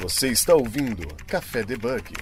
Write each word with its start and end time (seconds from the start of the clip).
Você 0.00 0.28
está 0.28 0.54
ouvindo 0.54 1.06
Café 1.26 1.62
Debug. 1.62 2.14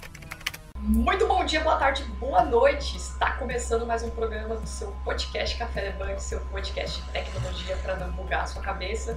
Muito 0.81 1.29
bom 1.29 1.45
dia, 1.45 1.61
boa 1.61 1.77
tarde, 1.77 2.03
boa 2.19 2.45
noite. 2.45 2.97
Está 2.97 3.35
começando 3.35 3.87
mais 3.87 4.03
um 4.03 4.11
programa 4.11 4.57
do 4.57 4.67
seu 4.67 4.91
podcast 5.05 5.57
Café 5.57 5.93
Debug, 5.93 6.21
seu 6.21 6.41
podcast 6.47 7.01
de 7.01 7.09
tecnologia 7.11 7.77
para 7.77 7.95
não 7.95 8.11
bugar 8.11 8.43
a 8.43 8.47
sua 8.49 8.63
cabeça. 8.63 9.17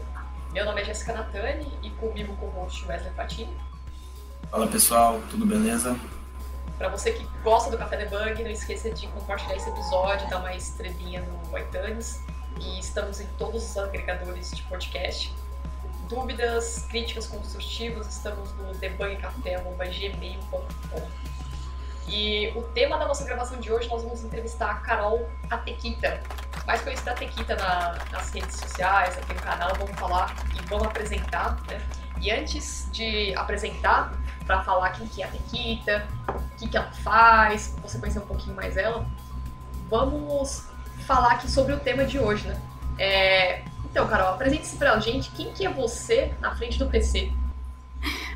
Meu 0.53 0.63
nome 0.63 0.79
é 0.79 0.85
Jéssica 0.85 1.11
Natani 1.11 1.67
e 1.81 1.89
comigo 1.89 2.37
com 2.37 2.45
o 2.45 2.49
host 2.51 2.85
Wesley 2.85 3.11
Fatini. 3.15 3.57
Fala 4.51 4.67
pessoal, 4.67 5.19
tudo 5.31 5.43
beleza? 5.43 5.99
Para 6.77 6.89
você 6.89 7.13
que 7.13 7.25
gosta 7.43 7.71
do 7.71 7.79
Café 7.79 7.97
Debug, 7.97 8.43
não 8.43 8.51
esqueça 8.51 8.91
de 8.91 9.07
compartilhar 9.07 9.55
esse 9.55 9.69
episódio, 9.71 10.29
dar 10.29 10.37
uma 10.37 10.53
estrelinha 10.53 11.23
no 11.23 11.57
iTunes. 11.57 12.21
E 12.59 12.79
estamos 12.79 13.19
em 13.19 13.27
todos 13.39 13.71
os 13.71 13.75
agregadores 13.75 14.51
de 14.51 14.61
podcast 14.63 15.33
dúvidas, 16.11 16.85
críticas 16.89 17.27
construtivas, 17.27 18.07
estamos 18.07 18.51
no 18.57 18.73
debugcafé.gmail.com. 18.73 21.07
E 22.07 22.51
o 22.53 22.63
tema 22.63 22.97
da 22.97 23.07
nossa 23.07 23.23
gravação 23.23 23.57
de 23.59 23.71
hoje, 23.71 23.87
nós 23.87 24.03
vamos 24.03 24.21
entrevistar 24.21 24.71
a 24.71 24.75
Carol 24.75 25.29
Atequita, 25.49 26.21
mais 26.67 26.81
conhecida 26.81 27.11
Atequita 27.11 27.55
na, 27.55 27.97
nas 28.11 28.29
redes 28.31 28.57
sociais, 28.57 29.17
aqui 29.17 29.33
no 29.33 29.41
canal, 29.41 29.71
vamos 29.79 29.97
falar 29.97 30.35
e 30.53 30.59
vamos 30.67 30.87
apresentar, 30.87 31.57
né? 31.69 31.81
E 32.19 32.29
antes 32.29 32.89
de 32.91 33.33
apresentar, 33.35 34.13
para 34.45 34.61
falar 34.63 34.89
quem 34.89 35.07
que 35.07 35.21
é 35.21 35.25
a 35.25 35.29
Atequita, 35.29 36.05
o 36.27 36.57
que, 36.57 36.67
que 36.67 36.75
ela 36.75 36.91
faz, 36.91 37.73
você 37.81 37.97
conhecer 37.97 38.19
um 38.19 38.27
pouquinho 38.27 38.53
mais 38.53 38.75
ela, 38.75 39.07
vamos 39.89 40.67
falar 41.07 41.31
aqui 41.33 41.49
sobre 41.49 41.71
o 41.73 41.79
tema 41.79 42.03
de 42.03 42.19
hoje, 42.19 42.49
né? 42.49 42.61
É, 42.99 43.63
então, 43.91 44.07
Carol, 44.07 44.29
apresente-se 44.29 44.77
pra 44.77 44.97
gente. 44.99 45.29
Quem 45.31 45.51
que 45.51 45.65
é 45.65 45.69
você 45.69 46.31
na 46.39 46.55
frente 46.55 46.79
do 46.79 46.87
PC? 46.87 47.29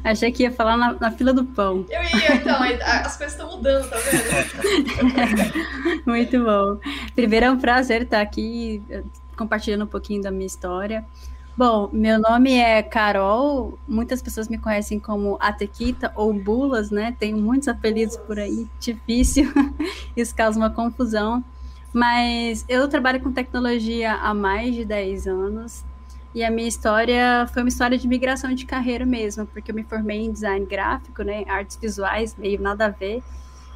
Achei 0.04 0.32
que 0.32 0.44
ia 0.44 0.52
falar 0.52 0.78
na, 0.78 0.94
na 0.94 1.12
fila 1.12 1.34
do 1.34 1.46
pão. 1.46 1.86
Eu 1.90 2.04
ia, 2.04 2.36
então. 2.36 2.62
as 2.62 3.18
coisas 3.18 3.34
estão 3.34 3.50
mudando, 3.50 3.90
tá 3.90 3.98
vendo? 3.98 6.04
Muito 6.06 6.44
bom. 6.44 6.78
Primeiro 7.16 7.48
é 7.48 7.52
um 7.52 7.58
prazer 7.58 8.04
estar 8.04 8.22
aqui 8.22 8.84
eh, 8.90 9.02
compartilhando 9.36 9.86
um 9.86 9.88
pouquinho 9.88 10.22
da 10.22 10.30
minha 10.30 10.46
história. 10.46 11.04
Bom, 11.58 11.90
meu 11.92 12.20
nome 12.20 12.54
é 12.54 12.84
Carol, 12.84 13.80
muitas 13.88 14.22
pessoas 14.22 14.50
me 14.50 14.58
conhecem 14.58 15.00
como 15.00 15.38
Atequita 15.40 16.12
ou 16.14 16.34
Bulas, 16.34 16.92
né? 16.92 17.16
Tenho 17.18 17.38
muitos 17.38 17.70
apelidos 17.70 18.18
por 18.18 18.38
aí, 18.38 18.68
difícil, 18.78 19.50
isso 20.18 20.36
causa 20.36 20.60
uma 20.60 20.70
confusão. 20.70 21.42
Mas 21.96 22.66
eu 22.68 22.90
trabalho 22.90 23.22
com 23.22 23.32
tecnologia 23.32 24.16
há 24.16 24.34
mais 24.34 24.76
de 24.76 24.84
10 24.84 25.28
anos. 25.28 25.86
E 26.34 26.44
a 26.44 26.52
minha 26.52 26.68
história 26.68 27.48
foi 27.54 27.64
uma 27.64 27.70
história 27.70 27.98
de 27.98 28.06
migração 28.06 28.54
de 28.54 28.66
carreira 28.66 29.06
mesmo, 29.06 29.46
porque 29.46 29.72
eu 29.72 29.76
me 29.76 29.86
formei 29.86 30.20
em 30.26 30.30
design 30.30 30.66
gráfico, 30.66 31.24
né, 31.24 31.46
artes 31.48 31.78
visuais, 31.78 32.36
meio 32.36 32.62
nada 32.62 32.88
a 32.88 32.90
ver, 32.90 33.24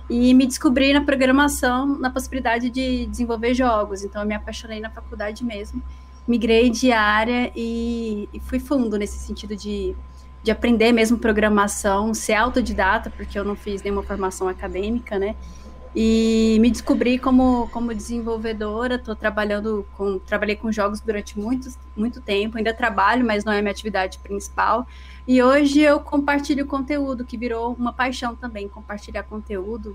e 0.10 0.34
me 0.34 0.46
descobri 0.46 0.92
na 0.92 1.00
programação, 1.00 1.98
na 1.98 2.10
possibilidade 2.10 2.70
de 2.70 3.06
desenvolver 3.06 3.54
jogos. 3.54 4.04
Então 4.04 4.22
eu 4.22 4.28
me 4.28 4.36
apaixonei 4.36 4.82
na 4.82 4.90
faculdade 4.90 5.46
mesmo, 5.46 5.82
migrei 6.28 6.70
de 6.70 6.92
área 6.92 7.50
e, 7.56 8.28
e 8.34 8.40
fui 8.42 8.60
fundo 8.60 8.98
nesse 8.98 9.18
sentido 9.18 9.56
de, 9.56 9.96
de 10.44 10.52
aprender 10.52 10.92
mesmo 10.92 11.18
programação, 11.18 12.14
ser 12.14 12.34
autodidata, 12.34 13.10
porque 13.10 13.40
eu 13.40 13.46
não 13.46 13.56
fiz 13.56 13.82
nenhuma 13.82 14.04
formação 14.04 14.50
acadêmica, 14.50 15.18
né? 15.18 15.38
E 16.02 16.58
me 16.62 16.72
descobri 16.72 17.20
como, 17.20 17.68
como 17.74 17.94
desenvolvedora. 17.94 18.96
Estou 18.96 19.18
trabalhando 19.18 19.86
com 19.98 20.18
trabalhei 20.18 20.56
com 20.56 20.72
jogos 20.72 21.02
durante 21.02 21.38
muito, 21.38 21.70
muito 21.94 22.22
tempo, 22.22 22.58
ainda 22.58 22.74
trabalho, 22.74 23.26
mas 23.26 23.44
não 23.44 23.52
é 23.52 23.62
minha 23.62 23.72
atividade 23.72 24.18
principal. 24.20 24.88
E 25.28 25.44
hoje 25.44 25.82
eu 25.82 26.00
compartilho 26.00 26.66
conteúdo, 26.66 27.26
que 27.26 27.38
virou 27.38 27.74
uma 27.74 27.92
paixão 27.92 28.34
também, 28.34 28.70
compartilhar 28.70 29.24
conteúdo. 29.24 29.94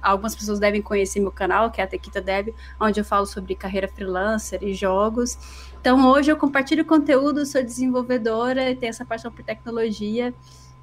Algumas 0.00 0.34
pessoas 0.34 0.58
devem 0.58 0.80
conhecer 0.80 1.20
meu 1.20 1.30
canal, 1.30 1.70
que 1.70 1.82
é 1.82 1.84
a 1.84 1.86
Tequita 1.86 2.22
Dev, 2.22 2.54
onde 2.80 3.00
eu 3.00 3.04
falo 3.04 3.26
sobre 3.26 3.54
carreira 3.54 3.88
freelancer 3.88 4.62
e 4.62 4.72
jogos. 4.72 5.36
Então 5.78 6.10
hoje 6.10 6.32
eu 6.32 6.36
compartilho 6.38 6.86
conteúdo, 6.86 7.44
sou 7.44 7.62
desenvolvedora 7.62 8.70
e 8.70 8.74
tenho 8.74 8.88
essa 8.88 9.04
paixão 9.04 9.30
por 9.30 9.44
tecnologia. 9.44 10.32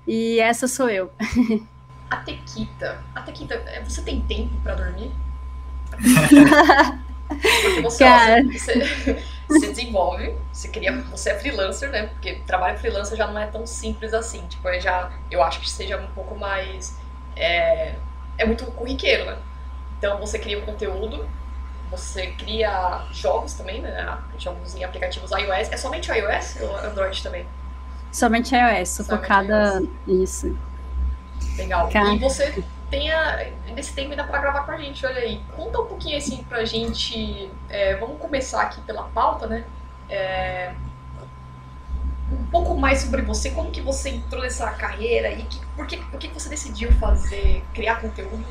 E 0.07 0.39
essa 0.39 0.67
sou 0.67 0.87
eu. 0.87 1.09
A 2.09 2.17
Tequita. 2.17 3.03
A 3.13 3.21
Tequita, 3.21 3.53
é, 3.53 3.81
você 3.81 4.01
tem 4.01 4.21
tempo 4.21 4.55
para 4.61 4.75
dormir? 4.75 5.11
Porque 5.89 7.81
você, 7.81 8.03
Cara. 8.03 8.43
você, 8.51 9.23
você 9.47 9.67
desenvolve, 9.67 10.35
você 10.51 10.67
cria, 10.69 10.91
você 11.11 11.31
é 11.31 11.39
freelancer, 11.39 11.89
né? 11.91 12.07
Porque 12.07 12.35
trabalho 12.45 12.77
freelancer 12.79 13.17
já 13.17 13.27
não 13.27 13.39
é 13.39 13.47
tão 13.47 13.65
simples 13.65 14.13
assim. 14.13 14.45
Tipo, 14.47 14.67
é 14.69 14.79
já, 14.79 15.11
eu 15.29 15.43
acho 15.43 15.59
que 15.59 15.69
seja 15.69 15.97
um 15.97 16.07
pouco 16.07 16.35
mais. 16.35 16.97
É, 17.35 17.95
é 18.37 18.45
muito 18.45 18.65
corriqueiro, 18.71 19.25
né? 19.25 19.37
Então 19.97 20.17
você 20.19 20.39
cria 20.39 20.57
o 20.57 20.65
conteúdo, 20.65 21.29
você 21.91 22.27
cria 22.27 23.05
jogos 23.11 23.53
também, 23.53 23.81
né? 23.81 24.17
Jogos 24.37 24.75
em 24.75 24.83
aplicativos 24.83 25.31
iOS. 25.31 25.71
É 25.71 25.77
somente 25.77 26.11
iOS 26.11 26.57
ou 26.61 26.77
Android 26.77 27.21
também? 27.21 27.45
Somente 28.11 28.55
iOS, 28.55 28.89
Somente 28.89 29.09
focada 29.09 29.81
nisso. 30.07 30.57
Legal. 31.59 31.89
Cara. 31.89 32.13
E 32.13 32.19
você 32.19 32.63
tenha 32.89 33.51
nesse 33.73 33.93
tempo 33.93 34.11
ainda 34.11 34.23
para 34.23 34.39
gravar 34.39 34.63
com 34.63 34.71
a 34.71 34.77
gente, 34.77 35.05
olha 35.05 35.19
aí. 35.19 35.41
Conta 35.55 35.79
um 35.79 35.85
pouquinho 35.85 36.17
assim 36.17 36.43
pra 36.43 36.65
gente. 36.65 37.49
É, 37.69 37.95
vamos 37.95 38.19
começar 38.19 38.61
aqui 38.61 38.81
pela 38.81 39.03
pauta, 39.03 39.47
né? 39.47 39.63
É, 40.09 40.73
um 42.31 42.45
pouco 42.45 42.75
mais 42.75 43.01
sobre 43.01 43.21
você, 43.21 43.51
como 43.51 43.71
que 43.71 43.81
você 43.81 44.09
entrou 44.09 44.41
nessa 44.41 44.69
carreira 44.71 45.31
e 45.31 45.43
que, 45.43 45.65
por, 45.75 45.87
que, 45.87 45.97
por 45.97 46.19
que 46.19 46.27
você 46.27 46.49
decidiu 46.49 46.91
fazer, 46.93 47.63
criar 47.73 47.95
conteúdo, 47.95 48.45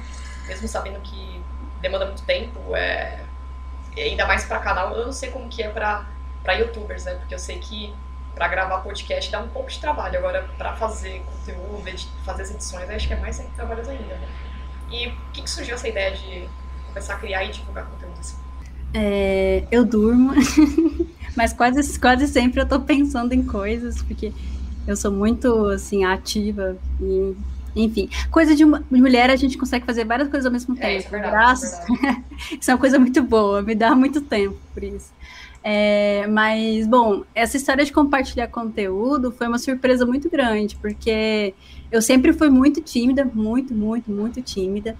mesmo 0.46 0.66
sabendo 0.66 1.00
que 1.00 1.40
demanda 1.80 2.06
muito 2.06 2.22
tempo, 2.22 2.74
é, 2.74 3.20
ainda 3.96 4.26
mais 4.26 4.44
para 4.44 4.58
canal, 4.58 4.94
eu 4.94 5.06
não 5.06 5.12
sei 5.12 5.30
como 5.30 5.48
que 5.48 5.62
é 5.62 5.68
para 5.68 6.06
youtubers, 6.54 7.04
né? 7.04 7.14
Porque 7.14 7.34
eu 7.34 7.38
sei 7.38 7.58
que 7.58 7.94
para 8.38 8.46
gravar 8.46 8.78
podcast 8.78 9.32
dá 9.32 9.40
um 9.40 9.48
pouco 9.48 9.68
de 9.68 9.80
trabalho. 9.80 10.16
Agora, 10.16 10.48
para 10.56 10.74
fazer 10.76 11.20
conteúdo, 11.26 11.82
fazer 12.24 12.42
as 12.42 12.50
edições, 12.52 12.88
acho 12.88 13.08
que 13.08 13.12
é 13.12 13.20
mais 13.20 13.36
trabalho 13.56 13.80
ainda. 13.80 14.14
Né? 14.14 14.28
E 14.92 15.08
o 15.08 15.16
que, 15.32 15.42
que, 15.42 15.50
surgiu 15.50 15.74
essa 15.74 15.88
ideia 15.88 16.12
de 16.12 16.48
começar 16.86 17.14
a 17.14 17.18
criar 17.18 17.44
e 17.44 17.50
divulgar 17.50 17.84
conteúdo 17.86 18.18
assim? 18.20 18.36
É, 18.94 19.64
eu 19.70 19.84
durmo, 19.84 20.32
mas 21.36 21.52
quase, 21.52 21.98
quase 21.98 22.28
sempre 22.28 22.60
eu 22.60 22.64
estou 22.64 22.80
pensando 22.80 23.34
em 23.34 23.44
coisas, 23.44 24.00
porque 24.02 24.32
eu 24.86 24.96
sou 24.96 25.10
muito 25.10 25.66
assim 25.66 26.04
ativa 26.04 26.76
e 27.02 27.36
enfim, 27.76 28.08
coisa 28.30 28.56
de 28.56 28.64
mulher 28.64 29.30
a 29.30 29.36
gente 29.36 29.58
consegue 29.58 29.84
fazer 29.84 30.04
várias 30.04 30.28
coisas 30.28 30.46
ao 30.46 30.52
mesmo 30.52 30.74
tempo. 30.74 30.86
É, 30.86 30.96
isso, 30.96 31.08
é 31.08 31.10
verdade, 31.10 31.32
Graças... 31.32 31.72
é 31.74 32.22
isso 32.58 32.70
é 32.70 32.74
uma 32.74 32.80
coisa 32.80 32.98
muito 32.98 33.22
boa, 33.22 33.62
me 33.62 33.74
dá 33.74 33.94
muito 33.94 34.20
tempo 34.20 34.56
por 34.72 34.82
isso. 34.82 35.12
É, 35.70 36.26
mas, 36.28 36.86
bom, 36.86 37.24
essa 37.34 37.58
história 37.58 37.84
de 37.84 37.92
compartilhar 37.92 38.48
conteúdo 38.48 39.30
foi 39.30 39.46
uma 39.46 39.58
surpresa 39.58 40.06
muito 40.06 40.30
grande, 40.30 40.74
porque 40.76 41.52
eu 41.92 42.00
sempre 42.00 42.32
fui 42.32 42.48
muito 42.48 42.80
tímida, 42.80 43.22
muito, 43.22 43.74
muito, 43.74 44.10
muito 44.10 44.40
tímida. 44.40 44.96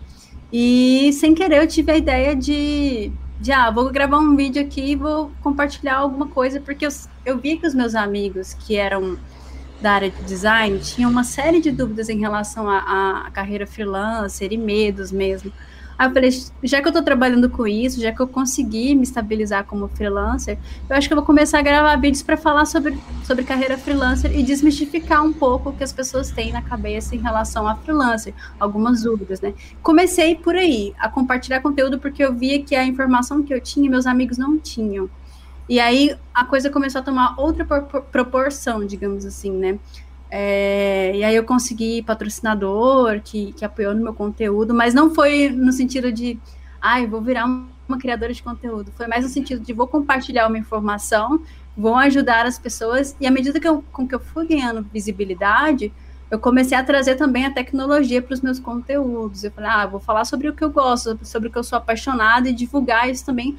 E 0.52 1.10
sem 1.14 1.34
querer 1.34 1.62
eu 1.62 1.66
tive 1.66 1.90
a 1.92 1.96
ideia 1.96 2.36
de, 2.36 3.10
de 3.40 3.50
ah, 3.50 3.70
vou 3.70 3.90
gravar 3.90 4.18
um 4.18 4.36
vídeo 4.36 4.60
aqui 4.60 4.90
e 4.90 4.94
vou 4.94 5.32
compartilhar 5.42 5.96
alguma 5.96 6.28
coisa, 6.28 6.60
porque 6.60 6.84
eu, 6.84 6.90
eu 7.24 7.38
vi 7.38 7.56
que 7.56 7.66
os 7.66 7.74
meus 7.74 7.94
amigos 7.94 8.52
que 8.52 8.76
eram 8.76 9.18
da 9.80 9.92
área 9.92 10.10
de 10.10 10.22
design 10.24 10.78
tinham 10.80 11.10
uma 11.10 11.24
série 11.24 11.62
de 11.62 11.70
dúvidas 11.70 12.10
em 12.10 12.18
relação 12.18 12.68
à 12.68 13.30
carreira 13.32 13.66
freelancer 13.66 14.52
e 14.52 14.58
medos 14.58 15.10
mesmo. 15.10 15.50
Aí 15.98 16.06
eu 16.06 16.12
falei, 16.12 16.30
já 16.62 16.80
que 16.80 16.86
eu 16.86 16.92
tô 16.92 17.02
trabalhando 17.02 17.50
com 17.50 17.66
isso, 17.66 18.00
já 18.00 18.12
que 18.12 18.20
eu 18.20 18.28
consegui 18.28 18.94
me 18.94 19.02
estabilizar 19.02 19.64
como 19.64 19.88
freelancer, 19.88 20.56
eu 20.88 20.94
acho 20.94 21.08
que 21.08 21.12
eu 21.12 21.16
vou 21.16 21.26
começar 21.26 21.58
a 21.58 21.62
gravar 21.62 21.96
vídeos 21.96 22.22
para 22.22 22.36
falar 22.36 22.66
sobre, 22.66 22.96
sobre 23.24 23.44
carreira 23.44 23.76
freelancer 23.76 24.32
e 24.38 24.44
desmistificar 24.44 25.24
um 25.24 25.32
pouco 25.32 25.70
o 25.70 25.72
que 25.72 25.82
as 25.82 25.92
pessoas 25.92 26.30
têm 26.30 26.52
na 26.52 26.62
cabeça 26.62 27.16
em 27.16 27.18
relação 27.18 27.66
a 27.66 27.74
freelancer, 27.74 28.32
algumas 28.60 29.02
dúvidas, 29.02 29.40
né? 29.40 29.54
Comecei 29.82 30.36
por 30.36 30.54
aí, 30.54 30.94
a 31.00 31.08
compartilhar 31.08 31.60
conteúdo 31.60 31.98
porque 31.98 32.22
eu 32.22 32.32
via 32.32 32.62
que 32.62 32.76
a 32.76 32.84
informação 32.84 33.42
que 33.42 33.52
eu 33.52 33.60
tinha, 33.60 33.90
meus 33.90 34.06
amigos 34.06 34.38
não 34.38 34.56
tinham. 34.56 35.10
E 35.68 35.80
aí 35.80 36.16
a 36.32 36.44
coisa 36.44 36.70
começou 36.70 37.00
a 37.00 37.04
tomar 37.04 37.34
outra 37.38 37.64
proporção, 37.64 38.86
digamos 38.86 39.26
assim, 39.26 39.50
né? 39.50 39.78
É, 40.30 41.12
e 41.14 41.24
aí 41.24 41.34
eu 41.34 41.44
consegui 41.44 42.02
patrocinador 42.02 43.20
que, 43.22 43.52
que 43.52 43.64
apoiou 43.64 43.94
no 43.94 44.02
meu 44.02 44.14
conteúdo, 44.14 44.74
mas 44.74 44.92
não 44.92 45.14
foi 45.14 45.48
no 45.48 45.72
sentido 45.72 46.12
de, 46.12 46.38
ai, 46.80 47.04
ah, 47.04 47.06
vou 47.06 47.22
virar 47.22 47.46
uma 47.46 47.98
criadora 47.98 48.32
de 48.32 48.42
conteúdo. 48.42 48.92
Foi 48.96 49.06
mais 49.06 49.24
no 49.24 49.30
sentido 49.30 49.64
de 49.64 49.72
vou 49.72 49.86
compartilhar 49.86 50.46
uma 50.46 50.58
informação, 50.58 51.42
vou 51.76 51.94
ajudar 51.96 52.44
as 52.44 52.58
pessoas, 52.58 53.16
e 53.18 53.26
à 53.26 53.30
medida 53.30 53.58
que 53.58 53.66
eu, 53.66 53.82
com 53.90 54.06
que 54.06 54.14
eu 54.14 54.20
fui 54.20 54.46
ganhando 54.46 54.86
visibilidade, 54.92 55.92
eu 56.30 56.38
comecei 56.38 56.76
a 56.76 56.84
trazer 56.84 57.14
também 57.14 57.46
a 57.46 57.50
tecnologia 57.50 58.20
para 58.20 58.34
os 58.34 58.42
meus 58.42 58.60
conteúdos. 58.60 59.44
Eu 59.44 59.50
falei, 59.50 59.70
ah, 59.70 59.86
vou 59.86 59.98
falar 59.98 60.26
sobre 60.26 60.48
o 60.48 60.52
que 60.52 60.62
eu 60.62 60.70
gosto, 60.70 61.18
sobre 61.22 61.48
o 61.48 61.50
que 61.50 61.56
eu 61.56 61.64
sou 61.64 61.78
apaixonada 61.78 62.50
e 62.50 62.52
divulgar 62.52 63.08
isso 63.08 63.24
também 63.24 63.56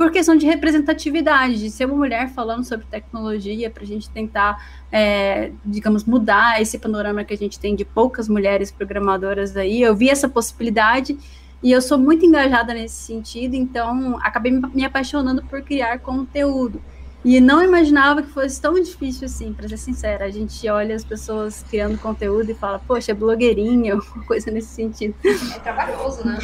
por 0.00 0.10
questão 0.10 0.34
de 0.34 0.46
representatividade, 0.46 1.58
de 1.58 1.70
ser 1.70 1.84
uma 1.84 1.94
mulher 1.94 2.30
falando 2.30 2.64
sobre 2.64 2.86
tecnologia, 2.86 3.68
para 3.68 3.82
a 3.82 3.86
gente 3.86 4.08
tentar, 4.08 4.80
é, 4.90 5.52
digamos, 5.62 6.06
mudar 6.06 6.58
esse 6.58 6.78
panorama 6.78 7.22
que 7.22 7.34
a 7.34 7.36
gente 7.36 7.60
tem 7.60 7.76
de 7.76 7.84
poucas 7.84 8.26
mulheres 8.26 8.70
programadoras 8.70 9.54
aí. 9.58 9.82
Eu 9.82 9.94
vi 9.94 10.08
essa 10.08 10.26
possibilidade 10.26 11.18
e 11.62 11.70
eu 11.70 11.82
sou 11.82 11.98
muito 11.98 12.24
engajada 12.24 12.72
nesse 12.72 12.94
sentido, 12.94 13.54
então 13.54 14.18
acabei 14.22 14.58
me 14.72 14.86
apaixonando 14.86 15.42
por 15.44 15.60
criar 15.60 15.98
conteúdo. 15.98 16.80
E 17.24 17.38
não 17.38 17.62
imaginava 17.62 18.22
que 18.22 18.30
fosse 18.30 18.60
tão 18.60 18.74
difícil 18.74 19.26
assim, 19.26 19.52
para 19.52 19.68
ser 19.68 19.76
sincera. 19.76 20.24
A 20.24 20.30
gente 20.30 20.66
olha 20.68 20.94
as 20.94 21.04
pessoas 21.04 21.62
criando 21.68 21.98
conteúdo 21.98 22.50
e 22.50 22.54
fala, 22.54 22.78
poxa, 22.78 23.12
é 23.12 23.14
blogueirinha, 23.14 23.94
alguma 24.00 24.24
coisa 24.24 24.50
nesse 24.50 24.68
sentido. 24.68 25.14
É 25.24 25.58
trabalhoso, 25.58 26.26
né? 26.26 26.38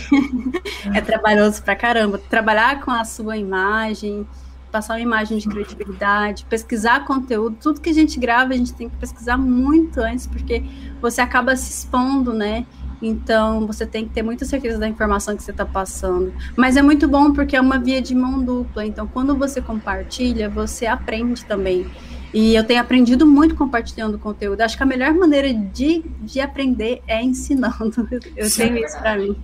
é 0.94 1.00
trabalhoso 1.00 1.62
pra 1.62 1.75
caramba. 1.75 2.19
Trabalhar 2.19 2.84
com 2.84 2.90
a 2.90 3.05
sua 3.05 3.38
imagem, 3.38 4.26
passar 4.70 4.94
uma 4.94 5.00
imagem 5.00 5.38
de 5.38 5.49
credibilidade, 5.49 6.44
pesquisar 6.44 7.06
conteúdo, 7.06 7.56
tudo 7.58 7.81
que 7.81 7.88
a 7.88 7.94
gente 7.94 8.20
grava, 8.20 8.52
a 8.52 8.56
gente 8.56 8.75
tem 8.75 8.90
que 8.90 8.96
pesquisar 8.96 9.38
muito 9.38 9.99
antes, 10.00 10.26
porque 10.26 10.62
você 11.00 11.22
acaba 11.22 11.56
se 11.56 11.70
expondo, 11.70 12.34
né? 12.34 12.67
Então, 13.06 13.67
você 13.67 13.87
tem 13.87 14.05
que 14.05 14.12
ter 14.12 14.23
muita 14.23 14.44
certeza 14.44 14.79
da 14.79 14.88
informação 14.88 15.37
que 15.37 15.43
você 15.43 15.50
está 15.50 15.64
passando. 15.64 16.32
Mas 16.56 16.76
é 16.76 16.82
muito 16.82 17.06
bom 17.06 17.32
porque 17.32 17.56
é 17.56 17.61
uma 17.61 17.79
via 17.79 18.03
de 18.03 18.14
mão 18.14 18.43
dupla. 18.43 18.85
Então, 18.85 19.06
quando 19.06 19.37
você 19.37 19.61
compartilha, 19.61 20.49
você 20.49 20.87
aprende 20.87 21.44
também. 21.44 21.87
E 22.35 22.55
eu 22.55 22.64
tenho 22.64 22.81
aprendido 22.81 23.26
muito 23.26 23.55
compartilhando 23.55 24.19
conteúdo. 24.19 24.61
Acho 24.61 24.76
que 24.76 24.82
a 24.82 24.87
melhor 24.87 25.14
maneira 25.14 25.55
de, 25.55 26.05
de 26.20 26.41
aprender 26.41 27.03
é 27.06 27.23
ensinando. 27.23 28.08
Eu 28.37 28.50
Sim. 28.50 28.62
tenho 28.62 28.85
isso 28.85 28.99
para 28.99 29.17
mim. 29.17 29.37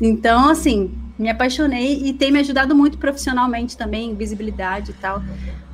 Então, 0.00 0.48
assim, 0.48 0.92
me 1.18 1.28
apaixonei 1.28 2.02
e 2.04 2.12
tem 2.12 2.32
me 2.32 2.38
ajudado 2.38 2.74
muito 2.74 2.98
profissionalmente 2.98 3.76
também, 3.76 4.14
visibilidade 4.14 4.92
e 4.92 4.94
tal. 4.94 5.22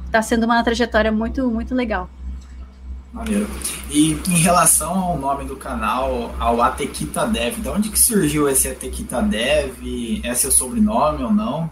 Está 0.06 0.21
sendo 0.23 0.44
uma 0.44 0.62
trajetória 0.62 1.12
muito, 1.12 1.49
muito 1.50 1.75
legal. 1.75 2.11
Maneiro. 3.14 3.49
E 3.88 4.11
em 4.28 4.38
relação 4.38 4.93
ao 4.93 5.16
nome 5.16 5.44
do 5.44 5.55
canal, 5.55 6.34
ao 6.40 6.61
Atequita 6.61 7.25
Dev, 7.28 7.61
de 7.61 7.69
onde 7.69 7.88
que 7.88 7.99
surgiu 7.99 8.49
esse 8.49 8.66
Atequita 8.66 9.22
Dev? 9.22 9.72
É 10.25 10.34
seu 10.34 10.50
sobrenome 10.50 11.22
ou 11.22 11.32
não? 11.32 11.70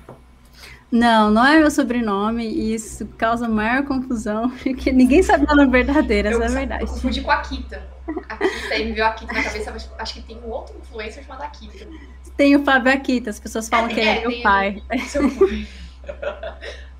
Não, 0.90 1.32
não 1.32 1.44
é 1.44 1.58
meu 1.58 1.70
sobrenome 1.70 2.46
e 2.46 2.72
isso 2.74 3.04
causa 3.18 3.48
maior 3.48 3.82
confusão, 3.82 4.50
porque 4.62 4.92
ninguém 4.92 5.20
sabe 5.20 5.44
o 5.50 5.56
nome 5.56 5.68
verdadeiro, 5.72 6.28
essa 6.28 6.44
é 6.44 6.46
a 6.46 6.50
verdade. 6.50 6.82
Eu 6.84 6.88
confundi 6.88 7.20
com 7.22 7.30
a 7.32 7.34
Akita. 7.34 7.82
Akita, 8.28 8.74
aí 8.74 8.84
me 8.84 8.92
veio 8.92 9.04
a 9.04 9.08
Akita 9.08 9.32
na 9.32 9.42
cabeça, 9.42 9.72
mas 9.72 9.90
acho 9.98 10.14
que 10.14 10.22
tem 10.22 10.38
um 10.46 10.48
outro 10.48 10.76
influencer 10.78 11.24
chamado 11.24 11.42
Akita. 11.42 11.88
Tem 12.36 12.54
o 12.54 12.62
Fábio 12.62 12.92
Akita, 12.92 13.30
as 13.30 13.40
pessoas 13.40 13.68
falam 13.68 13.90
é, 13.90 13.94
que 13.94 14.00
é, 14.00 14.22
é 14.22 14.28
meu 14.28 14.42
pai. 14.42 14.80
Seu 15.08 15.28
pai. 15.28 15.66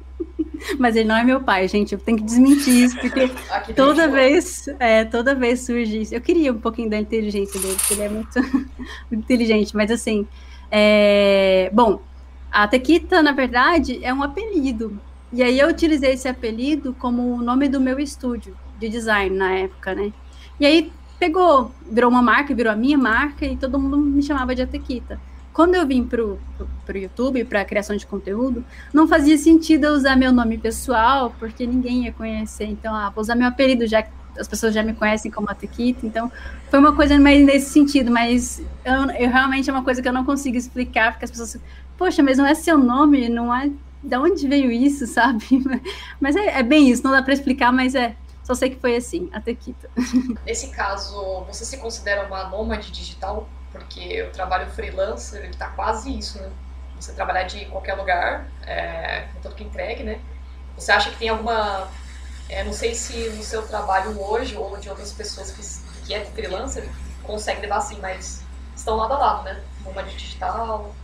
Mas 0.79 0.97
ele 0.97 1.09
não 1.09 1.17
é 1.17 1.25
meu 1.25 1.41
pai, 1.41 1.67
gente. 1.69 1.93
Eu 1.93 1.99
tenho 1.99 2.19
que 2.19 2.25
desmentir 2.25 2.85
isso, 2.85 2.99
porque 2.99 3.31
toda 3.75 4.09
vez, 4.09 4.67
é, 4.79 5.05
toda 5.05 5.35
vez 5.35 5.61
surge 5.61 6.03
isso. 6.03 6.15
Eu 6.15 6.21
queria 6.21 6.53
um 6.53 6.59
pouquinho 6.59 6.91
da 6.91 6.99
inteligência 6.99 7.61
dele, 7.61 7.77
porque 7.77 7.95
ele 7.95 8.03
é 8.03 8.09
muito, 8.09 8.41
muito 8.41 8.69
inteligente. 9.13 9.75
Mas 9.75 9.91
assim, 9.91 10.27
é... 10.71 11.71
bom, 11.73 12.01
a 12.51 12.69
Tequita, 12.69 13.23
na 13.23 13.33
verdade, 13.33 14.05
é 14.05 14.13
um 14.13 14.23
apelido. 14.23 15.01
E 15.33 15.43
aí 15.43 15.59
eu 15.59 15.69
utilizei 15.69 16.13
esse 16.13 16.29
apelido 16.29 16.95
como 16.99 17.35
o 17.35 17.43
nome 17.43 17.69
do 17.69 17.81
meu 17.81 17.99
estúdio 17.99 18.57
de 18.79 18.89
design 18.89 19.35
na 19.35 19.53
época, 19.53 19.95
né? 19.95 20.13
E 20.61 20.67
aí 20.67 20.93
pegou, 21.19 21.73
virou 21.91 22.11
uma 22.11 22.21
marca, 22.21 22.55
virou 22.55 22.73
a 22.73 22.77
minha 22.77 22.99
marca 22.99 23.47
e 23.47 23.57
todo 23.57 23.79
mundo 23.79 23.97
me 23.97 24.23
chamava 24.23 24.55
de 24.55 24.63
Atequita. 24.63 25.19
Quando 25.53 25.75
eu 25.75 25.87
vim 25.87 26.05
para 26.05 26.25
o 26.25 26.39
YouTube, 26.95 27.45
para 27.45 27.61
a 27.61 27.65
criação 27.65 27.95
de 27.97 28.07
conteúdo, 28.07 28.65
não 28.93 29.07
fazia 29.07 29.37
sentido 29.37 29.85
eu 29.85 29.93
usar 29.93 30.17
meu 30.17 30.33
nome 30.33 30.57
pessoal, 30.57 31.35
porque 31.39 31.67
ninguém 31.67 32.05
ia 32.05 32.13
conhecer. 32.13 32.65
Então, 32.65 32.95
ah, 32.95 33.11
vou 33.11 33.21
usar 33.21 33.35
meu 33.35 33.49
apelido, 33.49 33.87
já 33.87 34.03
que 34.03 34.11
as 34.39 34.49
pessoas 34.49 34.75
já 34.75 34.83
me 34.83 34.95
conhecem 34.95 35.31
como 35.31 35.51
Atequita. 35.51 36.07
Então, 36.07 36.31
foi 36.71 36.79
uma 36.79 36.95
coisa 36.95 37.19
mais 37.19 37.45
nesse 37.45 37.71
sentido, 37.71 38.11
mas 38.11 38.63
eu, 38.85 39.11
eu, 39.11 39.31
realmente 39.31 39.69
é 39.69 39.73
uma 39.73 39.85
coisa 39.85 40.01
que 40.01 40.09
eu 40.09 40.13
não 40.13 40.25
consigo 40.25 40.57
explicar, 40.57 41.13
porque 41.13 41.25
as 41.25 41.31
pessoas, 41.31 41.59
poxa, 41.99 42.23
mas 42.23 42.39
não 42.39 42.47
é 42.47 42.55
seu 42.55 42.79
nome, 42.79 43.29
não 43.29 43.55
é. 43.55 43.71
De 44.03 44.17
onde 44.17 44.49
veio 44.49 44.71
isso, 44.73 45.07
sabe? 45.13 45.47
Mas 46.21 46.35
é, 46.35 46.59
é 46.59 46.63
bem 46.63 46.89
isso, 46.91 47.05
não 47.05 47.13
dá 47.13 47.23
para 47.23 47.35
explicar, 47.35 47.73
mas 47.73 47.95
é. 47.95 48.17
Só 48.43 48.55
sei 48.55 48.71
que 48.71 48.81
foi 48.81 48.97
assim, 48.97 49.29
Atequita. 49.33 49.89
Nesse 50.45 50.69
caso, 50.71 51.45
você 51.47 51.65
se 51.65 51.77
considera 51.77 52.27
uma 52.27 52.49
nômade 52.49 52.91
digital? 52.91 53.49
Porque 53.73 54.23
o 54.23 54.31
trabalho 54.31 54.71
freelancer 54.71 55.45
ele 55.45 55.55
tá 55.55 55.69
quase 55.69 56.17
isso, 56.17 56.41
né? 56.41 56.51
Você 57.01 57.13
trabalhar 57.15 57.45
de 57.45 57.65
qualquer 57.67 57.95
lugar, 57.95 58.47
é, 58.65 59.27
tanto 59.43 59.57
que 59.57 59.65
entregue, 59.65 60.05
né? 60.05 60.21
Você 60.77 60.93
acha 60.93 61.11
que 61.11 61.17
tem 61.17 61.29
alguma, 61.31 61.89
é, 62.49 62.63
não 62.63 62.73
sei 62.73 62.95
se 62.95 63.31
no 63.31 63.43
seu 63.43 63.67
trabalho 63.67 64.21
hoje 64.21 64.57
ou 64.57 64.77
de 64.77 64.89
outras 64.89 65.13
pessoas 65.13 65.51
que, 65.51 66.07
que 66.07 66.15
é 66.15 66.25
freelancer 66.25 66.89
consegue 67.23 67.63
levar 67.63 67.79
assim, 67.79 67.99
mas 68.01 68.45
estão 68.77 68.97
lado 68.97 69.15
a 69.15 69.19
lado, 69.19 69.45
né? 69.45 69.61
Uma 69.85 70.03
digital, 70.03 70.95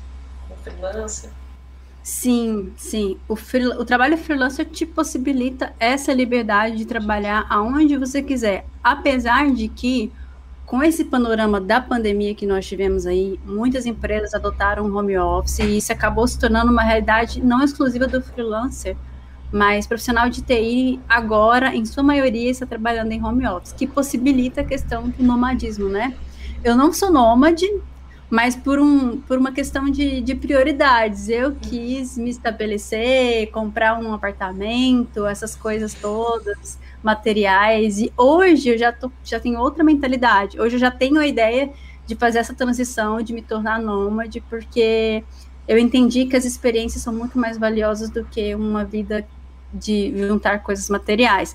um 0.50 0.56
freelancer. 0.56 1.30
Sim, 2.02 2.72
sim. 2.76 3.18
O, 3.28 3.34
o 3.34 3.84
trabalho 3.84 4.16
freelancer 4.16 4.64
te 4.66 4.86
possibilita 4.86 5.74
essa 5.78 6.12
liberdade 6.12 6.76
de 6.76 6.86
trabalhar 6.86 7.44
aonde 7.50 7.96
você 7.96 8.22
quiser, 8.22 8.64
apesar 8.82 9.50
de 9.50 9.68
que 9.68 10.12
com 10.68 10.82
esse 10.82 11.02
panorama 11.02 11.58
da 11.58 11.80
pandemia 11.80 12.34
que 12.34 12.46
nós 12.46 12.66
tivemos 12.66 13.06
aí, 13.06 13.40
muitas 13.42 13.86
empresas 13.86 14.34
adotaram 14.34 14.84
home 14.94 15.16
office 15.16 15.60
e 15.60 15.78
isso 15.78 15.90
acabou 15.90 16.28
se 16.28 16.38
tornando 16.38 16.70
uma 16.70 16.82
realidade 16.82 17.42
não 17.42 17.64
exclusiva 17.64 18.06
do 18.06 18.20
freelancer, 18.20 18.94
mas 19.50 19.86
profissional 19.86 20.28
de 20.28 20.42
TI 20.42 21.00
agora, 21.08 21.74
em 21.74 21.86
sua 21.86 22.02
maioria, 22.02 22.50
está 22.50 22.66
trabalhando 22.66 23.12
em 23.12 23.24
home 23.24 23.46
office, 23.46 23.72
que 23.72 23.86
possibilita 23.86 24.60
a 24.60 24.64
questão 24.64 25.08
do 25.08 25.24
nomadismo, 25.24 25.88
né? 25.88 26.14
Eu 26.62 26.76
não 26.76 26.92
sou 26.92 27.10
nômade, 27.10 27.66
mas 28.28 28.54
por, 28.54 28.78
um, 28.78 29.22
por 29.22 29.38
uma 29.38 29.52
questão 29.52 29.86
de, 29.86 30.20
de 30.20 30.34
prioridades. 30.34 31.30
Eu 31.30 31.54
quis 31.54 32.18
me 32.18 32.28
estabelecer, 32.28 33.50
comprar 33.52 33.98
um 33.98 34.12
apartamento, 34.12 35.24
essas 35.24 35.56
coisas 35.56 35.94
todas 35.94 36.78
materiais. 37.02 37.98
E 38.00 38.12
hoje 38.16 38.70
eu 38.70 38.78
já, 38.78 38.92
tô, 38.92 39.10
já 39.24 39.38
tenho 39.38 39.58
outra 39.60 39.84
mentalidade. 39.84 40.60
Hoje 40.60 40.76
eu 40.76 40.80
já 40.80 40.90
tenho 40.90 41.18
a 41.18 41.26
ideia 41.26 41.70
de 42.06 42.14
fazer 42.14 42.38
essa 42.38 42.54
transição, 42.54 43.20
de 43.20 43.32
me 43.32 43.42
tornar 43.42 43.80
nômade, 43.80 44.40
porque 44.48 45.22
eu 45.66 45.78
entendi 45.78 46.24
que 46.24 46.36
as 46.36 46.44
experiências 46.44 47.02
são 47.02 47.12
muito 47.12 47.38
mais 47.38 47.58
valiosas 47.58 48.08
do 48.08 48.24
que 48.24 48.54
uma 48.54 48.84
vida 48.84 49.26
de 49.72 50.26
juntar 50.26 50.62
coisas 50.62 50.88
materiais. 50.88 51.54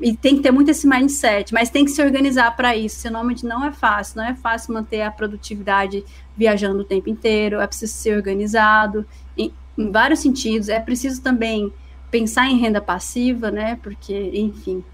E 0.00 0.14
tem 0.14 0.36
que 0.36 0.42
ter 0.42 0.50
muito 0.50 0.70
esse 0.70 0.86
mindset, 0.86 1.54
mas 1.54 1.70
tem 1.70 1.84
que 1.84 1.90
se 1.90 2.02
organizar 2.02 2.54
para 2.56 2.76
isso. 2.76 2.96
Ser 2.96 3.10
nômade 3.10 3.46
não 3.46 3.64
é 3.64 3.72
fácil, 3.72 4.18
não 4.18 4.24
é 4.24 4.34
fácil 4.34 4.74
manter 4.74 5.02
a 5.02 5.10
produtividade 5.10 6.04
viajando 6.36 6.80
o 6.80 6.84
tempo 6.84 7.08
inteiro, 7.08 7.60
é 7.60 7.66
preciso 7.66 7.94
ser 7.94 8.16
organizado 8.16 9.06
em, 9.38 9.52
em 9.78 9.90
vários 9.90 10.20
sentidos. 10.20 10.68
É 10.68 10.80
preciso 10.80 11.22
também 11.22 11.72
pensar 12.14 12.46
em 12.46 12.58
renda 12.60 12.80
passiva, 12.80 13.50
né? 13.50 13.76
Porque, 13.82 14.30
enfim. 14.34 14.84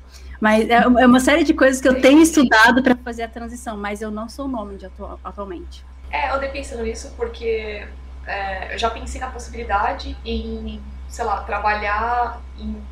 Mas 0.40 0.66
é, 0.70 0.76
é 0.76 1.06
uma 1.06 1.20
série 1.20 1.44
de 1.44 1.52
coisas 1.52 1.78
que 1.78 1.86
eu 1.86 2.00
tenho 2.00 2.22
estudado 2.22 2.82
para 2.82 2.96
fazer 2.96 3.24
a 3.24 3.28
transição, 3.28 3.76
mas 3.76 4.00
eu 4.00 4.10
não 4.10 4.26
sou 4.26 4.48
nômade 4.48 4.86
atual, 4.86 5.20
atualmente. 5.22 5.84
É, 6.10 6.30
eu 6.30 6.36
andei 6.36 6.48
pensando 6.48 6.82
nisso 6.82 7.12
porque 7.18 7.86
é, 8.26 8.74
eu 8.74 8.78
já 8.78 8.88
pensei 8.88 9.20
na 9.20 9.30
possibilidade 9.30 10.16
em, 10.24 10.80
sei 11.10 11.26
lá, 11.26 11.42
trabalhar 11.42 12.40
em, 12.58 12.82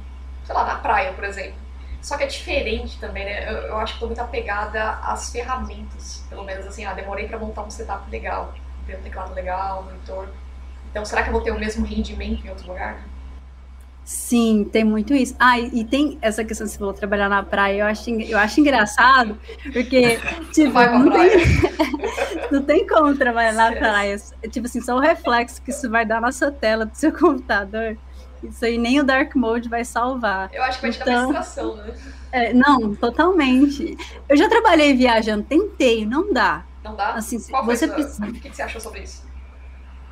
sei 0.44 0.54
lá, 0.54 0.66
na 0.66 0.74
praia, 0.74 1.14
por 1.14 1.24
exemplo. 1.24 1.58
Só 2.02 2.18
que 2.18 2.24
é 2.24 2.26
diferente 2.26 3.00
também, 3.00 3.24
né? 3.24 3.50
Eu, 3.50 3.56
eu 3.68 3.78
acho 3.78 3.94
que 3.94 3.96
estou 3.96 4.08
muito 4.08 4.20
apegada 4.20 4.90
às 5.02 5.32
ferramentas. 5.32 6.22
Pelo 6.28 6.44
menos 6.44 6.66
assim, 6.66 6.84
ah, 6.84 6.92
demorei 6.92 7.26
para 7.26 7.38
montar 7.38 7.62
um 7.62 7.70
setup 7.70 8.10
legal, 8.10 8.52
ter 8.86 8.98
um 8.98 9.02
teclado 9.02 9.32
legal, 9.32 9.80
um 9.80 9.84
monitor. 9.84 10.28
Então, 10.90 11.02
será 11.02 11.22
que 11.22 11.30
eu 11.30 11.32
vou 11.32 11.40
ter 11.40 11.50
o 11.50 11.58
mesmo 11.58 11.86
rendimento 11.86 12.44
em 12.46 12.50
outro 12.50 12.68
lugar? 12.68 13.02
Sim, 14.08 14.64
tem 14.64 14.84
muito 14.84 15.12
isso. 15.12 15.36
Ah, 15.38 15.60
e, 15.60 15.84
tem 15.84 16.16
essa 16.22 16.42
questão 16.42 16.66
que 16.66 16.72
você 16.72 16.78
falou, 16.78 16.94
trabalhar 16.94 17.28
na 17.28 17.42
praia, 17.42 17.82
eu 17.82 17.86
acho, 17.86 18.08
eu 18.08 18.38
acho 18.38 18.58
engraçado, 18.58 19.38
porque, 19.70 20.18
tipo, 20.50 20.72
não 20.72 21.10
tem, 21.10 21.30
não 22.50 22.62
tem 22.62 22.86
como 22.86 23.14
trabalhar 23.14 23.52
na 23.52 23.70
praia. 23.70 24.16
Tipo 24.50 24.64
assim, 24.66 24.80
só 24.80 24.96
o 24.96 24.98
reflexo 24.98 25.60
que 25.60 25.72
isso 25.72 25.90
vai 25.90 26.06
dar 26.06 26.22
na 26.22 26.32
sua 26.32 26.50
tela 26.50 26.86
do 26.86 26.94
seu 26.94 27.12
computador. 27.12 27.98
Isso 28.42 28.64
aí 28.64 28.78
nem 28.78 28.98
o 28.98 29.04
Dark 29.04 29.34
Mode 29.34 29.68
vai 29.68 29.84
salvar. 29.84 30.48
Eu 30.54 30.62
acho 30.62 30.80
que 30.80 30.86
vai 30.86 30.90
te 30.90 31.02
então, 31.02 31.30
dar 31.30 31.62
uma 31.62 31.74
né? 31.74 31.94
É, 32.32 32.52
não, 32.54 32.94
totalmente. 32.94 33.94
Eu 34.26 34.38
já 34.38 34.48
trabalhei 34.48 34.94
viajando, 34.94 35.42
tentei, 35.42 36.06
não 36.06 36.32
dá. 36.32 36.64
Não 36.82 36.96
dá? 36.96 37.10
Assim, 37.12 37.38
Qual 37.50 37.62
você 37.62 37.86
sua... 37.86 37.94
precisa... 37.94 38.24
O 38.24 38.32
que 38.32 38.48
você 38.48 38.62
achou 38.62 38.80
sobre 38.80 39.02
isso? 39.02 39.27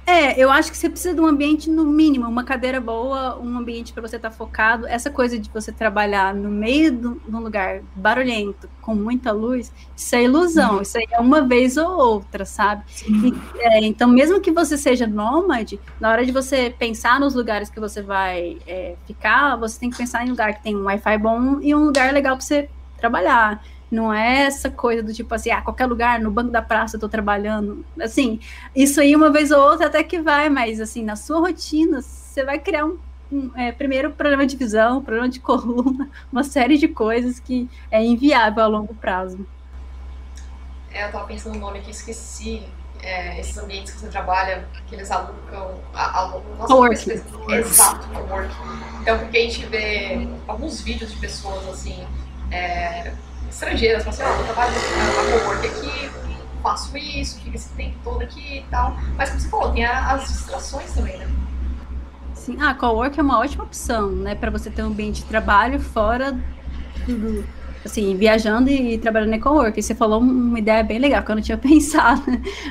É, 0.07 0.41
eu 0.41 0.49
acho 0.49 0.71
que 0.71 0.77
você 0.77 0.89
precisa 0.89 1.13
de 1.13 1.21
um 1.21 1.27
ambiente 1.27 1.69
no 1.69 1.85
mínimo, 1.85 2.29
uma 2.29 2.45
cadeira 2.45 2.81
boa, 2.81 3.37
um 3.41 3.59
ambiente 3.59 3.93
para 3.93 4.07
você 4.07 4.15
estar 4.15 4.31
tá 4.31 4.37
focado. 4.37 4.87
Essa 4.87 5.11
coisa 5.11 5.37
de 5.37 5.51
você 5.51 5.73
trabalhar 5.73 6.33
no 6.33 6.49
meio 6.49 6.93
de 6.93 7.07
um 7.07 7.41
lugar 7.41 7.81
barulhento, 7.97 8.69
com 8.81 8.95
muita 8.95 9.33
luz, 9.33 9.73
isso 9.97 10.15
é 10.15 10.23
ilusão. 10.23 10.77
Uhum. 10.77 10.83
Isso 10.83 10.97
aí 10.97 11.09
é 11.11 11.19
uma 11.19 11.43
vez 11.43 11.77
ou 11.77 11.91
outra, 11.91 12.45
sabe? 12.45 12.85
E, 13.05 13.35
é, 13.59 13.85
então, 13.85 14.09
mesmo 14.09 14.41
que 14.41 14.53
você 14.53 14.79
seja 14.79 15.09
nômade, 15.09 15.81
na 16.01 16.09
hora 16.09 16.25
de 16.25 16.31
você 16.31 16.73
pensar 16.79 17.19
nos 17.19 17.35
lugares 17.35 17.69
que 17.69 17.81
você 17.81 18.01
vai 18.01 18.59
é, 18.65 18.95
ficar, 19.09 19.57
você 19.57 19.81
tem 19.81 19.91
que 19.91 19.97
pensar 19.97 20.23
em 20.23 20.29
um 20.29 20.31
lugar 20.31 20.55
que 20.55 20.63
tem 20.63 20.77
um 20.77 20.85
Wi-Fi 20.85 21.19
bom 21.19 21.61
e 21.61 21.75
um 21.75 21.87
lugar 21.87 22.13
legal 22.13 22.37
para 22.37 22.47
você 22.47 22.69
trabalhar. 22.97 23.61
Não 23.91 24.13
é 24.13 24.43
essa 24.43 24.69
coisa 24.69 25.03
do 25.03 25.15
tipo 25.15 25.33
assim, 25.35 25.51
ah, 25.51 25.63
qualquer 25.63 25.87
lugar, 25.87 26.21
no 26.21 26.31
banco 26.31 26.51
da 26.51 26.61
praça 26.61 26.97
eu 26.97 27.01
tô 27.01 27.09
trabalhando. 27.09 27.85
Assim, 28.01 28.41
isso 28.75 29.01
aí 29.01 29.15
uma 29.15 29.31
vez 29.31 29.51
ou 29.51 29.61
outra 29.61 29.87
até 29.87 30.03
que 30.03 30.21
vai, 30.21 30.49
mas 30.49 30.81
assim, 30.81 31.05
na 31.05 31.15
sua 31.15 31.39
rotina, 31.39 32.03
você 32.03 32.45
vai 32.45 32.59
criar 32.59 32.85
um, 32.85 32.99
um 33.31 33.51
é, 33.57 33.71
primeiro 33.71 34.11
problema 34.11 34.45
de 34.45 34.57
visão, 34.57 35.03
problema 35.03 35.29
de 35.29 35.39
coluna, 35.41 36.11
uma 36.33 36.43
série 36.43 36.77
de 36.77 36.89
coisas 36.89 37.39
que 37.39 37.69
é 37.91 38.05
inviável 38.05 38.65
a 38.65 38.67
longo 38.67 38.95
prazo. 38.95 39.47
É, 40.93 41.05
eu 41.05 41.13
tava 41.13 41.27
pensando 41.27 41.55
no 41.55 41.61
nome 41.61 41.79
aqui, 41.79 41.91
esqueci. 41.91 42.63
É, 43.03 43.39
esses 43.39 43.57
ambientes 43.59 43.93
que 43.93 44.01
você 44.01 44.09
trabalha, 44.09 44.67
que 44.87 44.95
eles 44.95 45.11
alugam. 45.11 45.79
Nossa, 45.93 46.67
coworking. 46.67 47.23
Exato, 47.51 48.09
coworking. 48.09 48.55
Então, 49.03 49.19
porque 49.19 49.37
a 49.37 49.41
gente 49.43 49.67
vê 49.67 50.27
alguns 50.49 50.81
vídeos 50.81 51.13
de 51.13 51.19
pessoas 51.19 51.69
assim. 51.69 52.07
É, 52.51 53.13
estrangeiras, 53.51 54.05
falam 54.05 54.19
assim, 54.19 54.23
ó, 54.23 54.37
oh, 54.37 54.41
eu 54.41 54.45
trabalho 54.45 54.73
na 54.73 55.39
cowork 55.39 55.67
aqui, 55.67 56.11
faço 56.63 56.97
isso, 56.97 57.41
fico 57.41 57.57
esse 57.57 57.69
tempo 57.71 57.97
todo 58.03 58.23
aqui 58.23 58.59
e 58.59 58.65
tal. 58.71 58.97
Mas 59.17 59.31
como 59.31 59.41
você 59.41 59.49
falou, 59.49 59.73
tem 59.73 59.85
as 59.85 60.29
distrações 60.29 60.93
também, 60.93 61.17
né? 61.19 61.27
Sim, 62.35 62.61
a 62.61 62.71
ah, 62.71 62.75
cowork 62.75 63.19
é 63.19 63.23
uma 63.23 63.39
ótima 63.41 63.65
opção, 63.65 64.11
né, 64.11 64.35
para 64.35 64.51
você 64.51 64.71
ter 64.71 64.83
um 64.83 64.87
ambiente 64.87 65.23
de 65.23 65.25
trabalho 65.25 65.81
fora 65.81 66.39
do, 67.07 67.45
assim, 67.87 68.15
viajando 68.17 68.69
e 68.71 68.99
trabalhando 68.99 69.35
em 69.35 69.41
cowork. 69.41 69.81
Você 69.81 69.95
falou 69.95 70.21
uma 70.21 70.59
ideia 70.59 70.83
bem 70.83 70.99
legal 70.99 71.23
que 71.23 71.31
eu 71.31 71.37
não 71.37 71.43
tinha 71.43 71.57
pensado, 71.59 72.23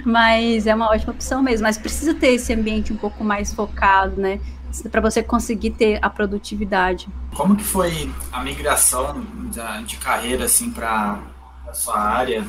mas 0.05 0.67
é 0.67 0.75
uma 0.75 0.89
ótima 0.89 1.13
opção 1.13 1.41
mesmo. 1.41 1.63
Mas 1.63 1.77
precisa 1.77 2.13
ter 2.13 2.33
esse 2.33 2.53
ambiente 2.53 2.93
um 2.93 2.97
pouco 2.97 3.23
mais 3.23 3.53
focado, 3.53 4.19
né? 4.21 4.39
Para 4.83 5.01
você 5.01 5.21
conseguir 5.21 5.71
ter 5.71 5.99
a 6.01 6.09
produtividade. 6.09 7.07
Como 7.35 7.55
que 7.55 7.63
foi 7.63 8.11
a 8.31 8.41
migração 8.41 9.25
de 9.85 9.97
carreira 9.97 10.45
assim 10.45 10.71
para 10.71 11.19
a 11.67 11.73
sua 11.73 11.99
área? 11.99 12.45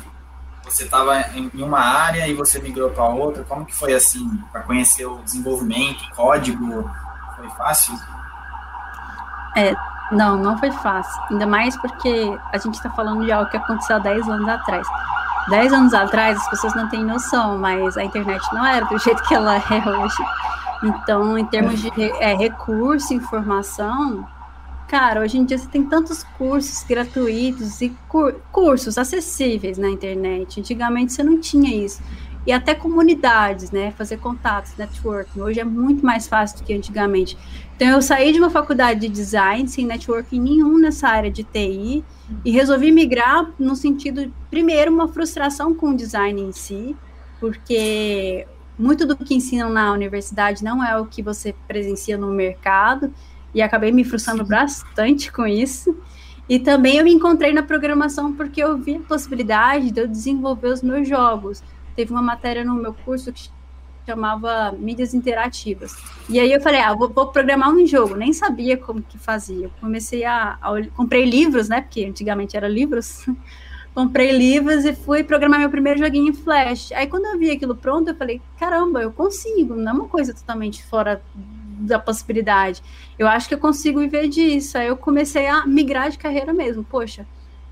Você 0.63 0.83
estava 0.83 1.21
em 1.33 1.49
uma 1.61 1.79
área 1.79 2.27
e 2.27 2.33
você 2.33 2.59
migrou 2.59 2.89
para 2.89 3.05
outra. 3.05 3.43
Como 3.43 3.65
que 3.65 3.73
foi 3.73 3.93
assim 3.93 4.27
para 4.51 4.61
conhecer 4.61 5.05
o 5.05 5.21
desenvolvimento, 5.23 6.03
código? 6.15 6.89
Foi 7.37 7.49
fácil? 7.51 7.93
É, 9.55 9.73
não, 10.11 10.37
não 10.37 10.57
foi 10.57 10.71
fácil. 10.71 11.21
Ainda 11.31 11.47
mais 11.47 11.75
porque 11.77 12.37
a 12.51 12.57
gente 12.57 12.75
está 12.75 12.89
falando 12.89 13.25
de 13.25 13.31
algo 13.31 13.49
que 13.49 13.57
aconteceu 13.57 13.95
há 13.95 13.99
10 13.99 14.27
anos 14.27 14.47
atrás. 14.47 14.87
10 15.49 15.73
anos 15.73 15.93
atrás, 15.93 16.37
as 16.37 16.49
pessoas 16.49 16.75
não 16.75 16.89
têm 16.89 17.03
noção, 17.05 17.57
mas 17.57 17.97
a 17.97 18.03
internet 18.03 18.41
não 18.53 18.65
era 18.65 18.85
do 18.85 18.97
jeito 18.99 19.23
que 19.23 19.33
ela 19.33 19.55
é 19.55 19.89
hoje. 19.89 20.17
Então, 20.83 21.37
em 21.37 21.45
termos 21.45 21.81
de 21.81 21.89
é, 22.19 22.35
recurso, 22.35 23.13
informação, 23.13 24.27
cara, 24.87 25.21
hoje 25.21 25.37
em 25.37 25.45
dia 25.45 25.57
você 25.57 25.67
tem 25.67 25.83
tantos 25.83 26.23
cursos 26.37 26.83
gratuitos 26.83 27.81
e 27.81 27.89
cur 28.07 28.35
cursos 28.51 28.97
acessíveis 28.97 29.77
na 29.77 29.89
internet. 29.89 30.59
Antigamente 30.59 31.13
você 31.13 31.23
não 31.23 31.39
tinha 31.39 31.73
isso. 31.75 32.01
E 32.45 32.51
até 32.51 32.73
comunidades, 32.73 33.71
né? 33.71 33.91
Fazer 33.91 34.17
contatos, 34.17 34.73
networking. 34.77 35.41
Hoje 35.41 35.59
é 35.59 35.65
muito 35.65 36.05
mais 36.05 36.27
fácil 36.27 36.59
do 36.59 36.63
que 36.63 36.73
antigamente. 36.73 37.37
Então, 37.75 37.89
eu 37.89 38.01
saí 38.01 38.31
de 38.31 38.39
uma 38.39 38.49
faculdade 38.49 39.01
de 39.01 39.09
design 39.09 39.67
sem 39.67 39.85
networking 39.85 40.39
nenhum 40.39 40.77
nessa 40.79 41.09
área 41.09 41.29
de 41.29 41.43
TI 41.43 42.05
e 42.45 42.51
resolvi 42.51 42.91
migrar 42.91 43.51
no 43.59 43.75
sentido, 43.75 44.31
primeiro, 44.49 44.91
uma 44.93 45.09
frustração 45.09 45.73
com 45.73 45.89
o 45.89 45.95
design 45.95 46.41
em 46.41 46.53
si, 46.53 46.95
porque 47.39 48.47
muito 48.77 49.05
do 49.05 49.15
que 49.15 49.35
ensinam 49.35 49.69
na 49.69 49.91
universidade 49.91 50.63
não 50.63 50.83
é 50.83 50.97
o 50.99 51.05
que 51.05 51.21
você 51.21 51.55
presencia 51.67 52.17
no 52.17 52.27
mercado, 52.27 53.11
e 53.53 53.61
acabei 53.61 53.91
me 53.91 54.03
frustrando 54.03 54.43
Sim. 54.43 54.49
bastante 54.49 55.31
com 55.31 55.47
isso. 55.47 55.97
E 56.49 56.59
também 56.59 56.97
eu 56.97 57.03
me 57.03 57.11
encontrei 57.11 57.51
na 57.51 57.63
programação 57.63 58.33
porque 58.33 58.63
eu 58.63 58.77
vi 58.77 58.95
a 58.95 58.99
possibilidade 58.99 59.91
de 59.91 59.99
eu 59.99 60.07
desenvolver 60.07 60.67
os 60.67 60.81
meus 60.81 61.07
jogos. 61.07 61.61
Teve 61.95 62.11
uma 62.11 62.21
matéria 62.21 62.63
no 62.63 62.75
meu 62.75 62.93
curso 62.93 63.33
que 63.33 63.49
chamava 64.05 64.71
mídias 64.71 65.13
interativas. 65.13 65.93
E 66.29 66.39
aí 66.39 66.53
eu 66.53 66.61
falei, 66.61 66.79
ah, 66.79 66.93
vou, 66.93 67.09
vou 67.09 67.27
programar 67.27 67.69
um 67.69 67.85
jogo. 67.85 68.15
Nem 68.15 68.31
sabia 68.31 68.77
como 68.77 69.01
que 69.01 69.17
fazia. 69.17 69.65
Eu 69.65 69.71
comecei 69.81 70.23
a, 70.23 70.57
a 70.61 70.71
comprei 70.95 71.25
livros, 71.25 71.67
né? 71.67 71.81
Porque 71.81 72.05
antigamente 72.05 72.55
era 72.55 72.67
livros 72.67 73.25
comprei 73.97 74.31
livros 74.31 74.85
e 74.85 74.93
fui 74.93 75.23
programar 75.23 75.59
meu 75.59 75.71
primeiro 75.71 75.97
joguinho 75.97 76.27
em 76.27 76.33
Flash. 76.33 76.91
Aí 76.91 77.07
quando 77.07 77.25
eu 77.25 77.39
vi 77.39 77.49
aquilo 77.49 77.75
pronto, 77.75 78.07
eu 78.07 78.15
falei, 78.15 78.39
caramba, 78.59 79.01
eu 79.01 79.11
consigo, 79.11 79.75
não 79.75 79.91
é 79.91 79.95
uma 79.95 80.07
coisa 80.07 80.35
totalmente 80.35 80.85
fora 80.85 81.19
da 81.35 81.97
possibilidade. 81.97 82.83
Eu 83.17 83.27
acho 83.27 83.47
que 83.47 83.55
eu 83.55 83.57
consigo 83.57 83.99
viver 83.99 84.27
disso. 84.27 84.77
Aí 84.77 84.85
eu 84.85 84.95
comecei 84.95 85.47
a 85.47 85.65
migrar 85.65 86.11
de 86.11 86.19
carreira 86.19 86.53
mesmo. 86.53 86.83
Poxa, 86.83 87.25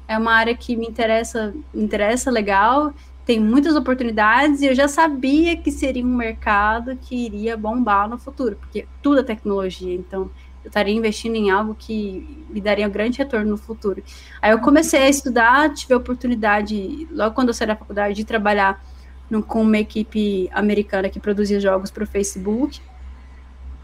é 0.07 0.17
uma 0.17 0.33
área 0.33 0.55
que 0.55 0.75
me 0.75 0.87
interessa, 0.87 1.53
me 1.71 1.83
interessa 1.83 2.31
legal, 2.31 2.91
tem 3.23 3.39
muitas 3.39 3.75
oportunidades 3.75 4.61
e 4.61 4.65
eu 4.65 4.73
já 4.73 4.87
sabia 4.87 5.55
que 5.55 5.71
seria 5.71 6.03
um 6.03 6.15
mercado 6.15 6.97
que 7.03 7.15
iria 7.15 7.55
bombar 7.55 8.09
no 8.09 8.17
futuro, 8.17 8.55
porque 8.55 8.87
tudo 8.99 9.19
é 9.19 9.23
tecnologia, 9.23 9.93
então 9.93 10.31
eu 10.65 10.69
estaria 10.69 10.95
investindo 10.95 11.35
em 11.35 11.51
algo 11.51 11.75
que 11.75 12.43
me 12.49 12.59
daria 12.59 12.87
um 12.87 12.89
grande 12.89 13.19
retorno 13.19 13.51
no 13.51 13.57
futuro. 13.57 14.03
Aí 14.41 14.51
eu 14.51 14.59
comecei 14.59 15.03
a 15.03 15.07
estudar, 15.07 15.71
tive 15.71 15.93
a 15.93 15.97
oportunidade, 15.97 17.07
logo 17.11 17.35
quando 17.35 17.49
eu 17.49 17.53
saí 17.53 17.67
da 17.67 17.75
faculdade, 17.75 18.15
de 18.15 18.25
trabalhar 18.25 18.83
no, 19.29 19.43
com 19.43 19.61
uma 19.61 19.77
equipe 19.77 20.49
americana 20.51 21.07
que 21.07 21.19
produzia 21.19 21.59
jogos 21.59 21.91
para 21.91 22.03
o 22.03 22.07
Facebook. 22.07 22.81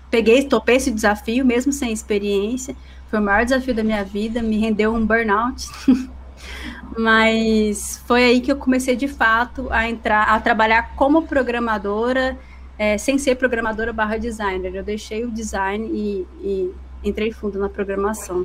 Peguei, 0.09 0.43
topei 0.47 0.77
esse 0.77 0.89
desafio, 0.89 1.45
mesmo 1.45 1.71
sem 1.71 1.93
experiência. 1.93 2.75
Foi 3.11 3.19
o 3.19 3.21
maior 3.21 3.45
desafio 3.45 3.75
da 3.75 3.83
minha 3.83 4.03
vida, 4.03 4.41
me 4.41 4.57
rendeu 4.57 4.91
um 4.91 5.05
burnout. 5.05 5.67
Mas 6.97 8.01
foi 8.07 8.23
aí 8.23 8.41
que 8.41 8.51
eu 8.51 8.57
comecei 8.57 8.95
de 8.95 9.07
fato 9.07 9.67
a 9.69 9.87
entrar, 9.87 10.23
a 10.23 10.39
trabalhar 10.39 10.95
como 10.95 11.27
programadora 11.27 12.35
é, 12.81 12.97
sem 12.97 13.15
ser 13.19 13.35
programadora 13.35 13.93
barra 13.93 14.17
designer. 14.17 14.73
Eu 14.73 14.83
deixei 14.83 15.23
o 15.23 15.29
design 15.29 15.87
e, 15.87 16.27
e 16.41 16.71
entrei 17.03 17.31
fundo 17.31 17.59
na 17.59 17.69
programação. 17.69 18.43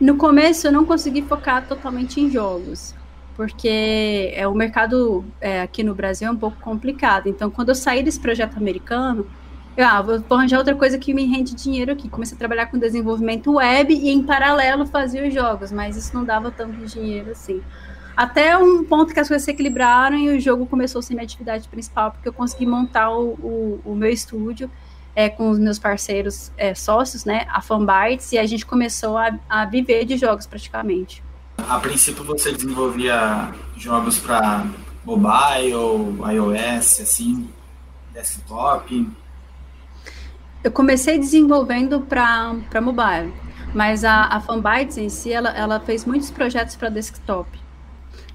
No 0.00 0.16
começo 0.16 0.66
eu 0.66 0.72
não 0.72 0.86
consegui 0.86 1.20
focar 1.20 1.66
totalmente 1.68 2.22
em 2.22 2.30
jogos, 2.30 2.94
porque 3.36 4.32
é, 4.34 4.48
o 4.48 4.54
mercado 4.54 5.26
é, 5.42 5.60
aqui 5.60 5.82
no 5.84 5.94
Brasil 5.94 6.26
é 6.26 6.30
um 6.30 6.38
pouco 6.38 6.56
complicado. 6.58 7.26
Então, 7.26 7.50
quando 7.50 7.68
eu 7.68 7.74
saí 7.74 8.02
desse 8.02 8.18
projeto 8.18 8.56
americano, 8.56 9.26
eu 9.76 9.86
ah, 9.86 10.00
vou 10.00 10.24
arranjar 10.30 10.56
outra 10.56 10.74
coisa 10.74 10.96
que 10.96 11.12
me 11.12 11.26
rende 11.26 11.54
dinheiro 11.54 11.92
aqui. 11.92 12.08
Comecei 12.08 12.34
a 12.34 12.38
trabalhar 12.38 12.66
com 12.70 12.78
desenvolvimento 12.78 13.56
web 13.56 13.92
e, 13.92 14.08
em 14.08 14.22
paralelo, 14.22 14.86
fazia 14.86 15.28
os 15.28 15.34
jogos, 15.34 15.70
mas 15.70 15.98
isso 15.98 16.14
não 16.14 16.24
dava 16.24 16.50
tanto 16.50 16.78
dinheiro 16.86 17.32
assim. 17.32 17.60
Até 18.18 18.58
um 18.58 18.82
ponto 18.82 19.14
que 19.14 19.20
as 19.20 19.28
coisas 19.28 19.44
se 19.44 19.52
equilibraram 19.52 20.16
e 20.16 20.36
o 20.36 20.40
jogo 20.40 20.66
começou 20.66 20.98
a 20.98 21.02
ser 21.02 21.14
minha 21.14 21.22
atividade 21.22 21.68
principal, 21.68 22.10
porque 22.10 22.28
eu 22.28 22.32
consegui 22.32 22.66
montar 22.66 23.12
o, 23.12 23.34
o, 23.34 23.80
o 23.84 23.94
meu 23.94 24.10
estúdio 24.10 24.68
é, 25.14 25.28
com 25.28 25.50
os 25.50 25.58
meus 25.60 25.78
parceiros 25.78 26.50
é, 26.56 26.74
sócios, 26.74 27.24
né, 27.24 27.46
a 27.48 27.60
Fanbytes, 27.60 28.32
e 28.32 28.38
a 28.38 28.44
gente 28.44 28.66
começou 28.66 29.16
a, 29.16 29.38
a 29.48 29.64
viver 29.66 30.04
de 30.04 30.16
jogos 30.16 30.48
praticamente. 30.48 31.22
A 31.58 31.78
princípio 31.78 32.24
você 32.24 32.50
desenvolvia 32.50 33.54
jogos 33.76 34.18
para 34.18 34.66
mobile, 35.04 36.18
iOS, 36.28 36.98
assim, 36.98 37.48
desktop? 38.12 39.08
Eu 40.64 40.72
comecei 40.72 41.20
desenvolvendo 41.20 42.00
para 42.00 42.80
mobile, 42.82 43.32
mas 43.72 44.02
a, 44.02 44.24
a 44.24 44.40
Fanbytes 44.40 44.98
em 44.98 45.08
si, 45.08 45.32
ela, 45.32 45.50
ela 45.50 45.78
fez 45.78 46.04
muitos 46.04 46.32
projetos 46.32 46.74
para 46.74 46.88
desktop 46.88 47.67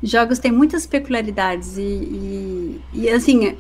jogos 0.04 0.38
têm 0.38 0.52
muitas 0.52 0.86
peculiaridades 0.86 1.78
e, 1.78 1.82
e, 1.82 2.82
e 2.94 3.10
assim, 3.10 3.58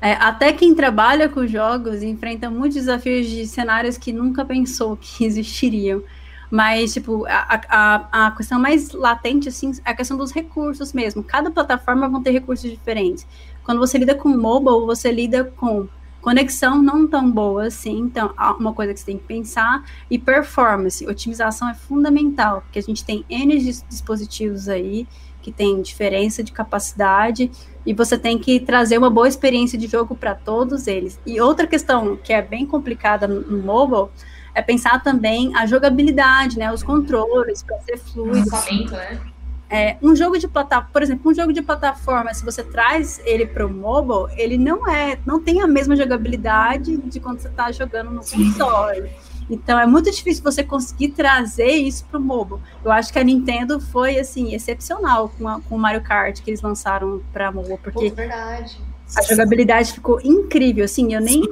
é, 0.00 0.12
até 0.14 0.52
quem 0.52 0.74
trabalha 0.74 1.28
com 1.28 1.46
jogos 1.46 2.02
enfrenta 2.02 2.50
muitos 2.50 2.74
desafios 2.74 3.26
de 3.26 3.46
cenários 3.46 3.96
que 3.96 4.12
nunca 4.12 4.44
pensou 4.44 4.96
que 4.96 5.24
existiriam. 5.26 6.02
Mas, 6.50 6.92
tipo, 6.92 7.24
a, 7.26 7.60
a, 7.68 8.26
a 8.26 8.30
questão 8.32 8.60
mais 8.60 8.92
latente, 8.92 9.48
assim, 9.48 9.72
é 9.86 9.92
a 9.92 9.94
questão 9.94 10.18
dos 10.18 10.32
recursos 10.32 10.92
mesmo. 10.92 11.24
Cada 11.24 11.50
plataforma 11.50 12.06
vão 12.10 12.22
ter 12.22 12.30
recursos 12.30 12.70
diferentes. 12.70 13.26
Quando 13.64 13.78
você 13.78 13.96
lida 13.96 14.14
com 14.14 14.28
mobile, 14.28 14.84
você 14.84 15.10
lida 15.10 15.44
com 15.44 15.88
conexão 16.20 16.80
não 16.80 17.06
tão 17.06 17.30
boa 17.30 17.66
assim, 17.66 17.98
então 17.98 18.32
uma 18.60 18.72
coisa 18.72 18.94
que 18.94 19.00
você 19.00 19.06
tem 19.06 19.18
que 19.18 19.24
pensar, 19.24 19.84
e 20.08 20.18
performance, 20.18 21.06
otimização 21.06 21.68
é 21.68 21.74
fundamental, 21.74 22.60
porque 22.62 22.78
a 22.78 22.82
gente 22.82 23.04
tem 23.04 23.24
N 23.28 23.58
dispositivos 23.88 24.68
aí 24.68 25.06
que 25.42 25.52
tem 25.52 25.82
diferença 25.82 26.42
de 26.42 26.52
capacidade 26.52 27.50
e 27.84 27.92
você 27.92 28.16
tem 28.16 28.38
que 28.38 28.60
trazer 28.60 28.96
uma 28.96 29.10
boa 29.10 29.28
experiência 29.28 29.76
de 29.76 29.86
jogo 29.86 30.14
para 30.14 30.34
todos 30.34 30.86
eles. 30.86 31.18
E 31.26 31.40
outra 31.40 31.66
questão 31.66 32.16
que 32.16 32.32
é 32.32 32.40
bem 32.40 32.64
complicada 32.64 33.26
no, 33.26 33.58
mobile 33.62 34.08
é 34.54 34.62
pensar 34.62 35.02
também 35.02 35.54
a 35.56 35.66
jogabilidade, 35.66 36.58
né, 36.58 36.72
os 36.72 36.82
controles 36.82 37.62
para 37.62 37.80
ser 37.80 37.98
fluido. 37.98 38.48
né? 38.90 39.20
É, 39.68 39.96
um 40.02 40.14
jogo 40.14 40.38
de 40.38 40.46
plataforma, 40.46 40.90
por 40.92 41.02
exemplo, 41.02 41.30
um 41.30 41.34
jogo 41.34 41.50
de 41.50 41.62
plataforma, 41.62 42.34
se 42.34 42.44
você 42.44 42.62
traz 42.62 43.22
ele 43.24 43.46
para 43.46 43.66
o 43.66 43.72
mobile, 43.72 44.26
ele 44.38 44.58
não 44.58 44.86
é, 44.86 45.18
não 45.24 45.42
tem 45.42 45.62
a 45.62 45.66
mesma 45.66 45.96
jogabilidade 45.96 46.98
de 46.98 47.18
quando 47.18 47.40
você 47.40 47.48
está 47.48 47.72
jogando 47.72 48.10
no 48.10 48.20
console. 48.20 49.10
Então 49.52 49.78
é 49.78 49.86
muito 49.86 50.10
difícil 50.10 50.42
você 50.42 50.64
conseguir 50.64 51.08
trazer 51.08 51.72
isso 51.72 52.04
para 52.06 52.18
o 52.18 52.22
mobile. 52.22 52.60
Eu 52.82 52.90
acho 52.90 53.12
que 53.12 53.18
a 53.18 53.24
Nintendo 53.24 53.78
foi 53.78 54.18
assim 54.18 54.54
excepcional 54.54 55.28
com, 55.28 55.46
a, 55.46 55.60
com 55.60 55.76
o 55.76 55.78
Mario 55.78 56.00
Kart 56.00 56.40
que 56.40 56.50
eles 56.50 56.62
lançaram 56.62 57.20
para 57.32 57.52
mobile, 57.52 57.78
porque 57.82 58.08
Pô, 58.10 58.16
verdade. 58.16 58.80
a 59.14 59.22
jogabilidade 59.22 59.92
ficou 59.92 60.18
incrível. 60.24 60.84
Assim, 60.84 61.12
eu 61.12 61.20
nem 61.20 61.42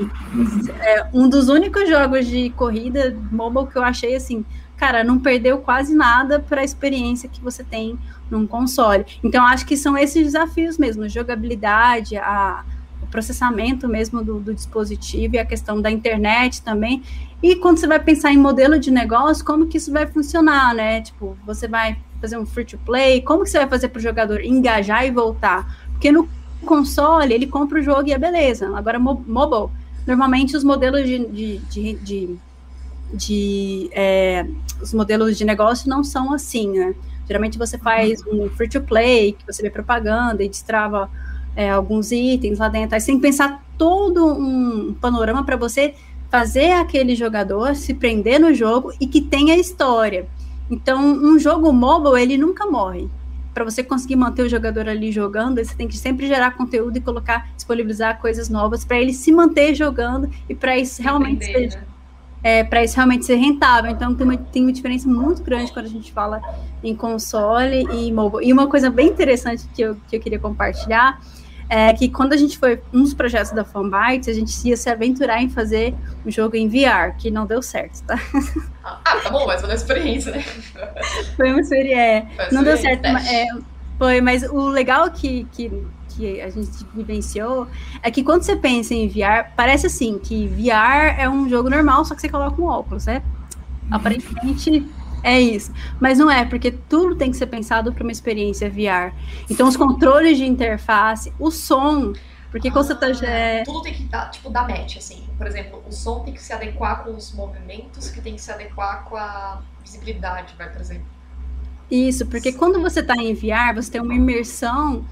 é 0.80 1.06
um 1.12 1.28
dos 1.28 1.48
únicos 1.48 1.88
jogos 1.88 2.26
de 2.26 2.48
corrida 2.50 3.16
mobile 3.30 3.66
que 3.66 3.76
eu 3.76 3.84
achei 3.84 4.16
assim 4.16 4.44
cara, 4.80 5.04
não 5.04 5.18
perdeu 5.18 5.58
quase 5.58 5.94
nada 5.94 6.40
para 6.40 6.62
a 6.62 6.64
experiência 6.64 7.28
que 7.28 7.42
você 7.42 7.62
tem 7.62 7.98
num 8.30 8.46
console. 8.46 9.04
Então, 9.22 9.44
acho 9.44 9.66
que 9.66 9.76
são 9.76 9.94
esses 9.94 10.24
desafios 10.24 10.78
mesmo, 10.78 11.06
jogabilidade, 11.06 12.16
a, 12.16 12.64
processamento 13.10 13.88
mesmo 13.88 14.22
do, 14.22 14.38
do, 14.38 14.54
dispositivo 14.54 15.34
e 15.34 15.38
a 15.38 15.44
questão 15.44 15.80
da 15.80 15.90
internet 15.90 16.62
também. 16.62 17.02
E 17.42 17.56
quando 17.56 17.78
você 17.78 17.86
vai 17.86 17.98
pensar 17.98 18.32
em 18.32 18.38
modelo 18.38 18.78
de 18.78 18.90
negócio, 18.90 19.44
como 19.44 19.66
que 19.66 19.76
isso 19.76 19.92
vai 19.92 20.06
funcionar, 20.06 20.74
né? 20.74 21.00
Tipo, 21.00 21.36
você 21.44 21.66
vai 21.66 21.98
fazer 22.20 22.38
um 22.38 22.46
free 22.46 22.64
to 22.64 22.78
play, 22.78 23.22
como 23.22 23.44
que 23.44 23.50
você 23.50 23.58
vai 23.58 23.68
fazer 23.68 23.88
para 23.88 23.98
o 23.98 24.02
jogador 24.02 24.40
engajar 24.42 25.06
e 25.06 25.10
voltar? 25.10 25.88
Porque 25.92 26.12
no 26.12 26.28
console, 26.64 27.32
ele 27.32 27.46
compra 27.46 27.80
o 27.80 27.82
jogo 27.82 28.08
e 28.08 28.12
é 28.12 28.18
beleza. 28.18 28.70
Agora, 28.76 28.98
mobile, 28.98 29.70
normalmente 30.06 30.56
os 30.56 30.62
modelos 30.62 31.04
de, 31.04 31.18
de, 31.26 31.58
de, 31.58 31.94
de 31.94 32.38
de 33.12 33.90
é, 33.92 34.46
os 34.80 34.94
modelos 34.94 35.36
de 35.36 35.44
negócio 35.44 35.88
não 35.88 36.04
são 36.04 36.32
assim, 36.32 36.70
né? 36.70 36.94
Geralmente 37.26 37.58
você 37.58 37.78
faz 37.78 38.24
um 38.26 38.48
free 38.50 38.68
to 38.68 38.80
play, 38.80 39.32
que 39.32 39.46
você 39.46 39.62
vê 39.62 39.70
propaganda 39.70 40.42
e 40.42 40.48
destrava 40.48 41.10
é, 41.60 41.68
alguns 41.68 42.10
itens 42.10 42.58
lá 42.58 42.68
dentro. 42.68 42.94
Aí 42.94 43.00
você 43.00 43.08
tem 43.08 43.16
que 43.16 43.22
pensar 43.22 43.62
todo 43.76 44.26
um 44.26 44.94
panorama 44.94 45.44
para 45.44 45.56
você 45.56 45.94
fazer 46.30 46.72
aquele 46.72 47.14
jogador 47.14 47.76
se 47.76 47.92
prender 47.92 48.40
no 48.40 48.54
jogo 48.54 48.94
e 48.98 49.06
que 49.06 49.20
tenha 49.20 49.54
história. 49.56 50.26
Então, 50.70 50.98
um 51.02 51.38
jogo 51.38 51.70
mobile, 51.70 52.22
ele 52.22 52.38
nunca 52.38 52.64
morre. 52.64 53.10
Para 53.52 53.62
você 53.64 53.82
conseguir 53.82 54.16
manter 54.16 54.42
o 54.42 54.48
jogador 54.48 54.88
ali 54.88 55.12
jogando, 55.12 55.62
você 55.62 55.74
tem 55.74 55.86
que 55.86 55.98
sempre 55.98 56.26
gerar 56.26 56.52
conteúdo 56.52 56.96
e 56.96 57.00
colocar, 57.00 57.50
disponibilizar 57.54 58.18
coisas 58.20 58.48
novas 58.48 58.82
para 58.82 58.98
ele 58.98 59.12
se 59.12 59.30
manter 59.30 59.74
jogando 59.74 60.30
e 60.48 60.54
para 60.54 60.78
isso 60.78 61.02
realmente 61.02 61.44
ser, 61.44 61.68
né? 61.74 61.82
é, 62.42 62.64
para 62.64 62.82
isso 62.82 62.96
realmente 62.96 63.26
ser 63.26 63.34
rentável. 63.34 63.90
Então 63.90 64.14
tem 64.14 64.26
uma, 64.26 64.36
tem 64.36 64.62
uma 64.62 64.72
diferença 64.72 65.06
muito 65.06 65.42
grande 65.42 65.70
quando 65.72 65.86
a 65.86 65.90
gente 65.90 66.10
fala 66.10 66.40
em 66.82 66.94
console 66.94 67.86
e 67.92 68.10
mobile. 68.10 68.48
E 68.48 68.52
uma 68.52 68.66
coisa 68.66 68.88
bem 68.88 69.08
interessante 69.08 69.68
que 69.74 69.82
eu, 69.82 69.96
que 70.08 70.16
eu 70.16 70.20
queria 70.20 70.38
compartilhar 70.38 71.20
é 71.70 71.92
que 71.92 72.08
quando 72.08 72.32
a 72.32 72.36
gente 72.36 72.58
foi 72.58 72.82
um 72.92 73.02
dos 73.02 73.14
projetos 73.14 73.52
da 73.52 73.64
Fanbytes, 73.64 74.28
a 74.28 74.32
gente 74.32 74.52
ia 74.68 74.76
se 74.76 74.90
aventurar 74.90 75.40
em 75.40 75.48
fazer 75.48 75.94
um 76.26 76.30
jogo 76.30 76.56
em 76.56 76.68
VR, 76.68 77.16
que 77.16 77.30
não 77.30 77.46
deu 77.46 77.62
certo, 77.62 78.02
tá? 78.02 78.18
Ah, 78.82 78.98
tá 79.22 79.30
bom, 79.30 79.46
mas 79.46 79.60
foi 79.60 79.68
uma 79.68 79.74
experiência, 79.76 80.32
né? 80.32 80.42
Foi 81.36 81.50
uma 81.50 81.60
experiência, 81.60 81.96
é, 81.96 82.48
não 82.50 82.64
deu 82.64 82.76
certo, 82.76 83.02
mas, 83.02 83.30
é, 83.30 83.46
foi, 83.98 84.20
mas 84.20 84.42
o 84.42 84.68
legal 84.68 85.10
que, 85.10 85.46
que 85.52 85.70
que 86.08 86.40
a 86.40 86.50
gente 86.50 86.68
vivenciou 86.92 87.68
é 88.02 88.10
que 88.10 88.24
quando 88.24 88.42
você 88.42 88.56
pensa 88.56 88.94
em 88.94 89.06
VR, 89.06 89.52
parece 89.56 89.86
assim, 89.86 90.18
que 90.18 90.48
VR 90.48 91.18
é 91.18 91.28
um 91.28 91.48
jogo 91.48 91.70
normal, 91.70 92.04
só 92.04 92.14
que 92.14 92.20
você 92.20 92.28
coloca 92.28 92.60
um 92.60 92.64
óculos, 92.66 93.06
né? 93.06 93.22
Aparentemente 93.90 94.84
é 95.22 95.40
isso. 95.40 95.72
Mas 96.00 96.18
não 96.18 96.30
é, 96.30 96.44
porque 96.44 96.70
tudo 96.70 97.16
tem 97.16 97.30
que 97.30 97.36
ser 97.36 97.46
pensado 97.46 97.92
para 97.92 98.02
uma 98.02 98.12
experiência 98.12 98.68
VR. 98.70 99.14
Então, 99.48 99.68
os 99.68 99.76
controles 99.76 100.38
de 100.38 100.44
interface, 100.44 101.32
o 101.38 101.50
som. 101.50 102.12
Porque 102.50 102.68
ah, 102.68 102.72
quando 102.72 102.86
você 102.86 102.94
tá. 102.94 103.06
Ah, 103.06 103.26
é... 103.26 103.62
Tudo 103.64 103.82
tem 103.82 103.94
que 103.94 104.04
dar, 104.04 104.30
tipo, 104.30 104.50
dar 104.50 104.68
match, 104.68 104.96
assim. 104.96 105.24
Por 105.38 105.46
exemplo, 105.46 105.82
o 105.86 105.92
som 105.92 106.20
tem 106.20 106.34
que 106.34 106.42
se 106.42 106.52
adequar 106.52 107.04
com 107.04 107.10
os 107.10 107.32
movimentos, 107.32 108.10
que 108.10 108.20
tem 108.20 108.34
que 108.34 108.42
se 108.42 108.50
adequar 108.50 109.04
com 109.04 109.16
a 109.16 109.62
visibilidade, 109.82 110.54
vai, 110.56 110.70
por 110.70 110.80
exemplo. 110.80 111.06
Isso, 111.90 112.26
porque 112.26 112.52
quando 112.52 112.80
você 112.80 113.00
está 113.00 113.16
em 113.16 113.34
VR, 113.34 113.74
você 113.74 113.90
tem 113.90 114.00
uma 114.00 114.14
imersão 114.14 115.04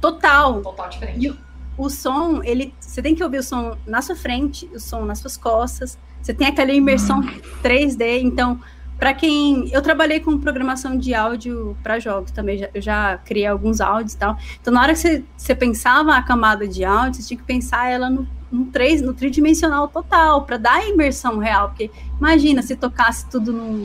Total. 0.00 0.62
Total 0.62 0.88
diferente. 0.88 1.26
E 1.26 1.38
o, 1.76 1.90
som, 1.90 2.42
ele, 2.42 2.74
você 2.78 3.02
tem 3.02 3.14
que 3.14 3.22
ouvir 3.22 3.38
o 3.38 3.42
som 3.42 3.76
na 3.86 4.00
sua 4.02 4.16
frente, 4.16 4.66
o 4.74 4.80
som 4.80 5.04
nas 5.04 5.18
suas 5.18 5.36
costas. 5.36 5.98
Você 6.22 6.34
tem 6.34 6.46
aquela 6.46 6.72
imersão 6.72 7.20
3D. 7.62 8.20
Então, 8.22 8.60
para 8.98 9.12
quem. 9.14 9.68
Eu 9.72 9.82
trabalhei 9.82 10.20
com 10.20 10.38
programação 10.38 10.96
de 10.96 11.14
áudio 11.14 11.76
para 11.82 11.98
jogos 11.98 12.30
também. 12.30 12.58
Já, 12.58 12.68
eu 12.74 12.82
já 12.82 13.18
criei 13.18 13.46
alguns 13.46 13.80
áudios 13.80 14.14
e 14.14 14.18
tal. 14.18 14.36
Então, 14.60 14.72
na 14.72 14.82
hora 14.82 14.92
que 14.92 14.98
você, 14.98 15.24
você 15.36 15.54
pensava 15.54 16.14
a 16.14 16.22
camada 16.22 16.66
de 16.66 16.84
áudio, 16.84 17.20
você 17.20 17.28
tinha 17.28 17.38
que 17.38 17.44
pensar 17.44 17.90
ela 17.90 18.08
no, 18.08 18.26
no, 18.50 18.66
3, 18.66 19.02
no 19.02 19.12
tridimensional 19.12 19.88
total, 19.88 20.42
para 20.44 20.56
dar 20.56 20.76
a 20.76 20.88
imersão 20.88 21.38
real. 21.38 21.68
Porque 21.68 21.90
imagina 22.18 22.62
se 22.62 22.76
tocasse 22.76 23.28
tudo 23.28 23.84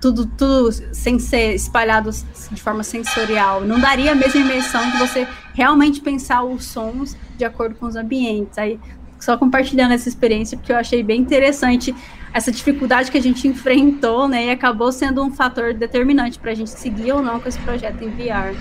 tudo, 0.00 0.26
tudo 0.26 0.72
sem 0.92 1.20
ser 1.20 1.54
espalhado 1.54 2.10
de 2.50 2.60
forma 2.60 2.82
sensorial. 2.82 3.60
Não 3.60 3.78
daria 3.78 4.10
a 4.10 4.14
mesma 4.16 4.40
imersão 4.40 4.90
de 4.90 4.98
você 4.98 5.28
realmente 5.54 6.00
pensar 6.00 6.42
os 6.42 6.64
sons 6.64 7.16
de 7.38 7.44
acordo 7.44 7.76
com 7.76 7.86
os 7.86 7.94
ambientes. 7.94 8.58
Aí, 8.58 8.80
só 9.20 9.38
compartilhando 9.38 9.92
essa 9.92 10.08
experiência, 10.08 10.58
porque 10.58 10.72
eu 10.72 10.76
achei 10.76 11.04
bem 11.04 11.20
interessante 11.20 11.94
essa 12.32 12.50
dificuldade 12.50 13.10
que 13.10 13.18
a 13.18 13.22
gente 13.22 13.46
enfrentou, 13.46 14.26
né? 14.26 14.46
E 14.46 14.50
acabou 14.50 14.90
sendo 14.90 15.22
um 15.22 15.30
fator 15.30 15.74
determinante 15.74 16.38
para 16.38 16.52
a 16.52 16.54
gente 16.54 16.70
seguir 16.70 17.12
ou 17.12 17.22
não 17.22 17.38
com 17.38 17.48
esse 17.48 17.58
projeto 17.60 18.02
em 18.02 18.10
VR. 18.10 18.56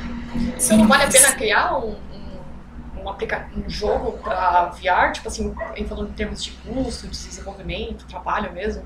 Sim, 0.58 0.78
não 0.78 0.88
vale 0.88 1.04
a 1.04 1.08
pena 1.08 1.32
criar 1.34 1.78
um, 1.78 1.92
um, 1.92 3.02
um, 3.02 3.10
aplica 3.10 3.50
um 3.56 3.70
jogo 3.70 4.18
para 4.20 4.66
VR, 4.70 5.14
tipo 5.14 5.28
assim, 5.28 5.54
falando 5.88 6.10
em 6.10 6.14
termos 6.14 6.44
de 6.44 6.52
custo, 6.52 7.08
de 7.08 7.18
desenvolvimento, 7.18 8.06
trabalho 8.06 8.52
mesmo? 8.52 8.84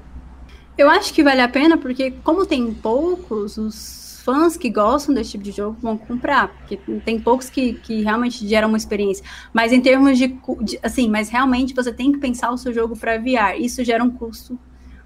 Eu 0.78 0.90
acho 0.90 1.14
que 1.14 1.24
vale 1.24 1.42
a 1.42 1.48
pena 1.48 1.78
porque, 1.78 2.12
como 2.24 2.46
tem 2.46 2.74
poucos, 2.74 3.58
os 3.58 4.22
fãs 4.26 4.58
que 4.58 4.70
gostam 4.70 5.14
desse 5.14 5.32
tipo 5.32 5.44
de 5.44 5.52
jogo 5.52 5.78
vão 5.80 5.98
comprar, 5.98 6.50
porque 6.50 6.78
tem 7.06 7.20
poucos 7.20 7.50
que, 7.50 7.74
que 7.74 8.02
realmente 8.02 8.46
geram 8.48 8.68
uma 8.68 8.78
experiência. 8.78 9.24
Mas 9.54 9.72
em 9.72 9.80
termos 9.80 10.18
de, 10.18 10.38
de 10.62 10.80
assim, 10.84 11.08
mas 11.08 11.30
realmente 11.30 11.74
você 11.74 11.94
tem 11.94 12.12
que 12.12 12.18
pensar 12.18 12.52
o 12.52 12.58
seu 12.58 12.74
jogo 12.74 12.98
para 12.98 13.18
VR. 13.20 13.56
Isso 13.58 13.84
gera 13.84 14.04
um 14.04 14.10
custo 14.10 14.60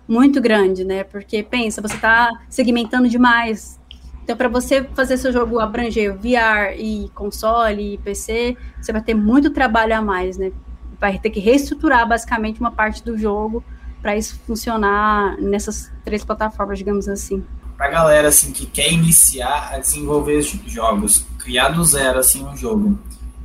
muito 0.10 0.42
grande, 0.42 0.84
né? 0.84 1.04
Porque 1.04 1.44
pensa, 1.44 1.82
você 1.84 1.94
está 1.94 2.32
segmentando 2.50 3.08
demais. 3.08 3.80
Então, 4.24 4.36
para 4.36 4.50
você 4.50 4.84
fazer 4.96 5.18
seu 5.18 5.32
jogo 5.32 5.60
abranger 5.60 6.16
VR 6.16 6.76
e 6.76 7.10
console 7.14 7.94
e 7.94 7.98
PC, 8.00 8.58
você 8.82 8.92
vai 8.92 9.02
ter 9.02 9.14
muito 9.14 9.52
trabalho 9.52 9.96
a 9.96 10.02
mais, 10.02 10.36
né? 10.36 10.52
Vai 11.00 11.20
ter 11.20 11.30
que 11.30 11.40
reestruturar 11.40 12.08
basicamente 12.08 12.60
uma 12.60 12.72
parte 12.72 13.04
do 13.04 13.16
jogo 13.18 13.64
para 14.02 14.18
isso 14.18 14.40
funcionar 14.48 15.38
nessas 15.40 15.92
três 16.04 16.26
plataformas, 16.26 16.80
digamos 16.80 17.08
assim. 17.08 17.44
Para 17.78 17.90
galera 17.90 18.28
assim 18.30 18.52
que 18.52 18.66
quer 18.66 18.92
iniciar 18.92 19.72
a 19.74 19.78
desenvolver 19.78 20.42
jogos, 20.66 21.26
criar 21.38 21.70
do 21.70 21.84
zero 21.84 22.20
assim 22.20 22.44
um 22.44 22.58
jogo, 22.58 22.98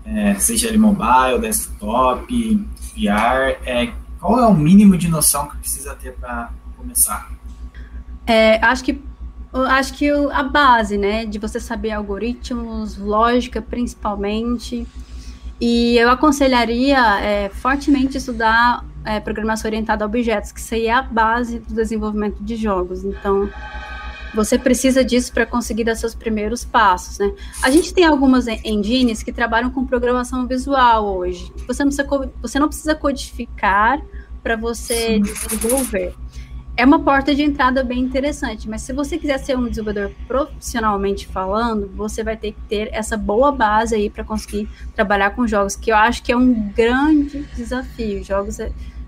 é, 0.05 0.35
seja 0.37 0.69
ele 0.69 0.79
mobile, 0.79 1.39
desktop, 1.41 2.67
VR, 2.97 3.57
é, 3.65 3.93
qual 4.25 4.41
é 4.41 4.47
o 4.47 4.55
mínimo 4.55 4.97
de 4.97 5.07
noção 5.07 5.47
que 5.49 5.59
precisa 5.59 5.95
ter 5.97 6.15
para 6.15 6.51
começar? 6.79 7.31
É, 8.27 8.57
acho 8.65 8.83
que 8.83 8.99
acho 9.53 9.93
que 9.93 10.11
a 10.11 10.43
base, 10.43 10.97
né, 10.97 11.27
de 11.27 11.39
você 11.39 11.61
saber 11.61 11.91
algoritmos, 11.91 12.97
lógica 12.97 13.61
principalmente, 13.61 14.87
e 15.61 15.99
eu 15.99 16.11
aconselharia 16.11 17.21
é, 17.21 17.51
fortemente 17.51 18.17
estudar 18.17 18.83
é, 19.05 19.21
programação 19.21 19.69
orientada 19.69 20.07
a 20.07 20.07
objetos, 20.07 20.53
que 20.53 20.59
isso 20.59 20.75
aí 20.75 20.87
é 20.87 20.93
a 20.93 21.03
base 21.03 21.59
do 21.59 21.75
desenvolvimento 21.75 22.43
de 22.43 22.57
jogos. 22.57 23.05
Então, 23.05 23.51
você 24.35 24.59
precisa 24.59 25.05
disso 25.05 25.35
para 25.35 25.45
conseguir 25.45 25.85
dar 25.85 25.97
seus 25.97 26.15
primeiros 26.15 26.65
passos, 26.65 27.19
né? 27.19 27.31
A 27.63 27.71
gente 27.71 27.93
tem 27.93 28.07
algumas 28.07 28.49
engines 28.49 29.23
que 29.23 29.33
trabalham 29.33 29.71
com 29.71 29.85
programação 29.85 30.47
visual 30.47 31.15
hoje. 31.19 31.53
Você 31.69 31.85
não 31.85 31.91
precisa, 31.91 32.33
você 32.41 32.59
não 32.59 32.69
precisa 32.69 32.95
codificar 32.95 34.01
para 34.45 34.57
você 34.57 35.19
desenvolver. 35.19 36.15
é 36.77 36.85
uma 36.85 37.01
porta 37.01 37.35
de 37.35 37.43
entrada 37.43 37.83
bem 37.83 38.01
interessante, 38.01 38.69
mas 38.69 38.83
se 38.83 38.93
você 38.93 39.17
quiser 39.17 39.39
ser 39.39 39.57
um 39.57 39.67
desenvolvedor 39.69 40.13
profissionalmente 40.29 41.27
falando, 41.27 41.91
você 41.95 42.23
vai 42.23 42.37
ter 42.37 42.53
que 42.53 42.61
ter 42.69 42.91
essa 42.93 43.17
boa 43.17 43.51
base 43.51 43.95
aí 43.95 44.11
para 44.11 44.23
conseguir 44.23 44.69
trabalhar 44.95 45.31
com 45.31 45.47
jogos, 45.47 45.77
que 45.77 45.91
eu 45.91 45.97
acho 45.97 46.23
que 46.23 46.31
é 46.31 46.37
um 46.37 46.53
grande 46.71 47.43
desafio. 47.57 48.23
Jogos, 48.23 48.59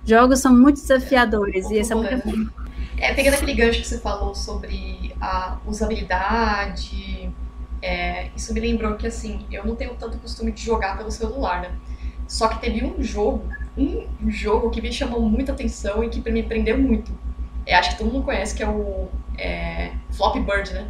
jogos 0.04 0.38
são 0.40 0.56
muito 0.56 0.80
desafiadores 0.80 1.70
é, 1.70 1.74
e 1.74 1.78
esse 1.78 1.92
é 1.92 1.94
muito. 1.94 2.52
É, 2.96 3.12
pegando 3.12 3.34
aquele 3.34 3.52
gancho 3.52 3.80
que 3.80 3.86
você 3.86 3.98
falou 3.98 4.34
sobre 4.34 5.14
a 5.20 5.58
usabilidade, 5.66 7.30
é, 7.82 8.30
isso 8.34 8.54
me 8.54 8.60
lembrou 8.60 8.94
que 8.94 9.06
assim, 9.06 9.44
eu 9.50 9.66
não 9.66 9.76
tenho 9.76 9.94
tanto 9.96 10.16
costume 10.18 10.50
de 10.50 10.62
jogar 10.62 10.96
pelo 10.96 11.10
celular, 11.10 11.60
né? 11.60 11.72
Só 12.26 12.48
que 12.48 12.60
teve 12.60 12.84
um 12.84 13.02
jogo, 13.02 13.48
um 13.76 14.30
jogo 14.30 14.70
que 14.70 14.80
me 14.80 14.92
chamou 14.92 15.20
muita 15.20 15.52
atenção 15.52 16.02
e 16.02 16.08
que 16.08 16.30
me 16.30 16.42
prendeu 16.42 16.78
muito 16.78 17.12
é, 17.66 17.74
acho 17.74 17.90
que 17.90 17.98
todo 17.98 18.12
mundo 18.12 18.24
conhece, 18.24 18.54
que 18.54 18.62
é 18.62 18.68
o 18.68 19.08
é, 19.36 19.90
Floppy 20.12 20.40
Bird, 20.40 20.72
né? 20.72 20.88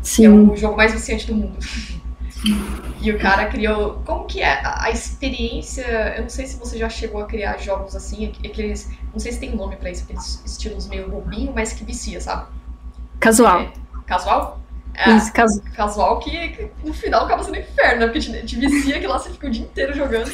Sim. 0.00 0.22
Que 0.22 0.26
é 0.26 0.30
o 0.30 0.56
jogo 0.56 0.76
mais 0.76 0.92
viciante 0.92 1.26
do 1.26 1.34
mundo. 1.34 1.58
e 3.02 3.10
o 3.10 3.18
cara 3.18 3.46
criou. 3.46 4.00
Como 4.04 4.24
que 4.24 4.40
é 4.40 4.64
a, 4.64 4.84
a, 4.84 4.90
experiência? 4.90 5.84
Eu 6.16 6.22
não 6.22 6.28
sei 6.28 6.46
se 6.46 6.56
você 6.56 6.78
já 6.78 6.88
chegou 6.88 7.20
a 7.20 7.26
criar 7.26 7.58
jogos 7.58 7.96
assim, 7.96 8.32
aqueles. 8.44 8.90
Não 9.12 9.18
sei 9.18 9.32
se 9.32 9.40
tem 9.40 9.54
nome 9.54 9.74
pra 9.74 9.90
isso, 9.90 10.04
aqueles 10.04 10.42
estilos 10.46 10.86
meio 10.86 11.10
bobinho, 11.10 11.52
mas 11.52 11.72
que 11.72 11.84
vicia, 11.84 12.20
sabe? 12.20 12.46
Casual. 13.18 13.62
É, 13.62 13.72
casual? 14.06 14.60
É, 14.94 15.10
isso, 15.16 15.32
casu... 15.32 15.62
casual 15.74 16.18
que, 16.18 16.48
que, 16.50 16.70
no 16.84 16.92
final 16.92 17.24
acaba 17.24 17.42
sendo 17.42 17.56
inferno, 17.56 18.00
né? 18.00 18.06
Porque 18.06 18.20
te, 18.20 18.46
te 18.46 18.56
vicia 18.56 19.00
que 19.00 19.06
lá 19.06 19.18
você 19.18 19.30
fica 19.30 19.48
o 19.48 19.50
dia 19.50 19.64
inteiro 19.64 19.94
jogando. 19.94 20.30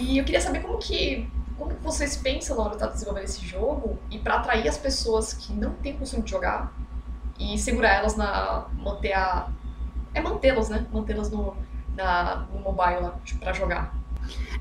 E 0.00 0.18
eu 0.18 0.24
queria 0.24 0.40
saber 0.40 0.60
como 0.60 0.78
que 0.78 1.28
como 1.58 1.74
vocês 1.82 2.18
pensam 2.18 2.54
na 2.54 2.62
hora 2.64 2.70
de 2.70 2.76
estar 2.76 2.88
desenvolvendo 2.88 3.24
esse 3.24 3.44
jogo 3.44 3.98
e 4.10 4.18
para 4.18 4.34
atrair 4.34 4.68
as 4.68 4.76
pessoas 4.76 5.32
que 5.32 5.54
não 5.54 5.72
têm 5.72 5.96
costume 5.96 6.22
de 6.22 6.30
jogar 6.30 6.70
e 7.38 7.58
segurar 7.58 7.94
elas 7.94 8.14
na 8.14 8.66
manter 8.74 9.14
a 9.14 9.48
é 10.12 10.20
mantê-las, 10.20 10.68
né? 10.68 10.86
Mantê-las 10.92 11.30
no 11.30 11.56
na, 11.94 12.46
no 12.52 12.60
mobile 12.60 13.10
para 13.40 13.52
jogar. 13.52 13.94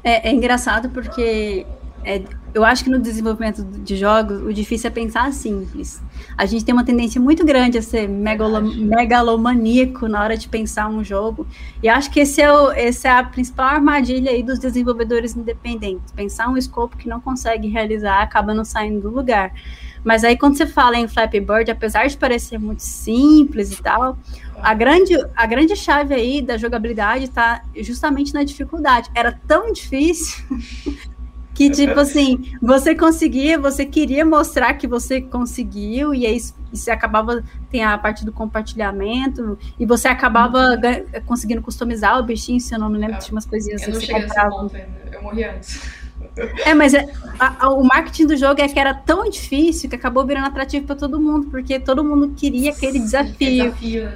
É, 0.03 0.29
é, 0.29 0.31
engraçado 0.31 0.89
porque 0.89 1.65
é, 2.05 2.23
eu 2.53 2.63
acho 2.63 2.83
que 2.83 2.89
no 2.89 2.99
desenvolvimento 2.99 3.63
de 3.63 3.97
jogos, 3.97 4.39
o 4.41 4.53
difícil 4.53 4.87
é 4.87 4.91
pensar 4.91 5.33
simples. 5.33 6.01
A 6.37 6.45
gente 6.45 6.63
tem 6.63 6.71
uma 6.71 6.85
tendência 6.85 7.19
muito 7.19 7.43
grande 7.43 7.79
a 7.79 7.81
ser 7.81 8.07
megalo, 8.07 8.61
megalomaníaco 8.61 10.07
na 10.07 10.23
hora 10.23 10.37
de 10.37 10.47
pensar 10.47 10.87
um 10.87 11.03
jogo. 11.03 11.47
E 11.81 11.89
acho 11.89 12.11
que 12.11 12.19
esse 12.19 12.41
é, 12.41 12.53
o, 12.53 12.71
esse 12.71 13.07
é 13.07 13.11
a 13.11 13.23
principal 13.23 13.65
armadilha 13.65 14.29
aí 14.29 14.43
dos 14.43 14.59
desenvolvedores 14.59 15.35
independentes. 15.35 16.11
Pensar 16.13 16.47
um 16.47 16.55
escopo 16.55 16.95
que 16.95 17.09
não 17.09 17.19
consegue 17.19 17.67
realizar 17.67 18.21
acaba 18.21 18.53
não 18.53 18.63
saindo 18.63 19.01
do 19.01 19.09
lugar. 19.09 19.51
Mas 20.03 20.23
aí 20.23 20.37
quando 20.37 20.55
você 20.55 20.67
fala 20.67 20.97
em 20.97 21.07
Flappy 21.07 21.39
Bird, 21.39 21.71
apesar 21.71 22.05
de 22.07 22.15
parecer 22.15 22.59
muito 22.59 22.83
simples 22.83 23.71
e 23.71 23.81
tal, 23.81 24.15
a 24.61 24.73
grande, 24.73 25.15
a 25.35 25.45
grande 25.45 25.75
chave 25.75 26.13
aí 26.13 26.41
da 26.41 26.57
jogabilidade 26.57 27.25
está 27.25 27.63
justamente 27.77 28.33
na 28.33 28.43
dificuldade. 28.43 29.09
Era 29.15 29.31
tão 29.47 29.73
difícil 29.73 30.45
que, 31.55 31.69
tipo 31.69 31.97
assim, 31.97 32.51
você 32.61 32.93
conseguia, 32.93 33.57
você 33.57 33.85
queria 33.85 34.25
mostrar 34.25 34.73
que 34.73 34.85
você 34.85 35.21
conseguiu, 35.21 36.13
e 36.13 36.25
aí 36.25 36.37
você 36.71 36.91
acabava, 36.91 37.41
tem 37.71 37.81
a 37.81 37.97
parte 37.97 38.25
do 38.25 38.31
compartilhamento, 38.33 39.57
e 39.79 39.85
você 39.85 40.09
acabava 40.09 40.71
uhum. 40.71 41.21
conseguindo 41.25 41.61
customizar 41.61 42.19
o 42.19 42.23
bichinho, 42.23 42.59
se 42.59 42.75
eu 42.75 42.79
não 42.79 42.89
me 42.89 42.97
lembro, 42.97 43.17
tinha 43.19 43.33
umas 43.33 43.45
coisinhas 43.45 43.81
assim. 43.81 43.91
Eu 43.91 43.95
não 43.95 44.01
cheguei 44.01 44.21
nesse 44.21 44.35
ponto 44.35 44.75
ainda, 44.75 44.89
eu 45.13 45.23
morri 45.23 45.45
antes. 45.45 45.81
É, 46.65 46.73
mas 46.73 46.93
é, 46.93 47.05
a, 47.39 47.65
a, 47.65 47.69
o 47.69 47.81
marketing 47.81 48.27
do 48.27 48.35
jogo 48.35 48.59
é 48.59 48.67
que 48.67 48.77
era 48.77 48.93
tão 48.93 49.29
difícil 49.29 49.89
que 49.89 49.95
acabou 49.95 50.25
virando 50.25 50.47
atrativo 50.47 50.85
para 50.85 50.95
todo 50.95 51.21
mundo, 51.21 51.47
porque 51.47 51.79
todo 51.79 52.03
mundo 52.03 52.33
queria 52.35 52.71
aquele 52.71 52.99
desafio. 52.99 53.71
desafio. 53.71 54.11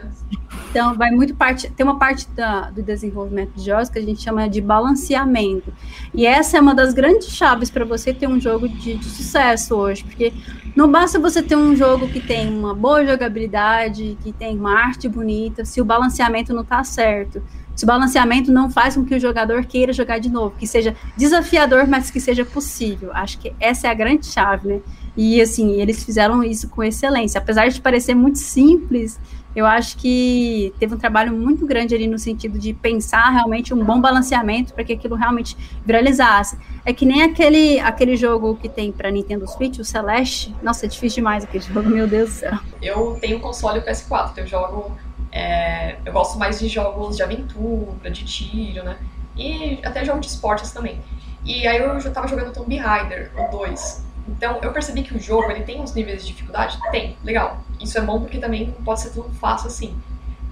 Então, 0.69 0.95
vai 0.95 1.09
muito 1.09 1.33
parte. 1.33 1.69
Tem 1.71 1.83
uma 1.83 1.97
parte 1.97 2.27
da, 2.29 2.69
do 2.69 2.83
desenvolvimento 2.83 3.53
de 3.55 3.65
jogos 3.65 3.89
que 3.89 3.97
a 3.97 4.01
gente 4.01 4.21
chama 4.21 4.47
de 4.47 4.61
balanceamento. 4.61 5.73
E 6.13 6.25
essa 6.25 6.57
é 6.57 6.61
uma 6.61 6.75
das 6.75 6.93
grandes 6.93 7.29
chaves 7.29 7.69
para 7.69 7.83
você 7.83 8.13
ter 8.13 8.27
um 8.27 8.39
jogo 8.39 8.69
de, 8.69 8.95
de, 8.95 9.05
sucesso 9.05 9.75
hoje, 9.75 10.03
porque 10.03 10.31
não 10.75 10.89
basta 10.89 11.19
você 11.19 11.41
ter 11.41 11.55
um 11.55 11.75
jogo 11.75 12.07
que 12.07 12.19
tem 12.19 12.49
uma 12.49 12.73
boa 12.73 13.05
jogabilidade, 13.05 14.17
que 14.23 14.31
tem 14.31 14.57
uma 14.57 14.79
arte 14.79 15.07
bonita, 15.07 15.65
se 15.65 15.81
o 15.81 15.85
balanceamento 15.85 16.53
não 16.53 16.61
está 16.61 16.83
certo 16.83 17.41
se 17.79 17.85
o 17.85 17.87
balanceamento 17.87 18.51
não 18.51 18.69
faz 18.69 18.95
com 18.95 19.05
que 19.05 19.15
o 19.15 19.19
jogador 19.21 19.63
queira 19.63 19.93
jogar 19.93 20.19
de 20.19 20.27
novo, 20.27 20.53
que 20.59 20.67
seja 20.67 20.93
desafiador, 21.15 21.87
mas 21.87 22.11
que 22.11 22.19
seja 22.19 22.43
possível. 22.43 23.09
Acho 23.13 23.39
que 23.39 23.53
essa 23.57 23.87
é 23.87 23.89
a 23.89 23.93
grande 23.93 24.25
chave, 24.25 24.67
né? 24.67 24.81
E 25.15 25.41
assim, 25.41 25.79
eles 25.79 26.03
fizeram 26.03 26.43
isso 26.43 26.67
com 26.67 26.83
excelência. 26.83 27.39
Apesar 27.39 27.69
de 27.69 27.79
parecer 27.79 28.13
muito 28.13 28.37
simples, 28.37 29.17
eu 29.59 29.65
acho 29.65 29.97
que 29.97 30.73
teve 30.79 30.95
um 30.95 30.97
trabalho 30.97 31.33
muito 31.33 31.65
grande 31.65 31.93
ali 31.93 32.07
no 32.07 32.17
sentido 32.17 32.57
de 32.57 32.73
pensar 32.73 33.29
realmente 33.29 33.73
um 33.73 33.83
bom 33.83 33.99
balanceamento 33.99 34.73
para 34.73 34.83
que 34.83 34.93
aquilo 34.93 35.15
realmente 35.15 35.57
viralizasse. 35.85 36.57
É 36.85 36.93
que 36.93 37.05
nem 37.05 37.23
aquele, 37.23 37.79
aquele 37.79 38.15
jogo 38.15 38.55
que 38.55 38.69
tem 38.69 38.91
para 38.91 39.11
Nintendo 39.11 39.47
Switch, 39.47 39.79
o 39.79 39.83
Celeste. 39.83 40.55
Nossa, 40.63 40.85
é 40.85 40.89
difícil 40.89 41.17
demais 41.17 41.43
aquele 41.43 41.63
jogo, 41.63 41.89
meu 41.89 42.07
Deus 42.07 42.29
do 42.29 42.35
céu. 42.35 42.59
Eu 42.81 43.17
tenho 43.19 43.39
console 43.39 43.81
PS4, 43.81 44.37
eu 44.37 44.47
jogo 44.47 44.97
é, 45.31 45.97
eu 46.05 46.13
gosto 46.13 46.39
mais 46.39 46.59
de 46.59 46.67
jogos 46.67 47.17
de 47.17 47.23
aventura, 47.23 48.09
de 48.09 48.25
tiro, 48.25 48.83
né? 48.83 48.97
E 49.35 49.79
até 49.83 50.03
jogos 50.03 50.25
de 50.25 50.27
esportes 50.27 50.71
também. 50.71 50.99
E 51.43 51.67
aí 51.67 51.77
eu 51.77 51.99
já 51.99 52.11
tava 52.11 52.27
jogando 52.27 52.53
Tomb 52.53 52.75
Raider, 52.77 53.31
o 53.37 53.51
2. 53.51 54.08
Então 54.29 54.59
eu 54.61 54.71
percebi 54.71 55.03
que 55.03 55.15
o 55.15 55.19
jogo 55.19 55.51
ele 55.51 55.63
tem 55.63 55.81
uns 55.81 55.93
níveis 55.93 56.21
de 56.21 56.27
dificuldade? 56.27 56.77
Tem, 56.91 57.17
legal. 57.23 57.61
Isso 57.81 57.97
é 57.97 58.01
bom 58.01 58.19
porque 58.19 58.37
também 58.37 58.67
não 58.67 58.83
pode 58.83 59.01
ser 59.01 59.09
tão 59.09 59.23
fácil 59.31 59.67
assim. 59.67 59.95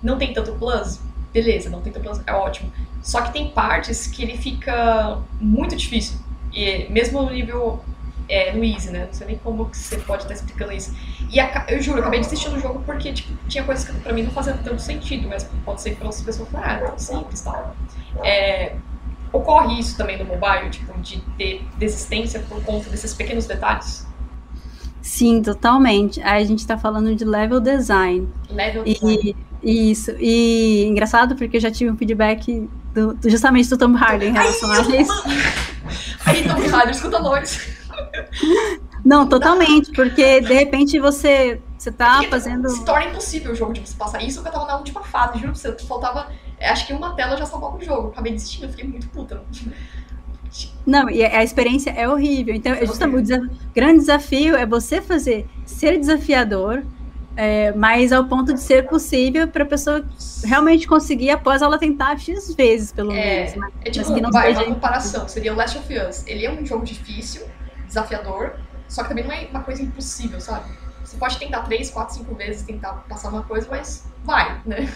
Não 0.01 0.17
tem 0.17 0.33
tanto 0.33 0.53
plus? 0.53 0.99
Beleza, 1.33 1.69
não 1.69 1.81
tem 1.81 1.91
tanto 1.91 2.03
plus, 2.03 2.21
é 2.25 2.33
ótimo. 2.33 2.71
Só 3.01 3.21
que 3.21 3.33
tem 3.33 3.49
partes 3.49 4.07
que 4.07 4.23
ele 4.23 4.37
fica 4.37 5.19
muito 5.39 5.75
difícil. 5.75 6.17
E 6.53 6.87
mesmo 6.89 7.21
no 7.21 7.31
nível 7.31 7.83
é, 8.29 8.51
no 8.53 8.63
Easy, 8.63 8.91
né? 8.91 9.05
Não 9.05 9.13
sei 9.13 9.27
nem 9.27 9.37
como 9.37 9.69
que 9.69 9.77
você 9.77 9.97
pode 9.97 10.23
estar 10.23 10.33
explicando 10.33 10.73
isso. 10.73 10.95
E 11.31 11.39
a, 11.39 11.65
eu 11.69 11.81
juro, 11.81 11.97
eu 11.97 12.01
acabei 12.01 12.19
desistir 12.19 12.49
do 12.49 12.59
jogo 12.59 12.81
porque 12.85 13.13
tipo, 13.13 13.33
tinha 13.47 13.63
coisas 13.63 13.85
que 13.85 13.93
pra 14.01 14.13
mim 14.13 14.23
não 14.23 14.31
faziam 14.31 14.57
tanto 14.57 14.81
sentido, 14.81 15.27
mas 15.27 15.49
pode 15.63 15.81
ser 15.81 15.91
que 15.91 15.95
para 15.97 16.07
outras 16.07 16.23
pessoas 16.23 16.49
ah, 16.55 16.73
é 16.73 16.77
tão 16.85 16.97
simples 16.97 17.41
tal. 17.41 17.75
É, 18.23 18.75
ocorre 19.31 19.79
isso 19.79 19.97
também 19.97 20.17
no 20.17 20.25
mobile, 20.25 20.69
tipo, 20.69 20.97
de 20.99 21.21
ter 21.37 21.63
desistência 21.77 22.39
por 22.47 22.61
conta 22.63 22.89
desses 22.89 23.13
pequenos 23.13 23.45
detalhes? 23.45 24.05
Sim, 25.01 25.41
totalmente. 25.41 26.21
Aí 26.21 26.43
a 26.43 26.45
gente 26.45 26.59
está 26.59 26.77
falando 26.77 27.15
de 27.15 27.23
level 27.23 27.59
design. 27.59 28.27
Level 28.49 28.83
design. 28.83 29.35
E, 29.63 29.91
isso. 29.91 30.11
E 30.19 30.85
engraçado 30.85 31.35
porque 31.35 31.57
eu 31.57 31.61
já 31.61 31.71
tive 31.71 31.89
um 31.89 31.97
feedback 31.97 32.69
do, 32.93 33.13
do 33.13 33.29
justamente 33.29 33.69
do 33.69 33.77
Tom 33.77 33.95
Hardy 33.95 34.25
em 34.25 34.33
relação 34.33 34.71
a 34.71 34.81
isso. 34.81 35.23
Aí, 36.25 36.43
Tom 36.43 36.75
Hardy, 36.75 36.91
escuta 36.91 37.19
nós. 37.19 37.67
Não, 39.03 39.27
totalmente, 39.27 39.91
porque 39.93 40.41
de 40.41 40.53
repente 40.53 40.99
você, 40.99 41.61
você 41.77 41.91
tá 41.91 42.17
porque 42.17 42.29
fazendo. 42.29 42.67
Se 42.69 42.83
torna 42.83 43.05
impossível 43.05 43.53
o 43.53 43.55
jogo 43.55 43.73
de 43.73 43.79
você 43.79 43.95
passar. 43.95 44.21
Isso 44.21 44.41
que 44.41 44.47
eu 44.47 44.51
tava 44.51 44.65
na 44.65 44.77
última 44.77 45.01
fase, 45.01 45.39
juro 45.39 45.53
pra 45.53 45.55
você. 45.55 45.71
Faltava. 45.85 46.27
É, 46.59 46.69
acho 46.69 46.87
que 46.87 46.93
uma 46.93 47.15
tela 47.15 47.37
já 47.37 47.45
salvava 47.45 47.77
o 47.77 47.83
jogo. 47.83 48.09
Acabei 48.09 48.33
desistindo, 48.33 48.65
eu 48.65 48.69
fiquei 48.69 48.87
muito 48.87 49.07
puta. 49.09 49.41
Não, 50.85 51.09
e 51.09 51.23
a 51.23 51.43
experiência 51.43 51.91
é 51.91 52.07
horrível. 52.07 52.55
Então, 52.55 52.73
é 52.73 52.85
justamente 52.85 53.33
o 53.33 53.49
grande 53.73 53.99
desafio 53.99 54.55
é 54.55 54.65
você 54.65 55.01
fazer 55.01 55.47
ser 55.65 55.99
desafiador, 55.99 56.83
é, 57.35 57.71
mas 57.73 58.11
ao 58.11 58.25
ponto 58.25 58.53
de 58.53 58.61
ser 58.61 58.87
possível 58.87 59.47
para 59.47 59.63
a 59.63 59.67
pessoa 59.67 60.03
realmente 60.43 60.87
conseguir 60.87 61.29
após 61.29 61.61
ela 61.61 61.77
tentar 61.77 62.17
X 62.17 62.55
vezes, 62.55 62.91
pelo 62.91 63.11
é, 63.11 63.41
menos. 63.41 63.55
Né? 63.55 63.69
É 63.85 63.91
tipo, 63.91 64.19
não 64.19 64.31
vai, 64.31 64.53
uma 64.53 64.65
comparação. 64.65 65.27
Seria 65.27 65.53
o 65.53 65.55
Last 65.55 65.77
of 65.77 65.93
Us. 65.93 66.25
Ele 66.25 66.45
é 66.45 66.51
um 66.51 66.65
jogo 66.65 66.85
difícil, 66.85 67.45
desafiador, 67.85 68.55
só 68.87 69.03
que 69.03 69.09
também 69.09 69.25
não 69.25 69.31
é 69.31 69.47
uma 69.51 69.61
coisa 69.61 69.83
impossível, 69.83 70.39
sabe? 70.39 70.71
Você 71.07 71.15
pode 71.15 71.39
tentar 71.39 71.61
três, 71.61 71.89
quatro, 71.89 72.15
cinco 72.15 72.35
vezes 72.35 72.63
tentar 72.63 72.91
passar 73.07 73.29
uma 73.29 73.41
coisa, 73.41 73.65
mas 73.71 74.05
vai, 74.25 74.59
né? 74.65 74.89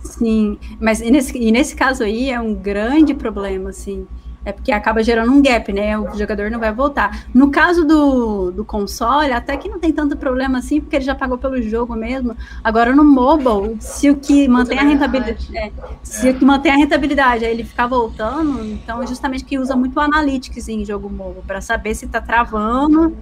Sim, 0.00 0.58
mas 0.80 1.02
e 1.02 1.10
nesse, 1.10 1.36
e 1.36 1.52
nesse 1.52 1.76
caso 1.76 2.02
aí 2.02 2.30
é 2.30 2.40
um 2.40 2.54
grande 2.54 3.12
problema, 3.12 3.68
assim. 3.68 4.08
É 4.42 4.52
porque 4.52 4.72
acaba 4.72 5.02
gerando 5.02 5.30
um 5.30 5.42
gap, 5.42 5.70
né? 5.70 5.98
O 5.98 6.16
jogador 6.16 6.50
não 6.50 6.58
vai 6.58 6.72
voltar. 6.72 7.26
No 7.34 7.50
caso 7.50 7.84
do, 7.84 8.50
do 8.50 8.64
console, 8.64 9.30
até 9.30 9.54
que 9.58 9.68
não 9.68 9.78
tem 9.78 9.92
tanto 9.92 10.16
problema 10.16 10.60
assim, 10.60 10.80
porque 10.80 10.96
ele 10.96 11.04
já 11.04 11.14
pagou 11.14 11.36
pelo 11.36 11.60
jogo 11.60 11.94
mesmo. 11.94 12.34
Agora 12.64 12.96
no 12.96 13.04
mobile, 13.04 13.76
se 13.80 14.08
o 14.08 14.16
que 14.16 14.48
mantém 14.48 14.78
a 14.78 14.84
rentabilidade. 14.84 15.54
É, 15.54 15.70
se 16.02 16.30
o 16.30 16.34
que 16.34 16.42
mantém 16.42 16.72
a 16.72 16.76
rentabilidade 16.76 17.44
é 17.44 17.50
ele 17.50 17.64
ficar 17.64 17.86
voltando, 17.86 18.64
então 18.64 19.02
é 19.02 19.06
justamente 19.06 19.44
que 19.44 19.58
usa 19.58 19.76
muito 19.76 19.94
o 19.94 20.00
Analytics 20.00 20.68
em 20.68 20.82
jogo 20.86 21.10
mobile, 21.10 21.42
para 21.46 21.60
saber 21.60 21.94
se 21.94 22.06
está 22.06 22.22
travando, 22.22 23.14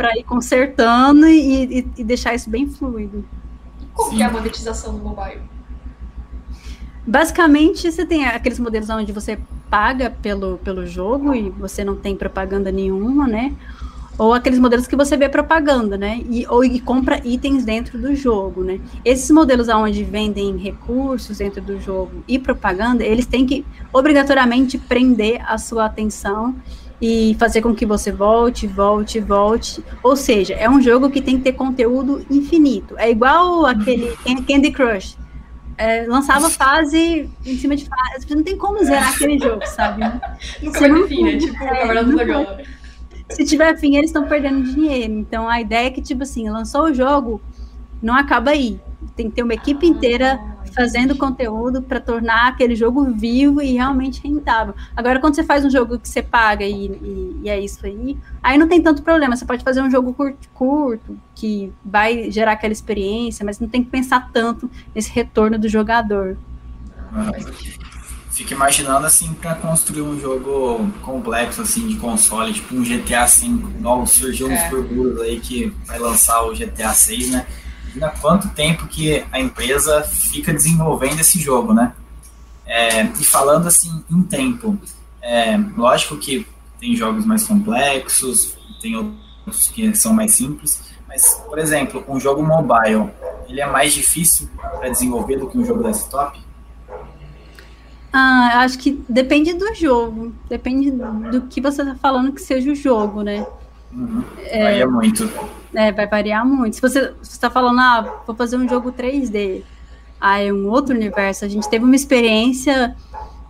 para 0.00 0.16
ir 0.16 0.24
consertando 0.24 1.26
e, 1.26 1.80
e, 1.80 1.88
e, 1.98 2.04
deixar 2.04 2.34
isso 2.34 2.48
bem 2.48 2.66
fluido. 2.66 3.22
Como 3.92 4.16
que 4.16 4.22
é 4.22 4.24
a 4.24 4.30
monetização 4.30 4.96
do 4.96 5.04
mobile? 5.04 5.42
Basicamente, 7.06 7.92
você 7.92 8.06
tem 8.06 8.24
aqueles 8.24 8.58
modelos 8.58 8.88
onde 8.88 9.12
você 9.12 9.38
paga 9.68 10.08
pelo, 10.10 10.56
pelo 10.58 10.86
jogo 10.86 11.34
e 11.34 11.50
você 11.50 11.84
não 11.84 11.96
tem 11.96 12.16
propaganda 12.16 12.72
nenhuma, 12.72 13.26
né? 13.26 13.54
ou 14.16 14.34
aqueles 14.34 14.58
modelos 14.58 14.86
que 14.86 14.94
você 14.94 15.16
vê 15.16 15.30
propaganda, 15.30 15.96
né? 15.96 16.20
E, 16.28 16.46
ou 16.46 16.62
e 16.62 16.78
compra 16.78 17.26
itens 17.26 17.64
dentro 17.64 17.98
do 17.98 18.14
jogo, 18.14 18.62
né? 18.62 18.78
Esses 19.02 19.30
modelos 19.30 19.66
onde 19.70 20.04
vendem 20.04 20.58
recursos 20.58 21.38
dentro 21.38 21.62
do 21.62 21.80
jogo 21.80 22.22
e 22.28 22.38
propaganda, 22.38 23.02
eles 23.02 23.24
têm 23.24 23.46
que 23.46 23.64
obrigatoriamente 23.90 24.76
prender 24.76 25.40
a 25.50 25.56
sua 25.56 25.86
atenção 25.86 26.54
e 27.00 27.34
fazer 27.38 27.62
com 27.62 27.74
que 27.74 27.86
você 27.86 28.12
volte, 28.12 28.66
volte, 28.66 29.20
volte. 29.20 29.82
Ou 30.02 30.14
seja, 30.14 30.54
é 30.54 30.68
um 30.68 30.80
jogo 30.80 31.10
que 31.10 31.22
tem 31.22 31.38
que 31.38 31.44
ter 31.44 31.52
conteúdo 31.52 32.24
infinito. 32.30 32.94
É 32.98 33.10
igual 33.10 33.64
aquele 33.64 34.14
Candy 34.46 34.70
Crush. 34.70 35.16
É, 35.78 36.04
lançava 36.06 36.50
fase 36.50 37.30
em 37.46 37.56
cima 37.56 37.74
de 37.74 37.86
fase. 37.86 38.26
Não 38.34 38.42
tem 38.42 38.58
como 38.58 38.84
zerar 38.84 39.14
aquele 39.14 39.38
jogo, 39.38 39.66
sabe? 39.66 40.02
Nunca 40.62 40.80
vai 40.80 40.92
ter 40.92 41.08
fim, 41.08 41.22
né? 41.24 41.38
Tipo, 41.38 41.64
é, 41.64 41.68
Caverna 41.68 42.04
do 42.04 42.12
Dragão. 42.12 42.46
Se 43.30 43.44
tiver 43.44 43.78
fim, 43.78 43.96
eles 43.96 44.10
estão 44.10 44.26
perdendo 44.26 44.62
dinheiro. 44.62 45.14
Então 45.14 45.48
a 45.48 45.58
ideia 45.58 45.86
é 45.86 45.90
que, 45.90 46.02
tipo 46.02 46.22
assim, 46.22 46.50
lançou 46.50 46.84
o 46.84 46.94
jogo, 46.94 47.40
não 48.02 48.14
acaba 48.14 48.50
aí. 48.50 48.78
Tem 49.16 49.30
que 49.30 49.36
ter 49.36 49.42
uma 49.42 49.54
equipe 49.54 49.86
inteira 49.86 50.38
fazendo 50.74 51.16
conteúdo 51.16 51.82
para 51.82 52.00
tornar 52.00 52.48
aquele 52.48 52.74
jogo 52.74 53.04
vivo 53.12 53.60
e 53.60 53.72
realmente 53.72 54.22
rentável. 54.22 54.74
Agora, 54.96 55.20
quando 55.20 55.34
você 55.34 55.44
faz 55.44 55.64
um 55.64 55.70
jogo 55.70 55.98
que 55.98 56.08
você 56.08 56.22
paga 56.22 56.64
e, 56.64 56.86
e, 56.86 57.40
e 57.44 57.48
é 57.48 57.60
isso 57.60 57.84
aí, 57.84 58.16
aí 58.42 58.58
não 58.58 58.68
tem 58.68 58.80
tanto 58.80 59.02
problema. 59.02 59.36
Você 59.36 59.44
pode 59.44 59.64
fazer 59.64 59.82
um 59.82 59.90
jogo 59.90 60.12
curto, 60.12 60.48
curto, 60.54 61.18
que 61.34 61.72
vai 61.84 62.30
gerar 62.30 62.52
aquela 62.52 62.72
experiência, 62.72 63.44
mas 63.44 63.58
não 63.58 63.68
tem 63.68 63.82
que 63.82 63.90
pensar 63.90 64.30
tanto 64.32 64.70
nesse 64.94 65.10
retorno 65.10 65.58
do 65.58 65.68
jogador. 65.68 66.36
Fico 68.30 68.54
imaginando 68.54 69.06
assim 69.06 69.34
para 69.34 69.54
construir 69.54 70.02
um 70.02 70.18
jogo 70.18 70.90
complexo 71.02 71.60
assim 71.60 71.86
de 71.86 71.96
console, 71.96 72.54
tipo 72.54 72.74
um 72.74 72.82
GTA 72.82 73.26
V, 73.26 73.46
igual 73.78 74.06
surgiu 74.06 74.46
uns 74.46 74.52
é. 74.52 75.24
aí 75.24 75.40
que 75.40 75.72
vai 75.84 75.98
lançar 75.98 76.42
o 76.44 76.54
GTA 76.54 76.94
6, 76.94 77.30
né? 77.32 77.46
Imagina 77.94 78.12
quanto 78.20 78.48
tempo 78.50 78.86
que 78.86 79.24
a 79.32 79.40
empresa 79.40 80.02
fica 80.02 80.52
desenvolvendo 80.52 81.20
esse 81.20 81.40
jogo, 81.40 81.74
né? 81.74 81.92
É, 82.64 83.02
e 83.02 83.24
falando 83.24 83.66
assim 83.66 84.04
em 84.08 84.22
tempo, 84.22 84.78
é, 85.20 85.56
lógico 85.76 86.16
que 86.16 86.46
tem 86.78 86.94
jogos 86.94 87.24
mais 87.24 87.46
complexos, 87.46 88.56
tem 88.80 88.96
outros 88.96 89.68
que 89.68 89.92
são 89.96 90.12
mais 90.12 90.34
simples, 90.34 90.80
mas, 91.08 91.34
por 91.48 91.58
exemplo, 91.58 92.04
um 92.08 92.20
jogo 92.20 92.42
mobile, 92.42 93.10
ele 93.48 93.60
é 93.60 93.66
mais 93.66 93.92
difícil 93.92 94.48
para 94.56 94.88
desenvolver 94.88 95.36
do 95.36 95.48
que 95.48 95.58
um 95.58 95.64
jogo 95.64 95.82
desktop? 95.82 96.40
Ah, 98.12 98.60
acho 98.60 98.78
que 98.78 99.02
depende 99.08 99.52
do 99.52 99.74
jogo, 99.74 100.32
depende 100.48 100.90
do 100.90 101.42
que 101.42 101.60
você 101.60 101.82
está 101.82 101.96
falando 101.96 102.32
que 102.32 102.40
seja 102.40 102.70
o 102.70 102.74
jogo, 102.74 103.22
né? 103.22 103.44
Uhum. 103.92 104.24
É, 104.38 104.62
Varia 104.62 104.88
muito. 104.88 105.30
É, 105.74 105.92
vai 105.92 106.06
variar 106.06 106.46
muito. 106.46 106.76
Se 106.76 106.82
você 106.82 107.12
está 107.22 107.50
falando, 107.50 107.80
ah, 107.80 108.22
vou 108.26 108.34
fazer 108.34 108.56
um 108.56 108.68
jogo 108.68 108.92
3D, 108.92 109.62
ah, 110.20 110.40
é 110.40 110.52
um 110.52 110.68
outro 110.68 110.94
universo. 110.94 111.44
A 111.44 111.48
gente 111.48 111.68
teve 111.68 111.84
uma 111.84 111.96
experiência 111.96 112.96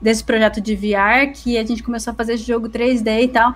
desse 0.00 0.24
projeto 0.24 0.60
de 0.60 0.74
VR 0.74 1.32
que 1.34 1.58
a 1.58 1.64
gente 1.64 1.82
começou 1.82 2.12
a 2.12 2.14
fazer 2.14 2.34
esse 2.34 2.44
jogo 2.44 2.68
3D 2.68 3.22
e 3.22 3.28
tal. 3.28 3.54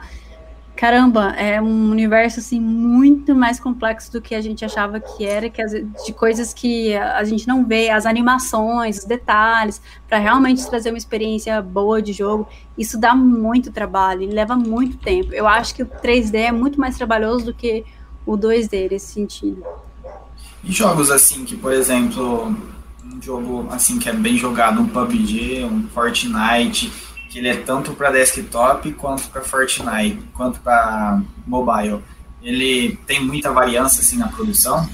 Caramba, 0.76 1.30
é 1.36 1.62
um 1.62 1.90
universo 1.90 2.40
assim 2.40 2.58
muito 2.58 3.32
mais 3.32 3.60
complexo 3.60 4.10
do 4.10 4.20
que 4.20 4.34
a 4.34 4.40
gente 4.40 4.64
achava 4.64 4.98
que 4.98 5.24
era, 5.24 5.48
que 5.48 5.62
as, 5.62 5.70
de 5.70 6.12
coisas 6.12 6.52
que 6.52 6.96
a 6.96 7.22
gente 7.22 7.46
não 7.46 7.64
vê, 7.64 7.90
as 7.90 8.04
animações, 8.04 8.98
os 8.98 9.04
detalhes, 9.04 9.80
para 10.08 10.18
realmente 10.18 10.68
trazer 10.68 10.90
uma 10.90 10.98
experiência 10.98 11.62
boa 11.62 12.02
de 12.02 12.12
jogo. 12.12 12.48
Isso 12.76 12.98
dá 12.98 13.14
muito 13.14 13.70
trabalho, 13.70 14.28
leva 14.28 14.56
muito 14.56 14.96
tempo. 14.96 15.32
Eu 15.32 15.46
acho 15.46 15.74
que 15.74 15.82
o 15.84 15.86
3D 15.86 16.34
é 16.34 16.52
muito 16.52 16.80
mais 16.80 16.96
trabalhoso 16.96 17.46
do 17.46 17.54
que 17.54 17.84
o 18.26 18.36
2D 18.36 18.90
nesse 18.90 19.12
sentido. 19.12 19.64
E 20.64 20.72
jogos 20.72 21.08
assim 21.10 21.44
que, 21.44 21.56
por 21.56 21.72
exemplo, 21.72 22.48
um 23.04 23.22
jogo 23.22 23.68
assim 23.70 23.98
que 23.98 24.08
é 24.08 24.12
bem 24.12 24.36
jogado, 24.36 24.80
um 24.80 24.88
PUBG, 24.88 25.64
um 25.64 25.86
Fortnite, 25.88 26.92
que 27.34 27.40
ele 27.40 27.48
é 27.48 27.56
tanto 27.56 27.94
para 27.94 28.12
desktop 28.12 28.92
quanto 28.92 29.28
para 29.28 29.42
Fortnite, 29.42 30.22
quanto 30.32 30.60
para 30.60 31.20
mobile. 31.44 32.00
Ele 32.40 32.96
tem 33.08 33.24
muita 33.24 33.50
variância 33.50 34.00
assim 34.02 34.16
na 34.16 34.28
produção? 34.28 34.88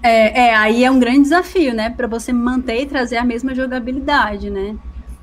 É, 0.00 0.42
é, 0.42 0.54
aí 0.54 0.84
é 0.84 0.90
um 0.92 1.00
grande 1.00 1.22
desafio, 1.22 1.74
né, 1.74 1.90
para 1.90 2.06
você 2.06 2.32
manter 2.32 2.82
e 2.82 2.86
trazer 2.86 3.16
a 3.16 3.24
mesma 3.24 3.52
jogabilidade, 3.52 4.48
né? 4.48 4.76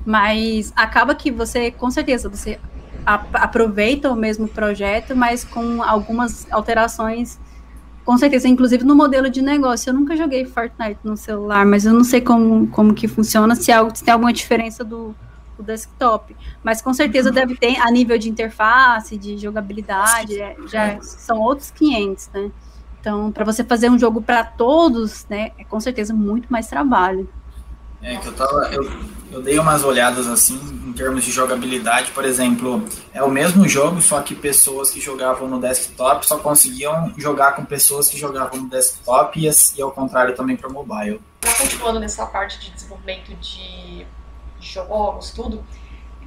Mas 0.04 0.70
acaba 0.76 1.14
que 1.14 1.30
você, 1.30 1.70
com 1.70 1.90
certeza, 1.90 2.28
você 2.28 2.60
aproveita 3.06 4.10
o 4.10 4.16
mesmo 4.16 4.46
projeto, 4.46 5.16
mas 5.16 5.44
com 5.44 5.82
algumas 5.82 6.46
alterações, 6.52 7.38
com 8.04 8.18
certeza, 8.18 8.48
inclusive 8.48 8.84
no 8.84 8.94
modelo 8.94 9.30
de 9.30 9.42
negócio. 9.42 9.90
Eu 9.90 9.94
nunca 9.94 10.16
joguei 10.16 10.44
Fortnite 10.44 11.00
no 11.04 11.16
celular, 11.16 11.64
mas 11.64 11.84
eu 11.84 11.92
não 11.92 12.04
sei 12.04 12.20
como, 12.20 12.66
como 12.68 12.94
que 12.94 13.06
funciona, 13.06 13.54
se, 13.54 13.70
algo, 13.70 13.96
se 13.96 14.04
tem 14.04 14.12
alguma 14.12 14.32
diferença 14.32 14.82
do, 14.82 15.14
do 15.56 15.62
desktop. 15.62 16.36
Mas 16.62 16.82
com 16.82 16.92
certeza 16.92 17.28
uhum. 17.28 17.34
deve 17.34 17.56
ter 17.56 17.76
a 17.80 17.90
nível 17.90 18.18
de 18.18 18.28
interface, 18.28 19.16
de 19.16 19.38
jogabilidade, 19.38 20.40
é, 20.40 20.56
já 20.66 21.00
são 21.00 21.40
outros 21.40 21.70
500, 21.70 22.30
né? 22.34 22.50
Então, 23.00 23.32
para 23.32 23.44
você 23.44 23.64
fazer 23.64 23.90
um 23.90 23.98
jogo 23.98 24.22
para 24.22 24.44
todos, 24.44 25.26
né, 25.28 25.50
é 25.58 25.64
com 25.64 25.80
certeza 25.80 26.14
muito 26.14 26.52
mais 26.52 26.68
trabalho. 26.68 27.28
É, 28.02 28.16
que 28.16 28.26
eu 28.26 28.32
tava. 28.32 28.68
Eu, 28.72 28.90
eu 29.30 29.42
dei 29.42 29.58
umas 29.58 29.82
olhadas 29.84 30.26
assim 30.26 30.60
em 30.92 30.92
termos 30.92 31.24
de 31.24 31.30
jogabilidade, 31.30 32.10
por 32.10 32.22
exemplo, 32.22 32.84
é 33.14 33.22
o 33.22 33.30
mesmo 33.30 33.66
jogo, 33.66 34.02
só 34.02 34.20
que 34.20 34.34
pessoas 34.34 34.90
que 34.90 35.00
jogavam 35.00 35.48
no 35.48 35.58
desktop 35.58 36.26
só 36.26 36.38
conseguiam 36.38 37.14
jogar 37.16 37.56
com 37.56 37.64
pessoas 37.64 38.08
que 38.08 38.18
jogavam 38.18 38.60
no 38.60 38.68
desktop 38.68 39.40
e, 39.40 39.50
e 39.78 39.82
ao 39.82 39.90
contrário 39.90 40.34
também 40.36 40.54
para 40.54 40.68
mobile. 40.68 41.18
Continuando 41.58 41.98
nessa 41.98 42.26
parte 42.26 42.60
de 42.60 42.70
desenvolvimento 42.72 43.34
de 43.36 44.06
jogos, 44.60 45.30
tudo, 45.30 45.64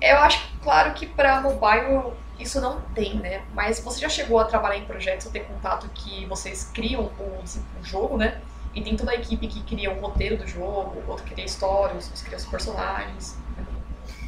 eu 0.02 0.18
acho 0.18 0.42
claro 0.64 0.94
que 0.96 1.06
para 1.06 1.42
mobile 1.42 2.14
isso 2.40 2.60
não 2.60 2.82
tem, 2.96 3.16
né? 3.18 3.44
Mas 3.54 3.80
você 3.80 4.00
já 4.00 4.10
chegou 4.10 4.40
a 4.40 4.46
trabalhar 4.46 4.78
em 4.78 4.86
projetos 4.86 5.28
ou 5.28 5.32
ter 5.32 5.42
contato 5.42 5.88
que 5.94 6.26
vocês 6.26 6.72
criam 6.74 7.04
o, 7.20 7.44
o 7.44 7.84
jogo, 7.84 8.18
né? 8.18 8.42
E 8.76 8.82
tem 8.82 8.96
toda 8.96 9.12
a 9.12 9.16
equipe 9.16 9.48
que 9.48 9.64
cria 9.64 9.90
o 9.92 10.00
roteiro 10.00 10.38
do 10.38 10.46
jogo, 10.46 11.02
outro 11.08 11.24
que 11.24 11.34
cria 11.34 11.46
histórias, 11.46 12.08
outro 12.10 12.26
cria 12.26 12.38
os 12.38 12.46
personagens. 12.46 13.38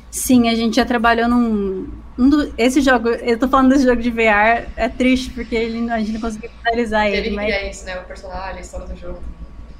Sim, 0.10 0.50
a 0.50 0.56
gente 0.56 0.78
já 0.78 0.86
trabalhou 0.86 1.28
num. 1.28 1.90
Um 2.18 2.30
do, 2.30 2.52
esse 2.58 2.82
jogo, 2.82 3.10
eu 3.10 3.38
tô 3.38 3.48
falando 3.48 3.70
desse 3.70 3.84
jogo 3.84 4.02
de 4.02 4.10
VR, 4.10 4.68
é 4.76 4.90
triste 4.90 5.30
porque 5.32 5.56
ele, 5.56 5.92
a 5.92 6.00
gente 6.00 6.14
não 6.14 6.22
conseguiu 6.22 6.50
finalizar 6.50 7.08
ele. 7.08 7.28
Ele 7.28 7.36
mas... 7.36 7.76
isso, 7.76 7.86
né? 7.86 8.00
O 8.00 8.06
personagem, 8.06 8.58
a 8.58 8.62
história 8.62 8.88
do 8.88 8.96
jogo. 8.96 9.20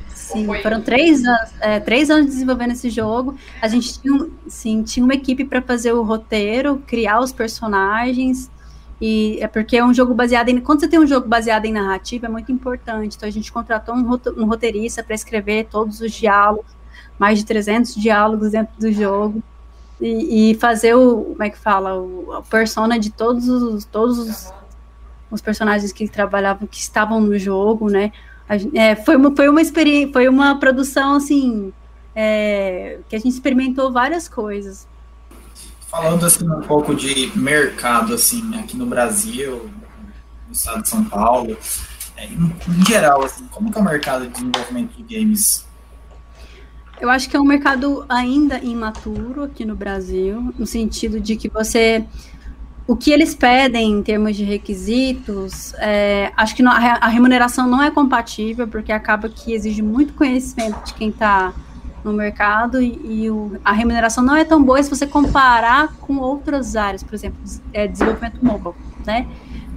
Sim, 0.10 0.46
foi... 0.46 0.62
foram 0.62 0.82
três 0.82 1.24
anos, 1.24 1.50
é, 1.62 1.80
três 1.80 2.10
anos 2.10 2.28
desenvolvendo 2.28 2.72
esse 2.72 2.90
jogo. 2.90 3.38
A 3.62 3.68
gente 3.68 4.00
tinha, 4.00 4.28
sim, 4.48 4.84
tinha 4.84 5.04
uma 5.04 5.14
equipe 5.14 5.46
para 5.46 5.62
fazer 5.62 5.94
o 5.94 6.04
roteiro, 6.04 6.84
criar 6.86 7.20
os 7.22 7.32
personagens. 7.32 8.52
E 9.00 9.38
é 9.42 9.48
porque 9.48 9.78
é 9.78 9.86
um 9.86 9.94
jogo 9.94 10.14
baseado 10.14 10.50
em. 10.50 10.60
Quando 10.60 10.80
você 10.80 10.88
tem 10.88 11.00
um 11.00 11.06
jogo 11.06 11.28
baseado 11.28 11.66
em 11.66 11.72
narrativa, 11.72 12.26
é 12.26 12.30
muito 12.30 12.52
importante. 12.52 13.16
Então 13.16 13.30
a 13.30 13.32
gente 13.32 13.52
contratou 13.52 13.96
um 13.96 14.46
roteirista 14.46 15.04
para 15.04 15.14
escrever 15.14 15.68
todos 15.70 16.02
os 16.02 16.12
diálogos, 16.12 16.72
mais 17.20 17.38
de 17.38 17.46
300 17.46 17.94
diálogos 17.96 18.52
dentro 18.52 18.74
do 18.80 18.92
jogo. 18.92 19.44
E, 20.02 20.52
e 20.52 20.56
fazer 20.56 20.96
o. 20.96 21.24
Como 21.26 21.44
é 21.44 21.50
que 21.50 21.58
fala? 21.58 21.96
O, 22.00 22.34
a 22.34 22.42
persona 22.42 22.98
de 22.98 23.12
todos 23.12 23.48
os, 23.48 23.86
todos 23.86 24.18
os, 24.18 24.54
os 25.30 25.42
personagens 25.42 25.92
que 25.92 26.08
trabalhavam, 26.08 26.68
que 26.68 26.78
estavam 26.78 27.22
no 27.22 27.38
jogo, 27.38 27.90
né? 27.90 28.12
É, 28.74 28.96
foi, 28.96 29.16
uma, 29.16 29.36
foi 29.36 29.50
uma 29.50 29.62
experiência, 29.62 30.12
foi 30.14 30.28
uma 30.28 30.60
produção 30.60 31.16
assim. 31.16 31.72
É, 32.16 32.98
que 33.08 33.16
a 33.16 33.20
gente 33.20 33.34
experimentou 33.34 33.92
várias 33.92 34.28
coisas. 34.28 34.88
Falando 35.98 36.28
assim 36.28 36.48
um 36.48 36.62
pouco 36.62 36.94
de 36.94 37.32
mercado 37.36 38.14
assim 38.14 38.56
aqui 38.60 38.78
no 38.78 38.86
Brasil, 38.86 39.68
no 40.46 40.54
estado 40.54 40.84
de 40.84 40.90
São 40.90 41.04
Paulo, 41.04 41.58
é, 42.16 42.26
em, 42.26 42.56
em, 42.70 42.86
geral 42.86 43.26
assim, 43.26 43.48
como 43.48 43.72
que 43.72 43.80
é 43.80 43.82
o 43.82 43.84
mercado 43.84 44.28
de 44.28 44.32
desenvolvimento 44.32 44.92
de 44.96 45.18
games? 45.18 45.66
Eu 47.02 47.10
acho 47.10 47.28
que 47.28 47.36
é 47.36 47.40
um 47.42 47.44
mercado 47.44 48.06
ainda 48.08 48.60
imaturo 48.60 49.46
aqui 49.46 49.66
no 49.66 49.76
Brasil, 49.76 50.54
no 50.56 50.68
sentido 50.68 51.20
de 51.20 51.36
que 51.36 51.50
você 51.50 52.06
o 52.86 52.96
que 52.96 53.10
eles 53.10 53.34
pedem 53.34 53.94
em 53.94 54.04
termos 54.04 54.38
de 54.38 54.44
requisitos, 54.44 55.74
é, 55.80 56.32
acho 56.38 56.56
que 56.56 56.64
a 56.64 57.08
remuneração 57.08 57.68
não 57.68 57.82
é 57.82 57.90
compatível, 57.90 58.68
porque 58.68 58.92
acaba 58.92 59.28
que 59.30 59.52
exige 59.52 59.82
muito 59.82 60.14
conhecimento 60.14 60.80
de 60.86 60.94
quem 60.94 61.10
está 61.10 61.56
no 62.04 62.14
mercado 62.14 62.82
e, 62.82 63.00
e 63.04 63.30
o, 63.30 63.58
a 63.64 63.72
remuneração 63.72 64.24
não 64.24 64.36
é 64.36 64.46
tão 64.46 64.64
boa 64.64 64.82
se 64.82 64.90
você 64.90 65.06
comparar 65.06 65.94
com 66.00 66.18
outras 66.18 66.76
áreas, 66.76 67.04
por 67.04 67.16
exemplo, 67.16 67.40
é, 67.74 67.88
desenvolvimento 67.88 68.44
mobile, 68.44 68.76
né? 69.06 69.28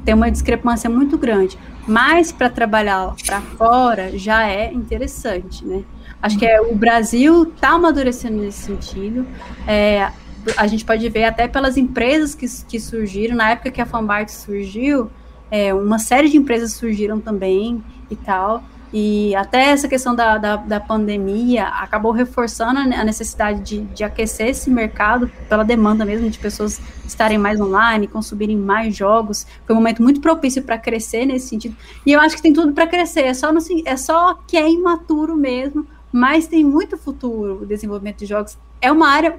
Tem 0.05 0.15
uma 0.15 0.31
discrepância 0.31 0.89
muito 0.89 1.19
grande, 1.19 1.59
mas 1.87 2.33
para 2.33 2.49
trabalhar 2.49 3.15
para 3.27 3.41
fora 3.41 4.17
já 4.17 4.47
é 4.47 4.73
interessante, 4.73 5.65
né? 5.65 5.85
Acho 6.23 6.39
que 6.39 6.47
é, 6.47 6.61
o 6.61 6.75
Brasil 6.75 7.45
está 7.45 7.71
amadurecendo 7.71 8.43
nesse 8.43 8.63
sentido. 8.63 9.27
É, 9.67 10.11
a 10.57 10.67
gente 10.67 10.85
pode 10.85 11.09
ver 11.09 11.25
até 11.25 11.49
pelas 11.49 11.77
empresas 11.77 12.35
que, 12.35 12.47
que 12.67 12.79
surgiram, 12.79 13.37
na 13.37 13.51
época 13.51 13.71
que 13.71 13.81
a 13.81 13.87
Fanbart 13.87 14.29
surgiu, 14.29 15.11
é, 15.51 15.75
uma 15.75 15.99
série 15.99 16.29
de 16.29 16.37
empresas 16.37 16.73
surgiram 16.73 17.21
também 17.21 17.83
e 18.11 18.17
tal. 18.17 18.63
E 18.93 19.35
até 19.37 19.71
essa 19.71 19.87
questão 19.87 20.15
da, 20.15 20.37
da, 20.37 20.57
da 20.57 20.81
pandemia 20.81 21.67
acabou 21.67 22.11
reforçando 22.11 22.81
a 22.81 23.05
necessidade 23.05 23.61
de, 23.61 23.81
de, 23.83 24.03
aquecer 24.03 24.49
esse 24.49 24.69
mercado 24.69 25.31
pela 25.49 25.65
demanda 25.65 26.05
mesmo 26.05 26.29
de 26.29 26.39
pessoas 26.39 26.81
estarem 27.07 27.39
mais 27.39 27.61
online, 27.61 28.09
consumirem 28.09 28.57
mais 28.57 28.97
jogos. 28.97 29.47
Foi 29.65 29.75
um 29.75 29.79
momento 29.79 30.03
muito 30.03 30.21
propício 30.21 30.63
para 30.63 30.77
crescer 30.77 31.25
nesse 31.25 31.49
sentido. 31.49 31.77
E 32.05 32.13
eu 32.13 32.21
acho 32.21 32.35
que 32.35 32.43
tem 32.43 32.53
tudo 32.53 32.73
para 32.73 32.87
crescer, 32.87 33.23
é 33.23 33.35
só, 33.35 33.53
no, 33.53 33.61
é 33.85 33.97
só 33.97 34.35
que 34.47 34.57
é 34.57 34.69
imaturo 34.69 35.37
mesmo, 35.37 35.87
mas 36.11 36.49
tem 36.49 36.65
muito 36.65 36.99
futuro 36.99 37.63
o 37.63 37.67
desenvolvimento 37.67 38.19
de 38.19 38.27
jogos. 38.27 38.59
É 38.81 38.91
uma 38.91 39.09
área, 39.09 39.39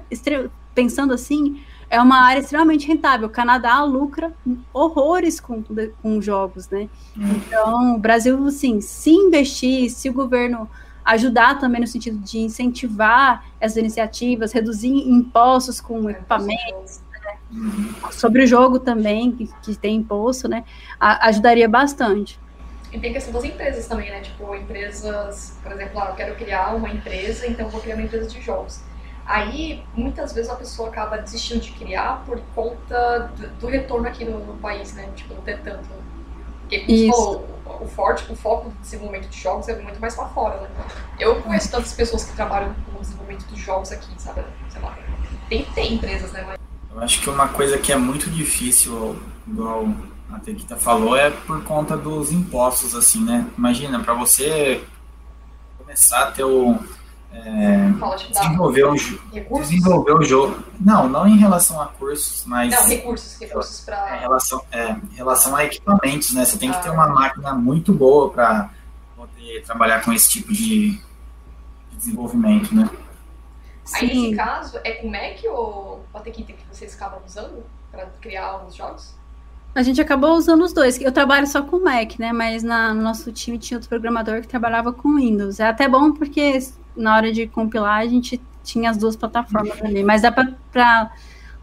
pensando 0.74 1.12
assim, 1.12 1.60
é 1.92 2.00
uma 2.00 2.22
área 2.22 2.40
extremamente 2.40 2.88
rentável. 2.88 3.28
O 3.28 3.30
Canadá 3.30 3.84
lucra 3.84 4.32
horrores 4.72 5.38
com, 5.38 5.62
com 6.00 6.22
jogos, 6.22 6.66
né? 6.70 6.88
Então, 7.14 7.96
o 7.96 7.98
Brasil, 7.98 8.42
assim, 8.46 8.80
se 8.80 9.10
investir, 9.10 9.90
se 9.90 10.08
o 10.08 10.12
governo 10.14 10.68
ajudar 11.04 11.58
também 11.58 11.82
no 11.82 11.86
sentido 11.86 12.16
de 12.18 12.38
incentivar 12.38 13.44
essas 13.60 13.76
iniciativas, 13.76 14.52
reduzir 14.52 14.88
impostos 14.88 15.82
com 15.82 16.08
é, 16.08 16.12
equipamentos, 16.12 17.02
né? 17.12 17.36
Sobre 18.10 18.44
o 18.44 18.46
jogo 18.46 18.78
também, 18.78 19.30
que, 19.32 19.50
que 19.62 19.76
tem 19.76 19.96
imposto, 19.96 20.48
né? 20.48 20.64
A, 20.98 21.28
ajudaria 21.28 21.68
bastante. 21.68 22.40
E 22.90 22.98
tem 22.98 23.10
a 23.10 23.12
questão 23.12 23.34
das 23.34 23.44
empresas 23.44 23.86
também, 23.86 24.10
né? 24.10 24.22
Tipo, 24.22 24.54
empresas, 24.54 25.58
por 25.62 25.72
exemplo, 25.72 26.00
ah, 26.00 26.06
eu 26.08 26.14
quero 26.14 26.34
criar 26.36 26.74
uma 26.74 26.88
empresa, 26.88 27.46
então 27.46 27.68
vou 27.68 27.82
criar 27.82 27.96
uma 27.96 28.04
empresa 28.04 28.26
de 28.26 28.40
jogos. 28.40 28.80
Aí, 29.24 29.82
muitas 29.94 30.32
vezes 30.32 30.50
a 30.50 30.56
pessoa 30.56 30.88
acaba 30.88 31.16
desistindo 31.18 31.60
de 31.60 31.72
criar 31.72 32.22
por 32.26 32.40
conta 32.54 33.30
do, 33.36 33.48
do 33.60 33.66
retorno 33.66 34.06
aqui 34.08 34.24
no, 34.24 34.44
no, 34.44 34.54
país, 34.54 34.94
né? 34.94 35.08
Tipo, 35.14 35.34
não 35.34 35.42
ter 35.42 35.60
tanto. 35.60 35.88
Porque, 36.62 36.80
como 36.80 36.98
você 36.98 37.08
falou, 37.08 37.80
o, 37.80 37.86
forte, 37.86 38.32
o 38.32 38.36
foco 38.36 38.70
do 38.70 38.80
desenvolvimento 38.80 39.28
de 39.28 39.38
jogos 39.38 39.68
é 39.68 39.80
muito 39.80 40.00
mais 40.00 40.14
para 40.16 40.26
fora, 40.28 40.60
né? 40.60 40.68
Eu 41.18 41.40
conheço 41.40 41.70
tantas 41.70 41.92
pessoas 41.92 42.24
que 42.24 42.34
trabalham 42.34 42.74
no 42.92 43.00
desenvolvimento 43.00 43.44
dos 43.46 43.58
jogos 43.58 43.92
aqui, 43.92 44.10
sabe? 44.18 44.42
Sei 44.68 44.80
lá. 44.80 44.98
Tem, 45.48 45.64
tem 45.66 45.94
empresas, 45.94 46.32
né? 46.32 46.44
Mas... 46.46 46.58
Eu 46.90 47.00
acho 47.00 47.20
que 47.20 47.30
uma 47.30 47.48
coisa 47.48 47.78
que 47.78 47.92
é 47.92 47.96
muito 47.96 48.28
difícil, 48.28 49.16
igual 49.46 49.86
a 50.32 50.38
Tequita 50.40 50.76
falou, 50.76 51.16
é 51.16 51.30
por 51.30 51.62
conta 51.64 51.96
dos 51.96 52.32
impostos, 52.32 52.94
assim, 52.94 53.24
né? 53.24 53.46
Imagina, 53.56 54.00
para 54.00 54.14
você 54.14 54.82
começar 55.78 56.24
a 56.24 56.30
ter 56.32 56.44
o 56.44 56.78
é, 57.34 57.90
desenvolver, 58.30 58.84
um, 58.86 58.94
desenvolver 59.60 60.12
o 60.12 60.22
jogo. 60.22 60.62
Não, 60.78 61.08
não 61.08 61.26
em 61.26 61.38
relação 61.38 61.80
a 61.80 61.86
cursos, 61.86 62.44
mas. 62.46 62.70
Não, 62.70 62.86
recursos, 62.86 63.40
recursos 63.40 63.80
para. 63.80 64.16
Em 64.16 64.20
relação, 64.20 64.62
é, 64.70 64.90
em 64.90 65.14
relação 65.14 65.56
a 65.56 65.64
equipamentos, 65.64 66.32
né? 66.34 66.44
Você 66.44 66.58
tem 66.58 66.70
que 66.70 66.82
ter 66.82 66.90
uma 66.90 67.08
máquina 67.08 67.54
muito 67.54 67.92
boa 67.92 68.30
para 68.30 68.70
poder 69.16 69.62
trabalhar 69.64 70.04
com 70.04 70.12
esse 70.12 70.30
tipo 70.30 70.52
de, 70.52 70.90
de 71.90 71.96
desenvolvimento, 71.96 72.74
né? 72.74 72.88
Aí, 73.94 74.06
nesse 74.06 74.36
caso, 74.36 74.78
é 74.84 74.92
com 74.92 75.08
Mac 75.08 75.42
ou 75.50 76.04
Patequita 76.12 76.52
que 76.52 76.64
vocês 76.70 76.94
acabam 76.94 77.20
usando 77.26 77.64
para 77.90 78.06
criar 78.20 78.64
os 78.64 78.74
jogos? 78.74 79.14
A 79.74 79.82
gente 79.82 80.00
acabou 80.00 80.36
usando 80.36 80.62
os 80.62 80.72
dois. 80.72 81.00
Eu 81.00 81.10
trabalho 81.10 81.46
só 81.46 81.62
com 81.62 81.80
Mac, 81.80 82.18
né? 82.18 82.30
Mas 82.30 82.62
na, 82.62 82.92
no 82.92 83.02
nosso 83.02 83.32
time 83.32 83.58
tinha 83.58 83.78
outro 83.78 83.88
programador 83.88 84.42
que 84.42 84.48
trabalhava 84.48 84.92
com 84.92 85.16
Windows. 85.16 85.60
É 85.60 85.66
até 85.66 85.88
bom 85.88 86.12
porque 86.12 86.58
na 86.96 87.16
hora 87.16 87.32
de 87.32 87.46
compilar, 87.46 88.00
a 88.00 88.06
gente 88.06 88.40
tinha 88.62 88.90
as 88.90 88.96
duas 88.96 89.16
plataformas 89.16 89.80
ali, 89.82 90.04
mas 90.04 90.22
dá 90.22 90.32
para 90.32 91.10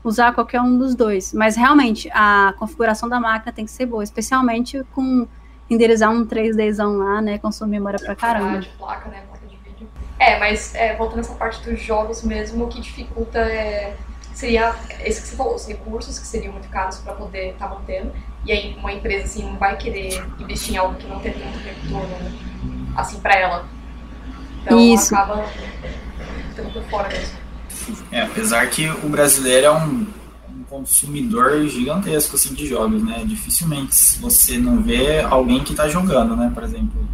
usar 0.03 0.33
qualquer 0.33 0.61
um 0.61 0.77
dos 0.77 0.95
dois. 0.95 1.33
Mas 1.33 1.55
realmente, 1.55 2.09
a 2.13 2.53
configuração 2.57 3.07
da 3.07 3.19
máquina 3.19 3.51
tem 3.51 3.65
que 3.65 3.71
ser 3.71 3.85
boa, 3.85 4.03
especialmente 4.03 4.83
com 4.93 5.27
renderizar 5.69 6.11
um 6.11 6.25
3Dzão 6.25 6.97
lá, 6.97 7.21
né, 7.21 7.37
consumir 7.37 7.71
memória 7.71 7.99
pra 7.99 8.15
caramba. 8.15 8.59
De 8.59 8.69
placa, 8.69 9.09
né, 9.09 9.23
placa 9.29 9.45
de 9.45 9.55
vídeo. 9.57 9.87
É, 10.17 10.39
mas 10.39 10.73
é, 10.73 10.95
voltando 10.95 11.19
essa 11.19 11.35
parte 11.35 11.61
dos 11.69 11.79
jogos 11.79 12.23
mesmo, 12.23 12.65
o 12.65 12.67
que 12.67 12.81
dificulta 12.81 13.37
é, 13.39 13.95
seria 14.33 14.75
esse 15.01 15.21
que 15.21 15.27
você 15.27 15.35
falou, 15.35 15.55
os 15.55 15.67
recursos 15.67 16.17
que 16.17 16.25
seriam 16.25 16.53
muito 16.53 16.69
caros 16.69 16.97
para 16.97 17.13
poder 17.13 17.51
estar 17.51 17.67
tá 17.67 17.75
mantendo. 17.75 18.11
E 18.45 18.51
aí 18.51 18.75
uma 18.79 18.91
empresa 18.91 19.25
assim 19.25 19.43
não 19.43 19.57
vai 19.57 19.77
querer 19.77 20.25
investir 20.39 20.73
em 20.73 20.77
algo 20.77 20.95
que 20.95 21.07
não 21.07 21.19
tem 21.19 21.33
tanto 21.33 21.57
retorno 21.59 22.15
assim 22.95 23.19
para 23.19 23.35
ela 23.35 23.65
então 24.61 24.79
Isso. 24.79 25.13
acaba 25.15 25.43
ficando 26.49 26.73
por 26.73 26.83
fora 26.83 27.09
mesmo. 27.09 27.39
É, 28.11 28.21
apesar 28.21 28.67
que 28.69 28.89
o 28.89 29.09
brasileiro 29.09 29.65
é 29.67 29.71
um, 29.71 30.05
um, 30.49 30.63
consumidor 30.69 31.67
gigantesco 31.67 32.35
assim, 32.35 32.53
de 32.53 32.67
jogos, 32.67 33.03
né? 33.03 33.23
Dificilmente 33.25 33.95
você 34.19 34.57
não 34.57 34.81
vê 34.81 35.21
alguém 35.21 35.63
que 35.63 35.71
está 35.71 35.87
jogando, 35.87 36.35
né? 36.35 36.51
Por 36.53 36.63
exemplo, 36.63 37.07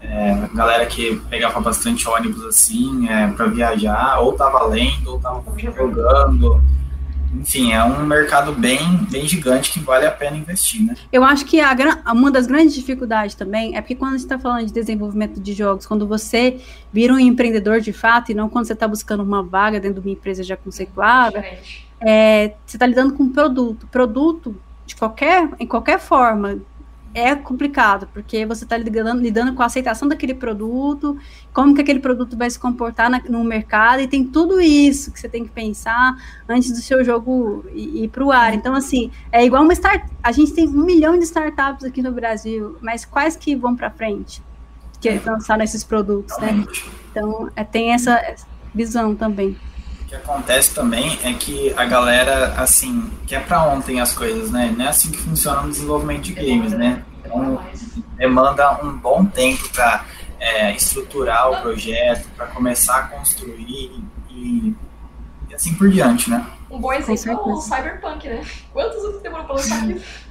é, 0.00 0.48
galera 0.54 0.86
que 0.86 1.20
pegava 1.28 1.60
bastante 1.60 2.08
ônibus 2.08 2.44
assim 2.44 3.08
é, 3.08 3.26
para 3.28 3.46
viajar, 3.46 4.20
ou 4.20 4.32
tava 4.32 4.64
lendo, 4.64 5.12
ou 5.12 5.18
tava 5.18 5.42
jogando 5.58 6.62
enfim, 7.40 7.72
é 7.72 7.82
um 7.82 8.06
mercado 8.06 8.52
bem, 8.52 8.78
bem 9.10 9.26
gigante 9.26 9.72
que 9.72 9.80
vale 9.80 10.06
a 10.06 10.10
pena 10.10 10.36
investir, 10.36 10.82
né? 10.82 10.94
Eu 11.12 11.24
acho 11.24 11.44
que 11.44 11.60
a, 11.60 11.74
uma 12.12 12.30
das 12.30 12.46
grandes 12.46 12.74
dificuldades 12.74 13.34
também 13.34 13.76
é 13.76 13.80
porque 13.80 13.94
quando 13.94 14.14
a 14.14 14.16
gente 14.16 14.26
está 14.26 14.38
falando 14.38 14.66
de 14.66 14.72
desenvolvimento 14.72 15.40
de 15.40 15.52
jogos, 15.52 15.86
quando 15.86 16.06
você 16.06 16.60
vira 16.92 17.12
um 17.12 17.18
empreendedor 17.18 17.80
de 17.80 17.92
fato 17.92 18.30
e 18.30 18.34
não 18.34 18.48
quando 18.48 18.66
você 18.66 18.72
está 18.72 18.86
buscando 18.86 19.22
uma 19.22 19.42
vaga 19.42 19.80
dentro 19.80 20.00
de 20.00 20.08
uma 20.08 20.12
empresa 20.12 20.42
já 20.42 20.56
conceituada, 20.56 21.44
é, 22.00 22.54
você 22.64 22.76
está 22.76 22.86
lidando 22.86 23.14
com 23.14 23.28
produto. 23.28 23.86
Produto, 23.88 24.56
de 24.86 24.94
qualquer, 24.94 25.48
em 25.58 25.66
qualquer 25.66 25.98
forma, 25.98 26.58
é 27.14 27.34
complicado, 27.36 28.08
porque 28.12 28.44
você 28.44 28.64
está 28.64 28.76
lidando, 28.76 29.22
lidando 29.22 29.54
com 29.54 29.62
a 29.62 29.66
aceitação 29.66 30.08
daquele 30.08 30.34
produto, 30.34 31.16
como 31.52 31.74
que 31.74 31.80
aquele 31.80 32.00
produto 32.00 32.36
vai 32.36 32.50
se 32.50 32.58
comportar 32.58 33.08
na, 33.08 33.22
no 33.28 33.44
mercado, 33.44 34.00
e 34.00 34.08
tem 34.08 34.24
tudo 34.24 34.60
isso 34.60 35.12
que 35.12 35.20
você 35.20 35.28
tem 35.28 35.44
que 35.44 35.50
pensar 35.50 36.16
antes 36.48 36.72
do 36.72 36.78
seu 36.78 37.04
jogo 37.04 37.64
ir, 37.72 38.04
ir 38.04 38.08
para 38.08 38.24
o 38.24 38.32
ar. 38.32 38.52
Então, 38.52 38.74
assim, 38.74 39.12
é 39.30 39.44
igual 39.44 39.62
uma 39.62 39.72
startup. 39.72 40.12
A 40.22 40.32
gente 40.32 40.52
tem 40.52 40.68
um 40.68 40.84
milhão 40.84 41.16
de 41.16 41.24
startups 41.24 41.84
aqui 41.84 42.02
no 42.02 42.10
Brasil, 42.10 42.76
mas 42.80 43.04
quais 43.04 43.36
que 43.36 43.54
vão 43.54 43.76
para 43.76 43.90
frente? 43.90 44.42
Que 45.00 45.10
lançaram 45.24 45.62
esses 45.62 45.84
produtos, 45.84 46.36
né? 46.38 46.66
Então, 47.10 47.48
é, 47.54 47.62
tem 47.62 47.92
essa 47.92 48.20
visão 48.74 49.14
também. 49.14 49.56
O 50.14 50.16
que 50.16 50.30
acontece 50.30 50.72
também 50.72 51.18
é 51.24 51.32
que 51.32 51.74
a 51.76 51.84
galera, 51.84 52.54
assim, 52.56 53.10
quer 53.26 53.44
para 53.44 53.64
ontem 53.64 54.00
as 54.00 54.12
coisas, 54.12 54.50
né? 54.50 54.72
Não 54.76 54.84
é 54.84 54.88
assim 54.88 55.10
que 55.10 55.18
funciona 55.18 55.62
o 55.62 55.68
desenvolvimento 55.68 56.22
de 56.22 56.34
games, 56.34 56.72
né? 56.72 57.02
Então, 57.24 57.60
demanda 58.16 58.80
um 58.84 58.96
bom 58.96 59.24
tempo 59.24 59.68
para 59.70 60.04
é, 60.38 60.72
estruturar 60.72 61.50
o 61.50 61.62
projeto, 61.62 62.28
para 62.36 62.46
começar 62.46 62.98
a 62.98 63.02
construir 63.08 64.04
e, 64.30 64.74
e, 65.48 65.54
assim 65.54 65.74
por 65.74 65.90
diante, 65.90 66.30
né? 66.30 66.46
Um 66.70 66.78
bom 66.78 66.92
exemplo 66.92 67.50
é 67.50 67.54
o 67.54 67.56
Cyberpunk, 67.56 68.28
né? 68.28 68.42
Quantos 68.72 69.04
anos 69.04 69.20
demorou 69.20 69.46
para 69.46 69.54
lançar 69.56 69.90
isso? 69.90 70.24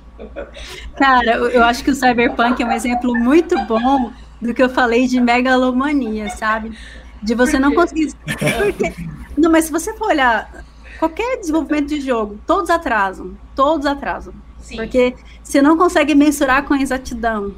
Cara, 0.96 1.36
eu 1.36 1.64
acho 1.64 1.84
que 1.84 1.92
o 1.92 1.96
Cyberpunk 1.96 2.62
é 2.62 2.66
um 2.66 2.72
exemplo 2.72 3.14
muito 3.16 3.60
bom 3.66 4.14
do 4.40 4.54
que 4.54 4.64
eu 4.64 4.70
falei 4.70 5.08
de 5.08 5.20
megalomania, 5.20 6.30
sabe? 6.30 6.78
De 7.24 7.36
você 7.36 7.58
não 7.58 7.74
conseguir. 7.74 8.14
Porque... 8.26 8.94
Não, 9.38 9.52
mas 9.52 9.66
se 9.66 9.72
você 9.72 9.94
for 9.94 10.10
olhar 10.10 10.64
qualquer 11.00 11.40
desenvolvimento 11.40 11.88
de 11.88 12.02
jogo, 12.02 12.40
todos 12.46 12.70
atrasam. 12.70 13.38
Todos 13.56 13.86
atrasam. 13.86 14.34
Sim. 14.60 14.78
Porque 14.78 15.16
você 15.44 15.62
não 15.62 15.78
consegue 15.78 16.16
mensurar 16.16 16.64
com 16.64 16.76
exatidão. 16.76 17.54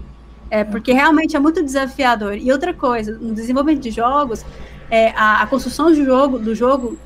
É, 0.50 0.64
porque 0.64 0.94
realmente 0.94 1.36
é 1.36 1.40
muito 1.40 1.64
desafiador. 1.64 2.38
E 2.38 2.52
outra 2.52 2.74
coisa, 2.74 3.18
no 3.20 3.34
desenvolvimento 3.34 3.84
de 3.84 3.92
jogos, 3.92 4.46
é, 4.90 5.10
a, 5.10 5.42
a 5.42 5.48
construção 5.48 5.88
do 5.88 5.96
jogo, 5.96 6.40
do 6.40 6.54
jogo 6.54 6.98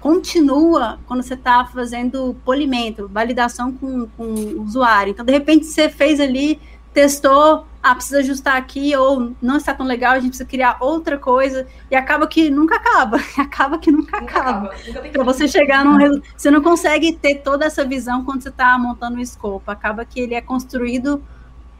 continua 0.00 0.98
quando 1.06 1.22
você 1.22 1.34
está 1.34 1.64
fazendo 1.66 2.36
polimento, 2.44 3.08
validação 3.08 3.72
com, 3.72 4.06
com 4.16 4.24
o 4.24 4.62
usuário. 4.62 5.10
Então, 5.10 5.24
de 5.24 5.32
repente, 5.32 5.66
você 5.66 5.88
fez 5.88 6.20
ali 6.20 6.60
testou, 6.92 7.64
ah, 7.88 7.94
precisa 7.94 8.18
ajustar 8.18 8.56
aqui, 8.56 8.94
ou 8.94 9.32
não 9.40 9.56
está 9.56 9.72
tão 9.72 9.86
legal, 9.86 10.12
a 10.12 10.16
gente 10.20 10.30
precisa 10.30 10.48
criar 10.48 10.76
outra 10.78 11.16
coisa, 11.16 11.66
e 11.90 11.96
acaba 11.96 12.26
que 12.26 12.50
nunca 12.50 12.76
acaba, 12.76 13.18
acaba 13.38 13.78
que 13.78 13.90
nunca, 13.90 14.20
nunca 14.20 14.38
acaba. 14.38 14.74
Para 15.10 15.24
você 15.24 15.48
chegar 15.48 15.84
num 15.84 15.96
resultado, 15.96 16.34
você 16.36 16.50
não 16.50 16.62
consegue 16.62 17.14
ter 17.14 17.36
toda 17.36 17.64
essa 17.64 17.84
visão 17.84 18.24
quando 18.24 18.42
você 18.42 18.50
está 18.50 18.78
montando 18.78 19.16
o 19.16 19.20
escopo, 19.20 19.70
acaba 19.70 20.04
que 20.04 20.20
ele 20.20 20.34
é 20.34 20.40
construído 20.42 21.22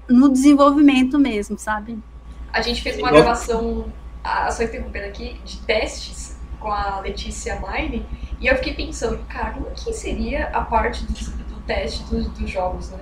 no 0.08 0.30
desenvolvimento 0.30 1.18
mesmo, 1.18 1.58
sabe? 1.58 1.98
A 2.52 2.62
gente 2.62 2.82
fez 2.82 2.96
uma 2.96 3.10
gravação, 3.10 3.92
só 4.50 4.62
interrompendo 4.62 5.06
aqui, 5.06 5.38
de 5.44 5.58
testes 5.58 6.38
com 6.58 6.72
a 6.72 7.00
Letícia 7.00 7.60
Mine, 7.60 8.06
e 8.40 8.46
eu 8.46 8.56
fiquei 8.56 8.72
pensando, 8.72 9.18
cara, 9.28 9.50
como 9.50 9.66
que 9.72 9.92
seria 9.92 10.46
a 10.54 10.62
parte 10.62 11.04
do, 11.04 11.12
do 11.12 11.60
teste 11.66 12.02
dos, 12.04 12.28
dos 12.28 12.50
jogos, 12.50 12.90
né? 12.90 12.98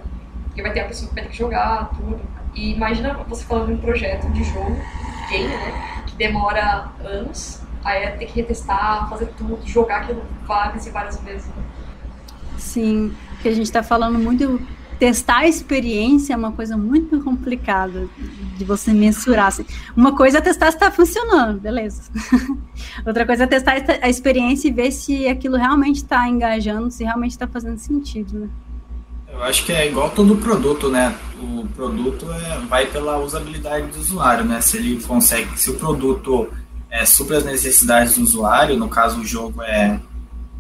Porque 0.57 0.63
vai 0.63 0.73
ter 0.73 0.81
a 0.81 0.85
pessoa 0.87 1.09
que 1.11 1.15
vai 1.15 1.25
ter 1.25 1.31
que 1.31 1.37
jogar, 1.37 1.91
tudo. 1.91 2.19
E 2.55 2.73
imagina 2.73 3.13
você 3.29 3.45
falando 3.45 3.67
de 3.67 3.75
um 3.75 3.79
projeto 3.79 4.27
de 4.33 4.43
jogo, 4.43 4.75
game, 5.31 5.49
né? 5.49 6.03
Que 6.07 6.17
demora 6.17 6.91
anos 7.05 7.61
Aí 7.87 8.03
é 8.03 8.11
ter 8.11 8.27
que 8.27 8.41
retestar, 8.41 9.09
fazer 9.09 9.27
tudo, 9.39 9.61
jogar 9.65 9.99
aquilo 9.99 10.21
várias 10.45 10.85
e 10.89 10.91
várias 10.91 11.21
vezes. 11.21 11.47
Né? 11.47 11.63
Sim, 12.59 13.15
porque 13.29 13.49
a 13.49 13.53
gente 13.53 13.67
está 13.67 13.81
falando 13.81 14.19
muito 14.19 14.61
testar 14.99 15.39
a 15.39 15.47
experiência 15.47 16.33
é 16.35 16.37
uma 16.37 16.51
coisa 16.51 16.77
muito 16.77 17.21
complicada 17.23 18.09
de 18.57 18.65
você 18.65 18.93
mensurar. 18.93 19.47
Assim. 19.47 19.65
Uma 19.97 20.17
coisa 20.17 20.39
é 20.39 20.41
testar 20.41 20.73
se 20.73 20.79
está 20.79 20.91
funcionando, 20.91 21.61
beleza. 21.61 22.11
Outra 23.07 23.25
coisa 23.25 23.45
é 23.45 23.47
testar 23.47 23.77
a 24.03 24.09
experiência 24.09 24.67
e 24.67 24.73
ver 24.73 24.91
se 24.91 25.29
aquilo 25.29 25.57
realmente 25.57 25.97
está 25.97 26.29
engajando, 26.29 26.91
se 26.91 27.05
realmente 27.05 27.33
está 27.33 27.47
fazendo 27.47 27.79
sentido, 27.79 28.37
né? 28.37 28.49
Eu 29.37 29.43
acho 29.43 29.67
que 29.67 29.73
é 29.73 29.87
igual 29.87 30.09
todo 30.11 30.37
produto, 30.37 30.89
né? 30.91 31.15
O 31.39 31.67
produto 31.69 32.27
é, 32.33 32.59
vai 32.61 32.87
pela 32.87 33.19
usabilidade 33.19 33.89
do 33.89 33.99
usuário, 33.99 34.45
né? 34.45 34.63
Se 34.63 34.79
ele 34.79 35.03
consegue, 35.03 35.59
se 35.61 35.71
o 35.71 35.75
produto 35.75 36.49
é, 36.91 37.05
supre 37.05 37.37
as 37.37 37.45
necessidades 37.45 38.17
do 38.17 38.23
usuário, 38.23 38.79
no 38.79 38.89
caso 38.89 39.21
o 39.21 39.27
jogo 39.27 39.63
é 39.63 40.01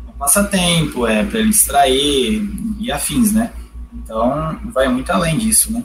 um 0.06 0.12
passatempo, 0.12 1.06
é 1.06 1.24
para 1.24 1.40
ele 1.40 1.48
distrair 1.48 2.46
e 2.78 2.92
afins, 2.92 3.32
né? 3.32 3.50
Então, 3.94 4.60
vai 4.66 4.88
muito 4.88 5.10
além 5.10 5.38
disso, 5.38 5.72
né? 5.72 5.82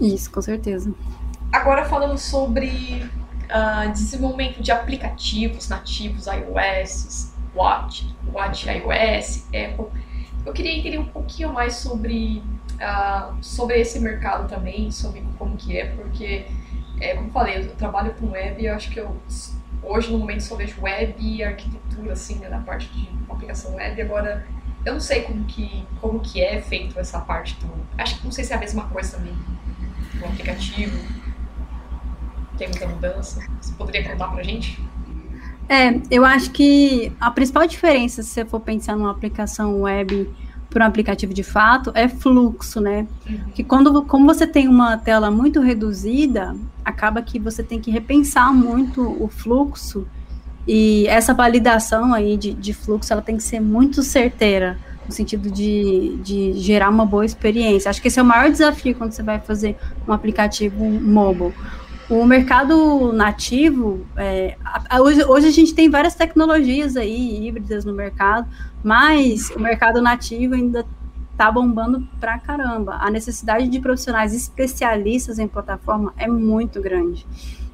Isso, 0.00 0.28
com 0.28 0.42
certeza. 0.42 0.92
Agora 1.52 1.84
falando 1.84 2.18
sobre 2.18 3.06
uh, 3.44 3.92
desenvolvimento 3.92 4.60
de 4.60 4.72
aplicativos 4.72 5.68
nativos 5.68 6.26
iOS, 6.26 7.30
Watch, 7.54 8.12
Watch 8.32 8.66
iOS, 8.68 9.44
Apple. 9.48 9.86
Eu 10.44 10.52
queria 10.52 10.76
entender 10.76 10.98
um 10.98 11.06
pouquinho 11.06 11.52
mais 11.52 11.76
sobre, 11.76 12.42
uh, 12.74 13.36
sobre 13.40 13.80
esse 13.80 14.00
mercado 14.00 14.48
também, 14.48 14.90
sobre 14.90 15.22
como 15.38 15.56
que 15.56 15.76
é, 15.76 15.86
porque, 15.86 16.46
é, 17.00 17.14
como 17.14 17.30
falei, 17.30 17.58
eu 17.58 17.74
trabalho 17.76 18.14
com 18.14 18.30
web 18.30 18.60
e 18.60 18.66
eu 18.66 18.74
acho 18.74 18.90
que 18.90 18.98
eu 18.98 19.16
hoje 19.82 20.12
no 20.12 20.18
momento 20.18 20.42
só 20.42 20.54
vejo 20.54 20.80
web 20.80 21.14
e 21.18 21.42
arquitetura, 21.42 22.12
assim, 22.12 22.36
né, 22.36 22.48
na 22.48 22.60
parte 22.60 22.88
de 22.88 23.08
aplicação 23.28 23.74
web. 23.74 24.00
Agora, 24.00 24.46
eu 24.84 24.94
não 24.94 25.00
sei 25.00 25.22
como 25.22 25.44
que, 25.44 25.86
como 26.00 26.20
que 26.20 26.42
é 26.42 26.60
feito 26.60 26.98
essa 26.98 27.20
parte 27.20 27.54
do. 27.56 27.72
Acho 27.98 28.18
que 28.18 28.24
não 28.24 28.32
sei 28.32 28.44
se 28.44 28.52
é 28.52 28.56
a 28.56 28.60
mesma 28.60 28.88
coisa 28.88 29.16
também. 29.16 29.34
O 30.20 30.26
aplicativo. 30.26 30.96
Tem 32.56 32.68
muita 32.68 32.86
mudança. 32.86 33.40
Você 33.60 33.72
poderia 33.74 34.08
contar 34.08 34.28
pra 34.28 34.42
gente? 34.42 34.80
É, 35.72 35.98
eu 36.10 36.22
acho 36.22 36.50
que 36.50 37.10
a 37.18 37.30
principal 37.30 37.66
diferença, 37.66 38.22
se 38.22 38.28
você 38.28 38.44
for 38.44 38.60
pensar 38.60 38.94
numa 38.94 39.10
aplicação 39.10 39.80
web 39.80 40.28
para 40.68 40.84
um 40.84 40.86
aplicativo 40.86 41.32
de 41.32 41.42
fato, 41.42 41.90
é 41.94 42.06
fluxo, 42.08 42.78
né? 42.78 43.06
Uhum. 43.26 43.38
Que 43.54 43.64
quando 43.64 44.02
como 44.02 44.26
você 44.26 44.46
tem 44.46 44.68
uma 44.68 44.98
tela 44.98 45.30
muito 45.30 45.60
reduzida, 45.60 46.54
acaba 46.84 47.22
que 47.22 47.38
você 47.38 47.62
tem 47.62 47.80
que 47.80 47.90
repensar 47.90 48.52
muito 48.52 49.00
o 49.18 49.28
fluxo 49.28 50.06
e 50.68 51.06
essa 51.06 51.32
validação 51.32 52.12
aí 52.12 52.36
de, 52.36 52.52
de 52.52 52.74
fluxo, 52.74 53.10
ela 53.10 53.22
tem 53.22 53.38
que 53.38 53.42
ser 53.42 53.58
muito 53.58 54.02
certeira, 54.02 54.78
no 55.06 55.12
sentido 55.12 55.50
de, 55.50 56.18
de 56.22 56.52
gerar 56.52 56.90
uma 56.90 57.06
boa 57.06 57.24
experiência. 57.24 57.88
Acho 57.88 58.02
que 58.02 58.08
esse 58.08 58.18
é 58.18 58.22
o 58.22 58.26
maior 58.26 58.50
desafio 58.50 58.94
quando 58.94 59.12
você 59.12 59.22
vai 59.22 59.40
fazer 59.40 59.78
um 60.06 60.12
aplicativo 60.12 60.84
mobile. 60.84 61.54
O 62.12 62.26
mercado 62.26 63.10
nativo, 63.10 64.04
é, 64.18 64.58
hoje, 65.00 65.24
hoje 65.24 65.46
a 65.46 65.50
gente 65.50 65.74
tem 65.74 65.88
várias 65.88 66.14
tecnologias 66.14 66.94
aí 66.94 67.46
híbridas 67.46 67.86
no 67.86 67.94
mercado, 67.94 68.46
mas 68.84 69.48
o 69.48 69.58
mercado 69.58 70.02
nativo 70.02 70.52
ainda 70.54 70.84
tá 71.38 71.50
bombando 71.50 72.06
pra 72.20 72.38
caramba. 72.38 72.98
A 73.00 73.10
necessidade 73.10 73.66
de 73.66 73.80
profissionais 73.80 74.34
especialistas 74.34 75.38
em 75.38 75.48
plataforma 75.48 76.12
é 76.18 76.28
muito 76.28 76.82
grande. 76.82 77.26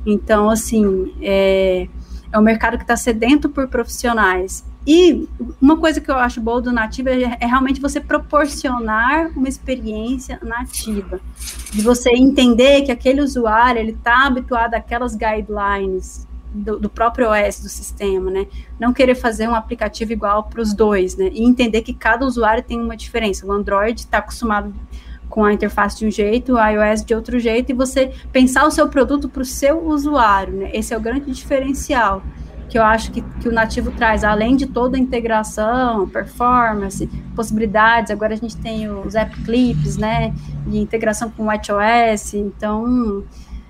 Então, 0.07 0.49
assim, 0.49 1.13
é, 1.21 1.89
é 2.31 2.39
um 2.39 2.43
mercado 2.43 2.77
que 2.77 2.85
está 2.85 2.97
sedento 2.97 3.49
por 3.49 3.67
profissionais. 3.67 4.65
E 4.89 5.29
uma 5.61 5.77
coisa 5.77 6.01
que 6.01 6.11
eu 6.11 6.17
acho 6.17 6.41
boa 6.41 6.63
do 6.63 6.73
nativo 6.73 7.11
é, 7.11 7.37
é, 7.39 7.47
realmente 7.47 7.79
você 7.79 8.01
proporcionar 8.01 9.31
uma 9.37 9.47
experiência 9.47 10.41
nativa, 10.43 11.21
de 11.71 11.83
você 11.83 12.09
entender 12.09 12.81
que 12.81 12.91
aquele 12.91 13.21
usuário 13.21 13.79
ele 13.79 13.91
está 13.91 14.25
habituado 14.25 14.73
àquelas 14.73 15.15
guidelines 15.15 16.27
do, 16.55 16.79
do, 16.79 16.89
próprio 16.89 17.29
OS 17.29 17.61
do 17.61 17.69
sistema, 17.69 18.31
né? 18.31 18.47
Não 18.81 18.95
querer 18.95 19.15
fazer 19.15 19.47
um 19.47 19.55
aplicativo 19.55 20.11
igual 20.15 20.45
para 20.45 20.63
os 20.63 20.73
dois, 20.73 21.19
né? 21.19 21.29
E 21.35 21.45
entender 21.45 21.83
que 21.83 21.93
cada 21.93 22.25
usuário 22.25 22.63
tem 22.63 22.81
uma 22.81 22.97
diferença. 22.97 23.47
O 23.47 23.53
Android 23.53 24.01
está 24.01 24.17
acostumado 24.17 24.73
com 25.29 25.45
a 25.45 25.53
interface 25.53 25.99
de 25.99 26.07
um 26.07 26.11
jeito, 26.11 26.55
o 26.55 26.67
iOS 26.67 27.05
de 27.05 27.15
outro 27.15 27.39
jeito, 27.39 27.73
e 27.73 27.75
você 27.75 28.11
pensar 28.33 28.65
o 28.67 28.71
seu 28.71 28.89
produto 28.89 29.29
para 29.29 29.43
o 29.43 29.45
seu 29.45 29.87
usuário, 29.87 30.55
né? 30.55 30.71
Esse 30.73 30.95
é 30.95 30.97
o 30.97 31.01
grande 31.01 31.31
diferencial 31.31 32.23
que 32.69 32.79
eu 32.79 32.83
acho 32.83 33.11
que, 33.11 33.23
que 33.23 33.49
o 33.49 33.53
nativo 33.53 33.91
traz, 33.91 34.23
além 34.23 34.57
de 34.57 34.67
toda 34.67 34.97
a 34.97 35.01
integração, 35.01 36.09
performance, 36.09 37.07
possibilidades, 37.35 38.11
agora 38.11 38.35
a 38.35 38.37
gente 38.37 38.57
tem 38.57 38.89
os 38.91 39.15
app 39.15 39.35
clips, 39.43 39.97
né, 39.97 40.35
de 40.67 40.79
integração 40.79 41.31
com 41.31 41.45
o 41.45 41.47
WatchOS, 41.47 42.35
então 42.35 43.25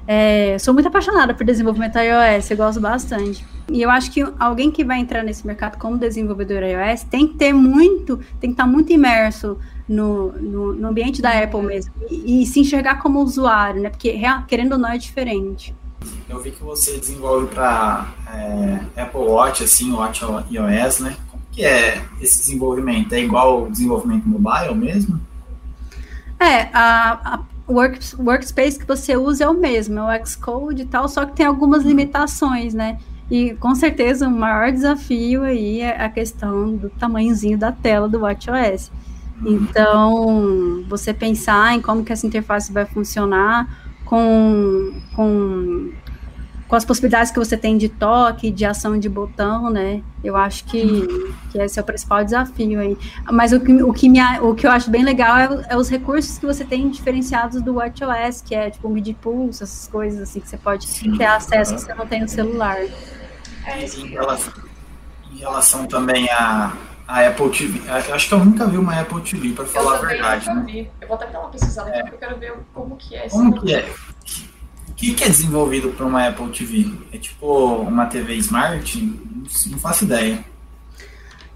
é, 0.07 0.59
sou 0.59 0.73
muito 0.73 0.89
apaixonada 0.89 1.35
por 1.35 1.45
desenvolvimento 1.45 1.99
iOS, 1.99 2.51
eu 2.51 2.57
gosto 2.57 2.81
bastante. 2.81 3.47
E 3.71 3.83
eu 3.83 3.91
acho 3.91 4.11
que 4.11 4.25
alguém 4.39 4.71
que 4.71 4.83
vai 4.83 4.99
entrar 4.99 5.23
nesse 5.23 5.47
mercado 5.47 5.77
como 5.79 5.99
desenvolvedor 5.99 6.63
iOS 6.63 7.05
tem 7.05 7.29
que 7.29 7.35
ter 7.35 7.53
muito, 7.53 8.17
tem 8.41 8.51
que 8.51 8.55
estar 8.55 8.67
muito 8.67 8.91
imerso 8.91 9.59
no, 9.87 10.33
no, 10.33 10.73
no 10.73 10.89
ambiente 10.89 11.21
da 11.21 11.31
Apple 11.31 11.61
mesmo 11.61 11.93
e, 12.11 12.43
e, 12.43 12.47
se 12.47 12.61
enxergar 12.61 13.03
como 13.03 13.21
usuário, 13.21 13.83
né? 13.83 13.91
Porque 13.91 14.19
querendo 14.47 14.73
ou 14.73 14.79
não 14.79 14.89
é 14.89 14.97
diferente. 14.97 15.75
Eu 16.29 16.41
vi 16.41 16.51
que 16.51 16.63
você 16.63 16.99
desenvolve 16.99 17.47
para 17.47 18.07
é, 18.27 19.03
Apple 19.03 19.21
Watch, 19.21 19.65
assim, 19.65 19.91
Watch 19.93 20.23
iOS, 20.51 21.01
né? 21.01 21.17
Como 21.31 21.43
que 21.51 21.65
é 21.65 22.05
esse 22.21 22.39
desenvolvimento? 22.39 23.15
É 23.15 23.21
igual 23.21 23.65
o 23.65 23.71
desenvolvimento 23.71 24.29
mobile 24.29 24.75
mesmo? 24.75 25.19
É, 26.39 26.69
a, 26.73 27.35
a 27.35 27.41
work, 27.67 27.99
workspace 28.19 28.79
que 28.79 28.87
você 28.87 29.17
usa 29.17 29.45
é 29.45 29.49
o 29.49 29.55
mesmo, 29.55 29.99
é 29.99 30.23
o 30.23 30.27
Xcode 30.27 30.83
e 30.83 30.87
tal, 30.87 31.09
só 31.09 31.25
que 31.25 31.35
tem 31.35 31.47
algumas 31.47 31.83
limitações, 31.83 32.75
né? 32.75 32.99
E 33.31 33.55
com 33.55 33.75
certeza 33.75 34.29
o 34.29 34.31
maior 34.31 34.71
desafio 34.71 35.43
aí 35.43 35.81
é 35.81 36.03
a 36.03 36.09
questão 36.09 36.77
do 36.77 36.91
tamanhozinho 36.91 37.59
da 37.59 37.73
tela 37.73 38.09
do 38.09 38.21
WatchOS. 38.21 38.91
Então, 39.45 40.85
você 40.89 41.15
pensar 41.15 41.75
em 41.75 41.81
como 41.81 42.05
que 42.05 42.13
essa 42.13 42.27
interface 42.27 42.73
vai 42.73 42.87
funcionar 42.87 43.69
com, 44.05 44.93
com, 45.15 45.91
com 46.69 46.77
as 46.77 46.85
possibilidades 46.85 47.33
que 47.33 47.39
você 47.39 47.57
tem 47.57 47.79
de 47.79 47.89
toque, 47.89 48.51
de 48.51 48.65
ação 48.65 48.99
de 48.99 49.09
botão, 49.09 49.71
né? 49.71 50.03
Eu 50.23 50.37
acho 50.37 50.65
que, 50.65 51.07
que 51.51 51.59
esse 51.59 51.79
é 51.79 51.83
o 51.83 51.85
principal 51.85 52.23
desafio 52.23 52.79
aí. 52.79 52.97
Mas 53.33 53.53
o 53.53 53.61
que, 53.61 53.73
o 53.83 53.93
que, 53.93 54.09
me, 54.09 54.21
o 54.41 54.55
que 54.55 54.67
eu 54.67 54.71
acho 54.71 54.91
bem 54.91 55.03
legal 55.03 55.37
é, 55.39 55.67
é 55.71 55.77
os 55.77 55.89
recursos 55.89 56.39
que 56.39 56.45
você 56.45 56.65
tem 56.65 56.91
diferenciados 56.91 57.63
do 57.63 57.77
WatchOS, 57.77 58.43
que 58.43 58.55
é 58.55 58.69
tipo 58.71 58.87
o 58.87 58.91
MIDI 58.91 59.15
Pulse, 59.15 59.63
essas 59.63 59.89
coisas 59.89 60.21
assim 60.21 60.41
que 60.41 60.49
você 60.49 60.59
pode 60.59 60.87
Sim. 60.87 61.17
ter 61.17 61.25
acesso 61.25 61.75
que 61.75 61.81
você 61.81 61.95
não 61.95 62.07
tem 62.07 62.21
no 62.21 62.29
celular. 62.29 62.77
É, 63.65 63.85
em 63.85 64.09
relação, 64.09 64.53
em 65.33 65.39
relação 65.39 65.87
também 65.87 66.29
a 66.31 66.77
a 67.09 67.27
Apple 67.27 67.49
TV. 67.51 67.81
Eu 67.89 68.15
acho 68.15 68.29
que 68.29 68.35
eu 68.35 68.45
nunca 68.45 68.67
vi 68.67 68.77
uma 68.77 69.01
Apple 69.01 69.23
TV, 69.23 69.55
para 69.55 69.65
falar 69.65 69.97
a 69.97 69.99
verdade. 70.01 70.47
Eu 70.47 70.55
nunca 70.55 70.67
né? 70.67 70.73
vi. 70.73 70.91
Eu 71.01 71.09
vou 71.09 71.17
até 71.17 71.27
dar 71.29 71.41
uma 71.41 71.49
pesquisada 71.49 71.89
aqui, 71.89 71.99
é. 71.99 72.03
porque 72.03 72.17
eu 72.17 72.19
quero 72.19 72.39
ver 72.39 72.55
como 72.75 72.97
que 72.97 73.17
é. 73.17 73.29
Como 73.31 73.63
que 73.63 73.75
é? 73.75 73.91
O 74.99 75.01
que, 75.01 75.15
que 75.15 75.23
é 75.23 75.29
desenvolvido 75.29 75.91
para 75.91 76.05
uma 76.05 76.27
Apple 76.27 76.49
TV? 76.49 76.93
É 77.13 77.19
tipo 77.19 77.47
uma 77.77 78.07
TV 78.07 78.35
Smart? 78.35 79.01
Não 79.71 79.79
faço 79.79 80.05
ideia. 80.05 80.45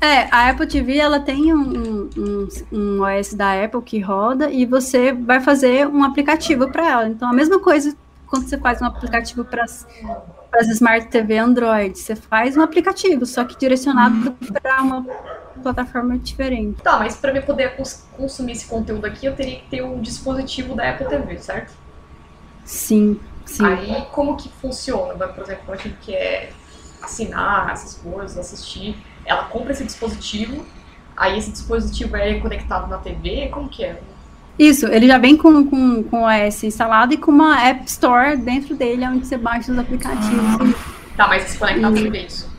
É, 0.00 0.28
a 0.30 0.50
Apple 0.50 0.68
TV 0.68 0.98
ela 0.98 1.18
tem 1.18 1.52
um, 1.52 2.08
um, 2.16 2.48
um, 2.72 3.02
OS 3.02 3.34
da 3.34 3.64
Apple 3.64 3.82
que 3.82 3.98
roda 3.98 4.48
e 4.48 4.64
você 4.64 5.12
vai 5.12 5.40
fazer 5.40 5.88
um 5.88 6.04
aplicativo 6.04 6.70
para 6.70 6.88
ela. 6.88 7.08
Então, 7.08 7.28
a 7.28 7.32
mesma 7.32 7.58
coisa 7.58 7.96
quando 8.28 8.48
você 8.48 8.56
faz 8.56 8.80
um 8.80 8.84
aplicativo 8.84 9.44
para 9.44 9.64
as 9.64 10.68
Smart 10.68 11.08
TV 11.08 11.36
Android, 11.36 11.98
você 11.98 12.14
faz 12.14 12.56
um 12.56 12.62
aplicativo, 12.62 13.26
só 13.26 13.44
que 13.44 13.58
direcionado 13.58 14.36
para 14.62 14.82
uma 14.82 15.04
plataforma 15.60 16.16
diferente. 16.16 16.80
Tá, 16.80 17.00
mas 17.00 17.16
para 17.16 17.36
eu 17.36 17.42
poder 17.42 17.74
cons 17.76 18.06
consumir 18.16 18.52
esse 18.52 18.66
conteúdo 18.66 19.04
aqui, 19.04 19.26
eu 19.26 19.34
teria 19.34 19.56
que 19.56 19.68
ter 19.68 19.82
o 19.82 19.96
um 19.96 20.00
dispositivo 20.00 20.76
da 20.76 20.90
Apple 20.90 21.08
TV, 21.08 21.38
certo? 21.38 21.72
Sim, 22.64 23.18
sim. 23.44 23.64
Aí, 23.64 24.06
como 24.12 24.36
que 24.36 24.48
funciona? 24.48 25.26
Por 25.28 25.44
exemplo, 25.44 25.72
a 25.72 25.76
gente 25.76 25.96
quer 26.00 26.52
assinar 27.02 27.70
essas 27.72 27.94
coisas, 27.94 28.38
assistir, 28.38 28.96
ela 29.24 29.44
compra 29.44 29.72
esse 29.72 29.84
dispositivo, 29.84 30.64
aí 31.16 31.38
esse 31.38 31.50
dispositivo 31.50 32.16
é 32.16 32.34
conectado 32.38 32.88
na 32.88 32.98
TV, 32.98 33.48
como 33.48 33.68
que 33.68 33.84
é? 33.84 34.00
Isso, 34.58 34.86
ele 34.86 35.06
já 35.06 35.18
vem 35.18 35.36
com, 35.36 35.64
com, 35.68 36.02
com 36.04 36.22
o 36.22 36.26
OS 36.26 36.62
instalado 36.64 37.14
e 37.14 37.16
com 37.16 37.30
uma 37.30 37.60
App 37.62 37.84
Store 37.86 38.36
dentro 38.36 38.76
dele, 38.76 39.06
onde 39.06 39.26
você 39.26 39.36
baixa 39.36 39.72
os 39.72 39.78
aplicativos. 39.78 40.76
Ah. 40.78 40.92
Tá, 41.16 41.28
mas 41.28 41.42
se 41.44 41.58
conecta 41.58 41.80
na 41.80 41.92
TV, 41.92 42.18
isso? 42.26 42.52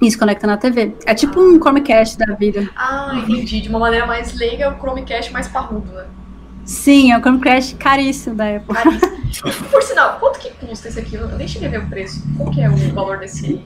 Isso, 0.00 0.18
conecta 0.18 0.46
na 0.46 0.56
TV. 0.56 0.94
É 1.06 1.14
tipo 1.14 1.40
um 1.40 1.60
Chromecast 1.60 2.18
da 2.18 2.34
vida. 2.34 2.68
Ah, 2.74 3.12
entendi. 3.14 3.60
De 3.60 3.68
uma 3.68 3.78
maneira 3.78 4.04
mais 4.04 4.34
leiga, 4.34 4.70
o 4.70 4.78
Chromecast 4.78 5.32
mais 5.32 5.46
parrudo, 5.46 5.92
né? 5.92 6.06
Sim, 6.64 7.12
é 7.12 7.18
o 7.18 7.20
Chromecast 7.20 7.74
caríssimo 7.76 8.36
da 8.36 8.56
Apple. 8.56 8.76
Por 9.70 9.82
sinal, 9.82 10.18
quanto 10.18 10.38
que 10.38 10.50
custa 10.50 10.88
esse 10.88 11.00
aqui? 11.00 11.16
Eu 11.16 11.26
nem 11.36 11.48
cheguei 11.48 11.68
a 11.68 11.70
ver 11.70 11.80
o 11.80 11.88
preço. 11.88 12.22
Qual 12.36 12.50
que 12.50 12.60
é 12.60 12.70
o 12.70 12.76
valor 12.94 13.18
desse... 13.18 13.64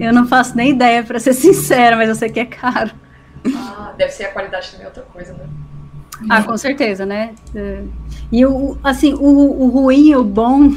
Eu 0.00 0.12
não 0.12 0.26
faço 0.26 0.56
nem 0.56 0.70
ideia, 0.70 1.02
para 1.04 1.18
ser 1.20 1.34
sincera, 1.34 1.96
mas 1.96 2.08
eu 2.08 2.14
sei 2.14 2.30
que 2.30 2.40
é 2.40 2.46
caro. 2.46 2.90
Ah, 3.54 3.92
deve 3.96 4.10
ser 4.10 4.24
a 4.24 4.32
qualidade 4.32 4.70
também 4.70 4.84
é 4.84 4.88
outra 4.88 5.02
coisa, 5.02 5.32
né? 5.34 5.46
Ah, 6.28 6.42
com 6.42 6.56
certeza, 6.56 7.04
né? 7.04 7.34
É. 7.54 7.82
E 8.30 8.46
o, 8.46 8.78
assim, 8.82 9.14
o, 9.14 9.62
o 9.62 9.68
ruim 9.68 10.10
e 10.10 10.16
o 10.16 10.24
bom 10.24 10.70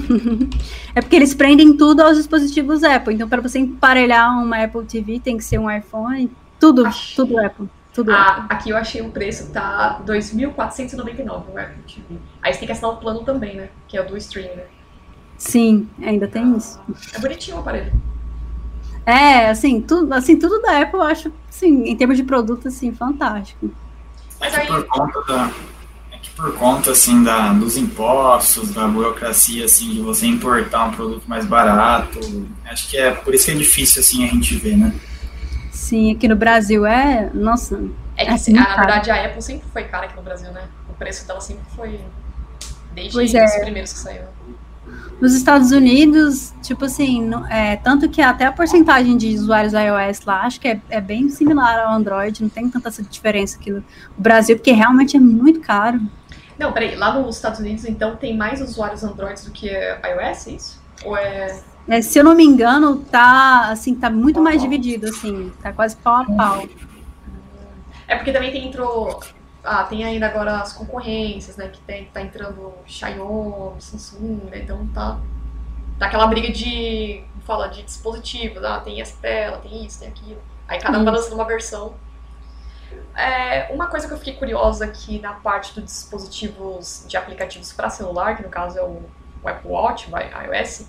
é 0.94 1.02
porque 1.02 1.16
eles 1.16 1.34
prendem 1.34 1.78
tudo 1.78 2.02
aos 2.02 2.18
dispositivos 2.18 2.84
Apple. 2.84 3.14
Então, 3.14 3.30
para 3.30 3.42
você 3.42 3.60
emparelhar 3.60 4.44
uma 4.44 4.64
Apple 4.64 4.86
TV, 4.86 5.20
tem 5.20 5.38
que 5.38 5.44
ser 5.44 5.60
um 5.60 5.70
iPhone, 5.70 6.30
tudo, 6.60 6.86
Acho... 6.86 7.16
tudo 7.16 7.40
Apple. 7.40 7.70
Tudo 7.98 8.12
ah, 8.12 8.46
aqui 8.48 8.70
eu 8.70 8.78
achei 8.78 9.02
o 9.02 9.10
preço, 9.10 9.52
tá 9.52 10.00
2.499 10.06 11.28
o 11.52 11.58
Apple 11.58 11.82
TV. 11.88 12.20
Aí 12.44 12.54
você 12.54 12.60
tem 12.60 12.68
que 12.68 12.72
assinar 12.72 12.92
o 12.92 12.98
plano 12.98 13.24
também, 13.24 13.56
né? 13.56 13.70
Que 13.88 13.98
é 13.98 14.02
o 14.02 14.08
do 14.08 14.16
streaming, 14.16 14.56
né? 14.56 14.66
Sim, 15.36 15.90
ainda 16.00 16.28
tem 16.28 16.44
ah, 16.44 16.58
isso. 16.58 16.80
É 17.12 17.18
bonitinho 17.18 17.58
o 17.58 17.60
aparelho. 17.60 17.92
É, 19.04 19.50
assim, 19.50 19.82
tudo, 19.82 20.14
assim, 20.14 20.38
tudo 20.38 20.62
da 20.62 20.80
Apple 20.80 21.00
eu 21.00 21.02
acho, 21.02 21.34
assim, 21.50 21.86
em 21.86 21.96
termos 21.96 22.18
de 22.18 22.24
produto, 22.24 22.68
assim, 22.68 22.94
fantástico. 22.94 23.72
Mas 24.40 24.54
é 24.54 24.60
que 24.60 24.68
por 24.68 24.86
conta 24.86 25.24
da, 25.24 25.52
é 26.12 26.18
que 26.20 26.30
por 26.30 26.54
conta 26.54 26.92
assim 26.92 27.24
da, 27.24 27.52
dos 27.52 27.78
impostos, 27.78 28.76
da 28.76 28.88
burocracia 28.88 29.66
assim 29.66 29.90
de 29.90 30.02
você 30.02 30.28
importar 30.28 30.86
um 30.86 30.92
produto 30.92 31.24
mais 31.26 31.48
barato, 31.48 32.20
acho 32.66 32.90
que 32.90 32.96
é 32.96 33.10
por 33.10 33.34
isso 33.34 33.46
que 33.46 33.52
é 33.54 33.56
difícil 33.56 34.02
assim 34.02 34.24
a 34.24 34.28
gente 34.28 34.54
ver, 34.54 34.78
né? 34.78 34.94
Sim, 35.78 36.12
aqui 36.12 36.28
no 36.28 36.36
Brasil 36.36 36.88
é, 36.88 37.30
nossa. 37.36 37.80
É 38.18 38.26
que 38.26 38.32
é 38.32 38.34
assim, 38.34 38.52
na 38.52 38.76
verdade 38.76 39.12
a 39.12 39.26
Apple 39.26 39.42
sempre 39.44 39.70
foi 39.72 39.84
cara 39.84 40.08
aqui 40.08 40.16
no 40.16 40.24
Brasil, 40.24 40.52
né? 40.52 40.64
O 40.90 40.94
preço 40.94 41.26
dela 41.28 41.40
sempre 41.40 41.64
foi 41.76 42.02
desde 42.96 43.14
pois 43.14 43.34
é. 43.36 43.46
os 43.46 43.56
primeiros 43.58 43.94
que 43.94 44.00
saíram. 44.00 44.28
Nos 45.22 45.36
Estados 45.36 45.72
Unidos, 45.72 46.52
tipo 46.64 46.86
assim, 46.86 47.30
é, 47.52 47.76
tanto 47.76 48.10
que 48.10 48.24
até 48.24 48.46
a 48.46 48.52
porcentagem 48.52 49.16
de 49.16 49.36
usuários 49.36 49.74
iOS 49.74 50.26
lá, 50.26 50.42
acho 50.42 50.60
que 50.60 50.68
é, 50.68 50.82
é, 50.90 51.00
bem 51.00 51.30
similar 51.30 51.80
ao 51.80 51.94
Android, 51.94 52.42
não 52.42 52.50
tem 52.50 52.68
tanta 52.70 52.90
diferença 53.04 53.58
aqui 53.58 53.72
no 53.72 53.84
Brasil, 54.18 54.56
porque 54.58 54.72
realmente 54.72 55.16
é 55.16 55.20
muito 55.20 55.60
caro. 55.60 56.02
Não, 56.58 56.74
peraí, 56.74 56.96
lá 56.96 57.14
nos 57.14 57.36
Estados 57.36 57.60
Unidos, 57.60 57.86
então, 57.86 58.16
tem 58.16 58.36
mais 58.36 58.62
usuários 58.62 59.04
Android 59.04 59.46
do 59.46 59.52
que 59.52 59.70
iOS, 59.70 60.48
é 60.48 60.52
isso? 60.52 60.82
Ou 61.06 61.16
é... 61.16 61.62
é... 61.88 62.02
se 62.02 62.20
eu 62.20 62.24
não 62.24 62.36
me 62.36 62.44
engano, 62.44 62.98
tá, 62.98 63.70
assim, 63.70 63.96
tá 63.96 64.10
muito 64.10 64.42
mais 64.42 64.62
dividido, 64.62 65.08
assim, 65.08 65.52
tá 65.62 65.72
quase 65.72 65.96
pau 65.98 66.16
a 66.16 66.26
pau. 66.26 66.68
É 68.08 68.16
porque 68.16 68.32
também 68.32 68.52
tem, 68.52 68.68
entrou 68.68 69.20
ah, 69.68 69.84
tem 69.84 70.06
ainda 70.06 70.28
agora 70.28 70.62
as 70.62 70.72
concorrências, 70.72 71.58
né? 71.58 71.68
Que 71.68 71.80
tem, 71.82 72.06
tá 72.06 72.22
entrando 72.22 72.74
Xiaomi, 72.86 73.82
Samsung, 73.82 74.46
né? 74.50 74.60
Então 74.60 74.88
tá, 74.88 75.20
tá 76.00 76.06
aquela 76.06 76.26
briga 76.26 76.52
de, 76.54 77.26
fala, 77.46 77.68
de 77.68 77.84
dispositivos, 77.84 78.64
ah, 78.64 78.80
tem 78.80 79.02
essa 79.02 79.18
tela, 79.22 79.58
tem 79.58 79.86
isso, 79.86 80.00
tem 80.00 80.08
aquilo. 80.08 80.42
Aí 80.68 80.80
cada 80.80 80.98
um 80.98 81.04
tá 81.04 81.12
lançando 81.12 81.34
uma 81.34 81.46
versão. 81.46 81.96
É, 83.14 83.74
uma 83.74 83.88
coisa 83.88 84.08
que 84.08 84.14
eu 84.14 84.18
fiquei 84.18 84.36
curiosa 84.36 84.86
aqui 84.86 85.20
na 85.20 85.34
parte 85.34 85.74
dos 85.74 85.84
dispositivos 85.84 87.04
de 87.08 87.18
aplicativos 87.18 87.74
para 87.74 87.90
celular, 87.90 88.38
que 88.38 88.44
no 88.44 88.50
caso 88.50 88.80
é 88.80 88.84
o, 88.84 89.02
o 89.44 89.50
Apple 89.50 89.70
Watch, 89.70 90.10
o 90.10 90.18
iOS, 90.18 90.88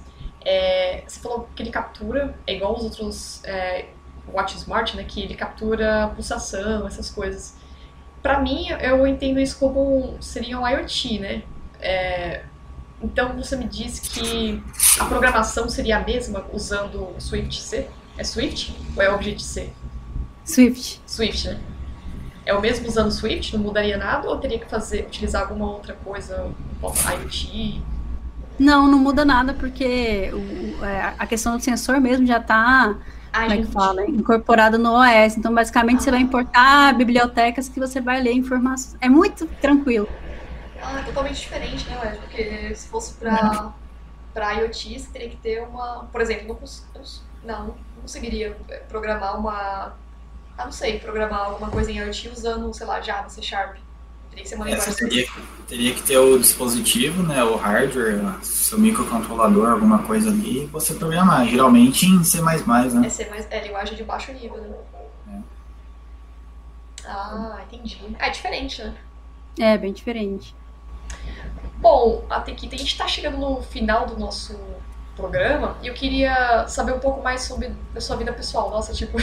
é, 0.49 1.05
você 1.07 1.21
falou 1.21 1.49
que 1.55 1.63
ele 1.63 1.71
captura, 1.71 2.35
é 2.47 2.55
igual 2.55 2.77
os 2.77 2.85
outros 2.85 3.45
é, 3.45 3.87
Watch 4.33 4.57
Smart, 4.57 4.97
né? 4.97 5.05
Que 5.05 5.23
ele 5.23 5.35
captura 5.35 6.11
pulsação, 6.15 6.87
essas 6.87 7.11
coisas 7.11 7.55
para 8.23 8.41
mim, 8.41 8.69
eu 8.81 9.07
entendo 9.07 9.39
isso 9.41 9.59
como 9.59 10.17
seria 10.21 10.59
um 10.59 10.67
IoT, 10.67 11.19
né? 11.19 11.43
É, 11.81 12.43
então 13.01 13.37
você 13.37 13.57
me 13.57 13.65
diz 13.65 14.01
que 14.01 14.63
a 14.99 15.05
programação 15.05 15.69
seria 15.69 15.99
a 15.99 16.01
mesma 16.01 16.45
usando 16.53 17.15
Swift 17.19 17.61
C? 17.61 17.89
É 18.17 18.25
Swift 18.25 18.77
ou 18.97 19.03
é 19.03 19.11
Object-C? 19.11 19.73
Swift. 20.45 21.01
Swift, 21.07 21.49
né? 21.49 21.61
É 22.45 22.53
o 22.55 22.61
mesmo 22.61 22.89
usando 22.89 23.13
Swift? 23.13 23.57
Não 23.57 23.63
mudaria 23.63 23.97
nada? 23.97 24.29
Ou 24.29 24.37
teria 24.39 24.59
que 24.59 24.67
fazer, 24.67 25.07
utilizar 25.07 25.43
alguma 25.43 25.71
outra 25.71 25.95
coisa, 25.95 26.51
IoT? 26.83 27.83
Não, 28.59 28.89
não 28.89 28.99
muda 28.99 29.25
nada, 29.25 29.55
porque 29.55 30.31
o, 30.33 30.85
é, 30.85 31.15
a 31.19 31.27
questão 31.27 31.57
do 31.57 31.63
sensor 31.63 32.01
mesmo 32.01 32.27
já 32.27 32.39
está 32.39 32.97
como 33.33 33.53
é 33.53 33.57
que 33.59 33.67
fala? 33.67 34.05
Incorporado 34.09 34.79
no 34.79 34.95
OS. 34.95 35.37
Então, 35.37 35.55
basicamente, 35.55 35.99
ah. 35.99 36.03
você 36.03 36.11
vai 36.11 36.21
importar 36.21 36.95
bibliotecas 36.95 37.69
que 37.69 37.79
você 37.79 38.01
vai 38.01 38.21
ler 38.21 38.33
informações. 38.33 38.97
É 39.01 39.09
muito 39.09 39.47
tranquilo. 39.61 40.09
Ah, 40.83 41.01
é 41.01 41.03
totalmente 41.03 41.41
diferente, 41.41 41.89
né, 41.89 42.01
Wes? 42.03 42.19
Porque 42.19 42.75
se 42.75 42.89
fosse 42.89 43.15
para 43.15 43.73
para 44.33 44.53
IoT, 44.53 45.01
você 45.01 45.11
teria 45.11 45.29
que 45.31 45.37
ter 45.37 45.63
uma. 45.63 46.05
Por 46.13 46.21
exemplo, 46.21 46.47
não, 46.47 47.03
não, 47.45 47.67
não 47.67 47.77
conseguiria 48.03 48.57
programar 48.89 49.39
uma. 49.39 49.95
Ah, 50.57 50.65
não 50.65 50.73
sei, 50.73 50.99
programar 50.99 51.47
alguma 51.47 51.71
coisa 51.71 51.91
em 51.91 51.99
IoT 51.99 52.31
usando, 52.31 52.73
sei 52.73 52.87
lá, 52.87 53.01
Java, 53.01 53.29
C 53.29 53.43
Sharp. 53.43 53.77
Teria 54.31 54.43
que 54.43 54.49
ser 54.49 54.55
uma 54.57 54.65
linguagem. 54.67 54.95
Teria, 54.95 55.29
teria 55.67 55.95
que 55.95 56.03
ter 56.03 56.19
o 56.19 56.39
dispositivo, 56.39 57.23
né, 57.23 57.43
o 57.45 57.57
hardware, 57.57 58.21
seu 58.43 58.79
microcontrolador, 58.79 59.71
alguma 59.71 60.03
coisa 60.03 60.31
ali, 60.31 60.65
e 60.65 60.67
você 60.67 60.95
programar. 60.95 61.47
Geralmente 61.47 62.07
em 62.07 62.23
C++, 62.25 62.41
né? 62.41 63.07
É, 63.07 63.09
C++, 63.09 63.29
é 63.51 63.63
linguagem 63.65 63.97
de 63.97 64.05
baixo 64.05 64.33
nível, 64.33 64.59
né? 64.59 64.77
É. 65.29 65.39
Ah, 67.07 67.61
entendi. 67.67 67.99
É 68.19 68.31
diferente, 68.31 68.83
né? 68.83 68.95
É, 69.59 69.77
bem 69.77 69.93
diferente. 69.93 70.55
Bom, 71.79 72.25
até 72.29 72.53
aqui 72.53 72.67
a 72.67 72.77
gente 72.77 72.93
está 72.93 73.07
chegando 73.07 73.39
no 73.39 73.63
final 73.63 74.07
do 74.07 74.19
nosso 74.19 74.59
programa 75.17 75.77
e 75.83 75.89
eu 75.89 75.95
queria 75.95 76.67
saber 76.69 76.93
um 76.93 77.01
pouco 77.01 77.23
mais 77.23 77.43
sobre 77.43 77.73
a 77.95 78.01
sua 78.01 78.17
vida 78.17 78.33
pessoal. 78.33 78.71
Nossa, 78.71 78.93
tipo, 78.93 79.19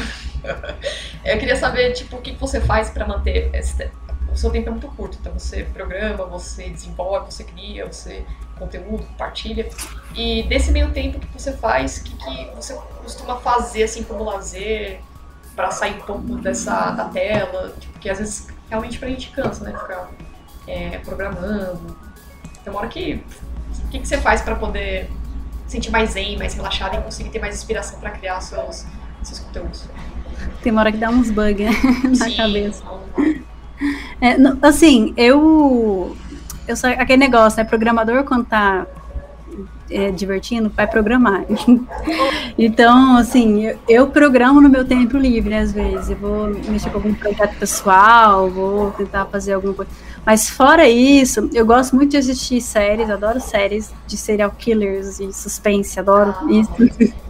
eu 1.23 1.37
queria 1.37 1.55
saber 1.55 1.93
tipo 1.93 2.17
o 2.17 2.21
que 2.21 2.33
você 2.33 2.59
faz 2.61 2.89
para 2.89 3.07
manter 3.07 3.49
esse, 3.53 3.89
o 4.35 4.37
seu 4.37 4.51
tempo 4.51 4.67
é 4.67 4.71
muito 4.71 4.87
curto, 4.89 5.17
então 5.19 5.31
você 5.31 5.63
programa, 5.63 6.25
você 6.25 6.69
desenvolve, 6.69 7.31
você 7.31 7.45
cria, 7.45 7.85
você 7.85 8.25
conteúdo, 8.59 9.03
compartilha. 9.05 9.69
E 10.13 10.43
desse 10.43 10.71
meio 10.71 10.91
tempo 10.91 11.19
que 11.19 11.27
você 11.33 11.53
faz, 11.53 11.97
o 11.97 12.03
que, 12.03 12.15
que 12.17 12.51
você 12.53 12.77
costuma 13.01 13.37
fazer 13.37 13.83
assim 13.83 14.03
como 14.03 14.25
lazer 14.25 14.99
para 15.55 15.71
sair 15.71 15.95
um 15.95 16.01
pouco 16.01 16.35
dessa 16.35 16.91
da 16.91 17.05
tela? 17.05 17.73
Tipo, 17.79 17.93
porque 17.93 18.09
às 18.09 18.19
vezes 18.19 18.47
realmente 18.69 18.99
pra 18.99 19.07
gente 19.07 19.29
cansa, 19.29 19.63
né? 19.63 19.71
Ficar 19.71 20.09
é, 20.67 20.97
programando. 20.97 21.97
Tem 22.61 22.73
uma 22.73 22.81
hora 22.81 22.89
que. 22.89 23.23
O 23.85 23.87
que, 23.89 23.99
que 23.99 24.07
você 24.07 24.17
faz 24.17 24.41
para 24.41 24.55
poder 24.55 25.09
sentir 25.65 25.91
mais 25.91 26.11
zen, 26.11 26.37
mais 26.37 26.53
relaxado 26.53 26.97
e 26.97 27.01
conseguir 27.01 27.29
ter 27.29 27.39
mais 27.39 27.55
inspiração 27.55 27.99
para 28.01 28.11
criar 28.11 28.41
seus, 28.41 28.85
seus 29.23 29.39
conteúdos? 29.39 29.87
Tem 30.61 30.73
uma 30.73 30.81
hora 30.81 30.91
que 30.91 30.97
dá 30.97 31.09
uns 31.09 31.31
bugs 31.31 31.65
né? 31.65 31.71
na 32.19 32.25
Sim, 32.25 32.35
cabeça. 32.35 32.83
É, 34.21 34.35
assim, 34.61 35.13
eu. 35.17 36.15
Eu 36.67 36.75
sou 36.75 36.89
aquele 36.89 37.17
negócio, 37.17 37.57
né? 37.57 37.63
Programador, 37.63 38.23
quando 38.23 38.45
tá 38.45 38.87
é, 39.89 40.11
divertindo, 40.11 40.71
vai 40.75 40.87
programar. 40.87 41.45
então, 42.57 43.17
assim, 43.17 43.65
eu, 43.65 43.77
eu, 43.87 44.07
programo 44.07 44.59
no 44.59 44.69
meu 44.69 44.83
tempo 44.83 45.17
livre, 45.17 45.53
às 45.53 45.71
vezes. 45.71 46.09
Eu 46.09 46.17
vou 46.17 46.47
mexer 46.47 46.89
com 46.89 46.97
algum 46.97 47.13
projeto 47.13 47.55
pessoal, 47.57 48.49
vou 48.49 48.91
tentar 48.91 49.25
fazer 49.25 49.53
alguma 49.53 49.73
coisa. 49.73 49.91
Mas 50.25 50.49
fora 50.49 50.89
isso, 50.89 51.49
eu 51.53 51.65
gosto 51.65 51.95
muito 51.95 52.11
de 52.11 52.17
assistir 52.17 52.59
séries, 52.61 53.09
adoro 53.09 53.39
séries 53.39 53.93
de 54.07 54.17
serial 54.17 54.51
killers 54.57 55.19
e 55.19 55.31
suspense, 55.31 55.99
adoro 55.99 56.33
isso. 56.49 57.15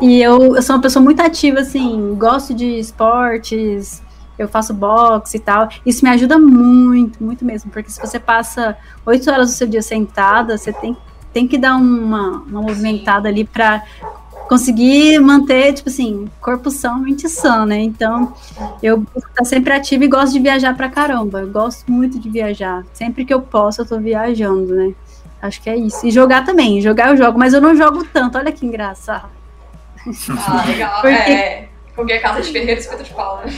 E 0.00 0.22
eu, 0.22 0.54
eu 0.54 0.62
sou 0.62 0.76
uma 0.76 0.82
pessoa 0.82 1.02
muito 1.02 1.20
ativa, 1.20 1.58
assim, 1.58 2.14
gosto 2.16 2.54
de 2.54 2.78
esportes, 2.78 4.00
eu 4.42 4.48
faço 4.48 4.72
boxe 4.74 5.36
e 5.36 5.40
tal. 5.40 5.68
Isso 5.84 6.04
me 6.04 6.10
ajuda 6.10 6.38
muito, 6.38 7.22
muito 7.22 7.44
mesmo, 7.44 7.70
porque 7.70 7.90
se 7.90 8.00
você 8.00 8.18
passa 8.18 8.76
oito 9.04 9.30
horas 9.30 9.50
do 9.50 9.54
seu 9.54 9.66
dia 9.66 9.82
sentada, 9.82 10.56
você 10.56 10.72
tem, 10.72 10.96
tem 11.32 11.46
que 11.46 11.58
dar 11.58 11.76
uma, 11.76 12.42
uma 12.46 12.62
movimentada 12.62 13.28
ali 13.28 13.44
para 13.44 13.82
conseguir 14.48 15.20
manter, 15.20 15.72
tipo 15.74 15.88
assim, 15.88 16.28
corpo 16.40 16.72
são, 16.72 16.98
mente 16.98 17.28
sã, 17.28 17.64
né? 17.64 17.78
Então, 17.80 18.34
eu 18.82 19.06
estou 19.16 19.44
sempre 19.44 19.72
ativa 19.72 20.04
e 20.04 20.08
gosto 20.08 20.32
de 20.32 20.40
viajar 20.40 20.76
pra 20.76 20.88
caramba. 20.88 21.40
Eu 21.42 21.48
gosto 21.48 21.90
muito 21.90 22.18
de 22.18 22.28
viajar. 22.28 22.84
Sempre 22.92 23.24
que 23.24 23.32
eu 23.32 23.40
posso, 23.40 23.82
eu 23.82 23.86
tô 23.86 24.00
viajando, 24.00 24.74
né? 24.74 24.92
Acho 25.40 25.62
que 25.62 25.70
é 25.70 25.76
isso. 25.76 26.04
E 26.04 26.10
jogar 26.10 26.44
também. 26.44 26.80
Jogar 26.80 27.10
eu 27.10 27.16
jogo, 27.16 27.38
mas 27.38 27.54
eu 27.54 27.60
não 27.60 27.76
jogo 27.76 28.04
tanto. 28.12 28.38
Olha 28.38 28.50
que 28.50 28.66
engraçado. 28.66 29.30
Ah, 30.48 30.64
legal. 30.66 30.98
Porque... 31.00 31.32
É. 31.32 31.69
Porque 32.00 32.14
a 32.14 32.20
casa 32.22 32.40
de 32.40 32.50
ferreiro 32.50 32.80
espeto 32.80 33.02
de 33.02 33.10
pau, 33.12 33.42
né? 33.44 33.52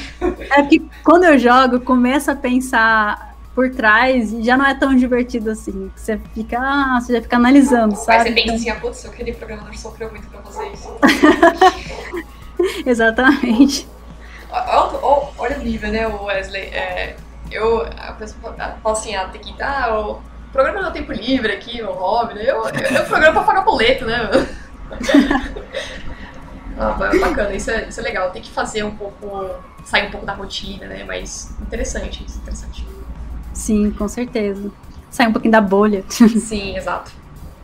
É 0.51 0.63
que 0.65 0.85
quando 1.05 1.23
eu 1.23 1.39
jogo, 1.39 1.77
eu 1.77 1.81
começo 1.81 2.29
a 2.29 2.35
pensar 2.35 3.37
por 3.55 3.71
trás 3.71 4.33
e 4.33 4.43
já 4.43 4.57
não 4.57 4.67
é 4.67 4.75
tão 4.75 4.97
divertido 4.97 5.53
assim. 5.53 5.93
Você 5.95 6.19
fica, 6.35 6.59
ah, 6.59 7.01
você 7.01 7.13
já 7.13 7.23
fica 7.23 7.37
analisando, 7.37 7.95
sabe? 7.95 8.19
Aí 8.19 8.25
você 8.25 8.33
pensa 8.33 8.55
assim, 8.55 8.71
ah, 8.71 8.75
putz, 8.81 9.07
aquele 9.07 9.33
programador 9.33 9.79
sofreu 9.79 10.11
muito 10.11 10.27
pra 10.27 10.41
fazer 10.41 10.73
isso. 10.73 10.93
Exatamente. 12.85 13.87
Olha, 14.51 15.31
olha 15.39 15.59
o 15.61 15.63
nível, 15.63 15.93
né, 15.93 16.05
Wesley? 16.09 16.63
É, 16.63 17.15
eu, 17.49 17.87
a 17.97 18.13
pessoa 18.15 18.55
fala 18.55 18.77
assim, 18.87 19.15
ah, 19.15 19.29
tem 19.29 19.41
que 19.41 19.63
ah, 19.63 20.01
o 20.01 20.21
programa 20.51 20.83
no 20.83 20.91
tempo 20.91 21.13
livre 21.13 21.53
aqui, 21.53 21.81
o 21.81 21.93
hobby, 21.93 22.35
né? 22.35 22.43
Eu, 22.47 22.65
eu, 22.65 22.97
eu 22.97 23.05
programa 23.05 23.35
pra 23.35 23.45
pagar 23.45 23.63
boleto, 23.63 24.05
né? 24.05 24.29
Ah, 26.79 26.93
bacana, 26.93 27.55
isso 27.55 27.71
é, 27.71 27.89
isso 27.89 28.01
é 28.01 28.03
legal. 28.03 28.31
Tem 28.31 28.43
que 28.43 28.51
fazer 28.51 28.83
um 28.85 28.97
pouco, 28.97 29.51
sair 29.85 30.09
um 30.09 30.11
pouco 30.11 30.27
da 30.27 30.35
rotina, 30.35 30.87
né? 30.87 31.05
Mas 31.05 31.55
interessante, 31.61 32.25
isso, 32.25 32.39
interessante. 32.39 32.87
Sim, 33.53 33.91
com 33.91 34.09
certeza. 34.09 34.71
Sair 35.11 35.29
um 35.29 35.33
pouquinho 35.33 35.53
da 35.53 35.61
bolha. 35.61 36.05
Sim, 36.09 36.77
exato. 36.77 37.13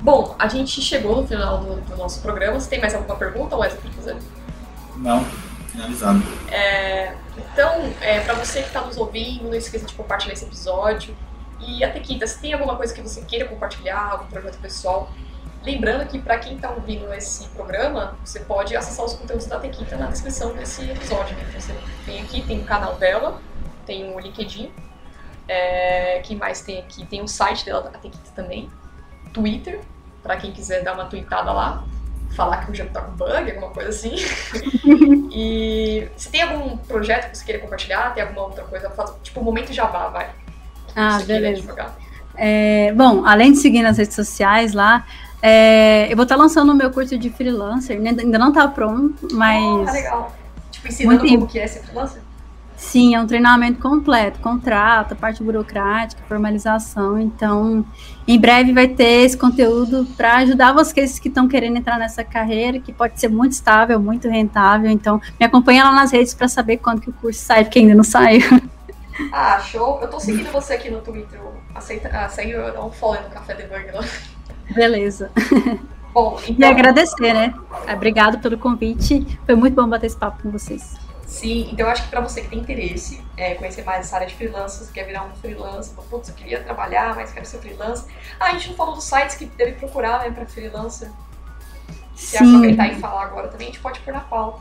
Bom, 0.00 0.36
a 0.38 0.46
gente 0.46 0.80
chegou 0.80 1.16
no 1.16 1.26
final 1.26 1.58
do, 1.58 1.80
do 1.80 1.96
nosso 1.96 2.20
programa. 2.20 2.60
Você 2.60 2.70
tem 2.70 2.80
mais 2.80 2.94
alguma 2.94 3.16
pergunta, 3.16 3.56
Wesley, 3.56 3.80
para 3.80 3.90
fazer? 3.92 4.16
Não, 4.96 5.24
finalizado. 5.68 6.22
É, 6.50 7.14
então, 7.36 7.92
é, 8.00 8.20
para 8.20 8.34
você 8.34 8.60
que 8.60 8.68
está 8.68 8.80
nos 8.82 8.96
ouvindo, 8.96 9.44
não 9.44 9.54
esqueça 9.54 9.86
de 9.86 9.94
compartilhar 9.94 10.34
esse 10.34 10.44
episódio. 10.44 11.16
E 11.60 11.82
a 11.82 11.90
Tequita, 11.90 12.26
se 12.26 12.40
tem 12.40 12.52
alguma 12.52 12.76
coisa 12.76 12.94
que 12.94 13.00
você 13.00 13.22
queira 13.22 13.46
compartilhar, 13.46 14.12
algum 14.12 14.26
projeto 14.26 14.58
pessoal, 14.58 15.10
lembrando 15.64 16.06
que 16.06 16.18
para 16.18 16.38
quem 16.38 16.56
está 16.56 16.70
ouvindo 16.70 17.12
esse 17.12 17.46
programa, 17.48 18.16
você 18.24 18.40
pode 18.40 18.76
acessar 18.76 19.04
os 19.04 19.14
conteúdos 19.14 19.46
da 19.46 19.58
Tequita 19.58 19.96
na 19.96 20.06
descrição 20.06 20.52
desse 20.54 20.88
episódio. 20.90 21.36
Né? 21.36 21.44
Você 21.58 21.74
tem 22.04 22.20
aqui, 22.20 22.42
tem 22.42 22.60
o 22.60 22.64
canal 22.64 22.96
dela, 22.96 23.40
tem 23.86 24.14
o 24.14 24.18
LinkedIn, 24.18 24.72
é, 25.48 26.20
que 26.22 26.34
mais 26.36 26.60
tem 26.60 26.78
aqui? 26.78 27.06
Tem 27.06 27.22
o 27.22 27.28
site 27.28 27.64
dela, 27.64 27.90
a 27.92 27.98
Tequita 27.98 28.30
também, 28.34 28.70
Twitter, 29.32 29.80
para 30.22 30.36
quem 30.36 30.52
quiser 30.52 30.82
dar 30.82 30.94
uma 30.94 31.06
tweetada 31.06 31.52
lá, 31.52 31.84
falar 32.36 32.64
que 32.64 32.70
o 32.70 32.74
jogo 32.74 32.90
tá 32.90 33.00
com 33.00 33.12
bug, 33.12 33.50
alguma 33.50 33.70
coisa 33.70 33.88
assim. 33.88 34.14
e 35.32 36.08
se 36.16 36.30
tem 36.30 36.42
algum 36.42 36.76
projeto 36.76 37.30
que 37.30 37.38
você 37.38 37.44
queira 37.44 37.60
compartilhar, 37.60 38.14
tem 38.14 38.22
alguma 38.22 38.42
outra 38.42 38.64
coisa, 38.64 38.92
tipo, 39.22 39.42
momento 39.42 39.72
Jabá, 39.72 40.08
vai. 40.08 40.30
Ah, 40.94 41.20
beleza. 41.26 41.74
É, 42.36 42.92
bom, 42.92 43.24
além 43.26 43.52
de 43.52 43.58
seguir 43.58 43.82
nas 43.82 43.98
redes 43.98 44.14
sociais 44.14 44.72
lá, 44.72 45.06
é, 45.42 46.10
eu 46.10 46.16
vou 46.16 46.24
estar 46.24 46.36
tá 46.36 46.42
lançando 46.42 46.72
o 46.72 46.74
meu 46.74 46.90
curso 46.90 47.16
de 47.16 47.30
freelancer, 47.30 47.96
ainda 47.96 48.38
não 48.38 48.48
está 48.48 48.66
pronto, 48.68 49.28
mas... 49.32 49.88
Ah, 49.88 49.92
legal. 49.92 50.36
Tipo, 50.70 50.88
ensinando 50.88 51.26
como 51.26 51.46
que 51.46 51.58
é 51.58 51.66
ser 51.66 51.80
freelancer? 51.80 52.22
Sim, 52.78 53.16
é 53.16 53.20
um 53.20 53.26
treinamento 53.26 53.80
completo, 53.80 54.38
contrato, 54.38 55.16
parte 55.16 55.42
burocrática, 55.42 56.22
formalização. 56.28 57.18
Então, 57.18 57.84
em 58.26 58.38
breve 58.38 58.72
vai 58.72 58.86
ter 58.86 59.24
esse 59.24 59.36
conteúdo 59.36 60.06
para 60.16 60.36
ajudar 60.36 60.72
vocês 60.72 61.18
que 61.18 61.26
estão 61.26 61.48
querendo 61.48 61.76
entrar 61.76 61.98
nessa 61.98 62.22
carreira, 62.22 62.78
que 62.78 62.92
pode 62.92 63.18
ser 63.18 63.28
muito 63.28 63.50
estável, 63.50 63.98
muito 63.98 64.28
rentável. 64.28 64.88
Então, 64.88 65.20
me 65.40 65.44
acompanha 65.44 65.82
lá 65.82 65.92
nas 65.92 66.12
redes 66.12 66.34
para 66.34 66.46
saber 66.46 66.76
quando 66.76 67.00
que 67.00 67.10
o 67.10 67.12
curso 67.12 67.40
sai, 67.40 67.64
porque 67.64 67.80
ainda 67.80 67.96
não 67.96 68.04
saiu. 68.04 68.46
Ah, 69.32 69.58
show. 69.58 69.98
Eu 70.00 70.08
tô 70.08 70.20
seguindo 70.20 70.48
você 70.52 70.74
aqui 70.74 70.88
no 70.88 71.00
Twitter. 71.00 71.40
Aceita, 71.74 72.08
ah, 72.12 72.28
segue 72.28 72.52
dar 72.52 72.84
um 72.84 72.92
follow 72.92 73.20
no 73.20 73.28
Café 73.30 73.54
de 73.54 73.64
Burger. 73.64 73.92
Beleza. 74.74 75.30
Bom, 76.12 76.40
então... 76.48 76.68
E 76.68 76.72
agradecer, 76.72 77.32
né? 77.32 77.54
Obrigado 77.92 78.38
pelo 78.38 78.58
convite. 78.58 79.38
Foi 79.46 79.54
muito 79.54 79.74
bom 79.74 79.88
bater 79.88 80.06
esse 80.06 80.16
papo 80.16 80.42
com 80.42 80.50
vocês. 80.50 80.96
Sim, 81.26 81.68
então 81.70 81.86
eu 81.86 81.92
acho 81.92 82.04
que 82.04 82.08
para 82.08 82.22
você 82.22 82.40
que 82.40 82.48
tem 82.48 82.58
interesse, 82.58 83.22
é, 83.36 83.54
conhecer 83.54 83.84
mais 83.84 84.06
essa 84.06 84.16
área 84.16 84.26
de 84.26 84.34
freelance, 84.34 84.82
você 84.82 84.90
quer 84.90 85.04
virar 85.04 85.24
um 85.24 85.30
freelancer, 85.36 85.94
putz, 86.08 86.30
eu 86.30 86.34
queria 86.34 86.62
trabalhar, 86.62 87.14
mas 87.14 87.30
quero 87.30 87.44
ser 87.44 87.58
freelancer. 87.58 88.10
Ah, 88.40 88.46
a 88.46 88.52
gente 88.52 88.70
não 88.70 88.76
falou 88.76 88.94
dos 88.94 89.04
sites 89.04 89.36
que 89.36 89.44
deve 89.44 89.72
procurar, 89.72 90.20
né, 90.20 90.30
para 90.30 90.46
freelancer. 90.46 91.10
Se 92.16 92.38
aproveitar 92.38 92.88
e 92.88 92.96
falar 92.96 93.24
agora 93.24 93.48
também, 93.48 93.68
a 93.68 93.70
gente 93.70 93.80
pode 93.80 94.00
pôr 94.00 94.12
na 94.12 94.20
pauta. 94.20 94.60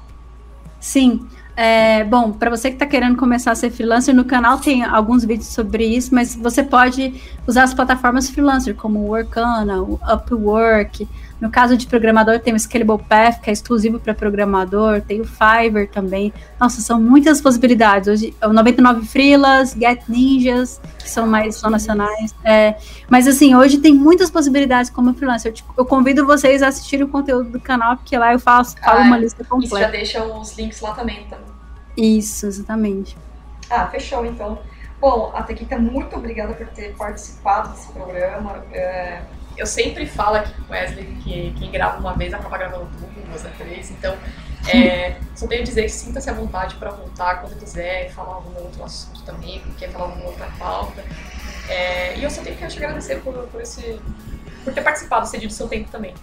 Sim. 0.79 1.27
É, 1.59 2.03
bom, 2.03 2.31
para 2.31 2.51
você 2.51 2.69
que 2.69 2.75
está 2.75 2.85
querendo 2.85 3.17
começar 3.17 3.51
a 3.51 3.55
ser 3.55 3.71
freelancer, 3.71 4.13
no 4.13 4.23
canal 4.23 4.59
tem 4.59 4.83
alguns 4.83 5.25
vídeos 5.25 5.47
sobre 5.47 5.87
isso, 5.87 6.13
mas 6.13 6.35
você 6.35 6.61
pode 6.61 7.19
usar 7.47 7.63
as 7.63 7.73
plataformas 7.73 8.29
freelancer, 8.29 8.75
como 8.75 8.99
o 8.99 9.07
Workana, 9.07 9.81
o 9.81 9.99
Upwork, 10.07 11.07
no 11.39 11.51
caso 11.51 11.77
de 11.77 11.85
programador, 11.85 12.39
tem 12.39 12.53
o 12.53 12.59
Scalable 12.59 13.03
Path, 13.03 13.41
que 13.41 13.49
é 13.49 13.53
exclusivo 13.53 13.99
para 13.99 14.13
programador, 14.13 15.01
tem 15.01 15.21
o 15.21 15.25
Fiverr 15.25 15.87
também. 15.87 16.33
Nossa, 16.59 16.81
são 16.81 16.99
muitas 16.99 17.39
possibilidades. 17.41 18.07
Hoje, 18.07 18.35
o 18.43 18.49
99 18.49 19.05
Freelas, 19.05 19.71
Get 19.71 20.01
Ninjas, 20.07 20.81
que 20.97 21.09
são 21.09 21.27
mais 21.27 21.55
só 21.55 21.69
nacionais. 21.69 22.33
É, 22.43 22.75
mas 23.07 23.27
assim, 23.27 23.55
hoje 23.55 23.77
tem 23.77 23.93
muitas 23.93 24.31
possibilidades 24.31 24.89
como 24.89 25.13
freelancer. 25.13 25.53
Eu, 25.55 25.75
eu, 25.77 25.85
convido 25.85 26.25
vocês 26.25 26.63
a 26.63 26.69
assistirem 26.69 27.05
o 27.05 27.09
conteúdo 27.09 27.49
do 27.49 27.59
canal, 27.59 27.97
porque 27.97 28.17
lá 28.17 28.33
eu 28.33 28.39
faço, 28.39 28.75
falo 28.79 29.01
ah, 29.01 29.03
uma 29.03 29.17
lista 29.17 29.43
completa. 29.43 29.77
E 29.77 29.79
já 29.79 29.89
deixa 29.89 30.23
os 30.23 30.57
links 30.57 30.81
lá 30.81 30.93
também, 30.93 31.23
então. 31.25 31.46
Isso, 31.97 32.45
exatamente. 32.45 33.17
Ah, 33.69 33.87
fechou 33.87 34.25
então. 34.25 34.59
Bom, 35.01 35.31
a 35.35 35.43
Tequita, 35.43 35.77
muito 35.77 36.15
obrigada 36.15 36.53
por 36.53 36.67
ter 36.67 36.95
participado 36.95 37.69
desse 37.69 37.91
programa. 37.91 38.63
É 38.71 39.21
eu 39.57 39.65
sempre 39.65 40.05
falo 40.05 40.35
aqui 40.35 40.53
com 40.53 40.71
Wesley 40.71 41.05
que 41.23 41.53
quem 41.57 41.71
grava 41.71 41.99
uma 41.99 42.13
vez 42.13 42.33
acaba 42.33 42.57
gravando 42.57 42.87
duas 43.27 43.45
a 43.45 43.49
três, 43.49 43.89
então 43.89 44.15
é, 44.67 45.15
só 45.35 45.47
tenho 45.47 45.61
a 45.61 45.65
dizer 45.65 45.83
que 45.83 45.89
sinta-se 45.89 46.29
à 46.29 46.33
vontade 46.33 46.75
para 46.75 46.91
voltar 46.91 47.41
quando 47.41 47.57
quiser, 47.57 48.11
falar 48.11 48.35
algum 48.35 48.55
outro 48.61 48.83
assunto 48.83 49.23
também, 49.23 49.61
quer 49.77 49.89
falar 49.89 50.05
alguma 50.05 50.25
outra 50.25 50.47
pauta. 50.59 51.03
É, 51.67 52.17
e 52.17 52.23
eu 52.23 52.29
só 52.29 52.41
tenho 52.43 52.55
que 52.55 52.67
te 52.67 52.77
agradecer 52.77 53.19
por, 53.21 53.33
por, 53.33 53.59
esse, 53.59 53.99
por 54.63 54.73
ter 54.73 54.81
participado, 54.81 55.27
cedido 55.27 55.51
seu 55.51 55.67
tempo 55.67 55.89
também. 55.91 56.13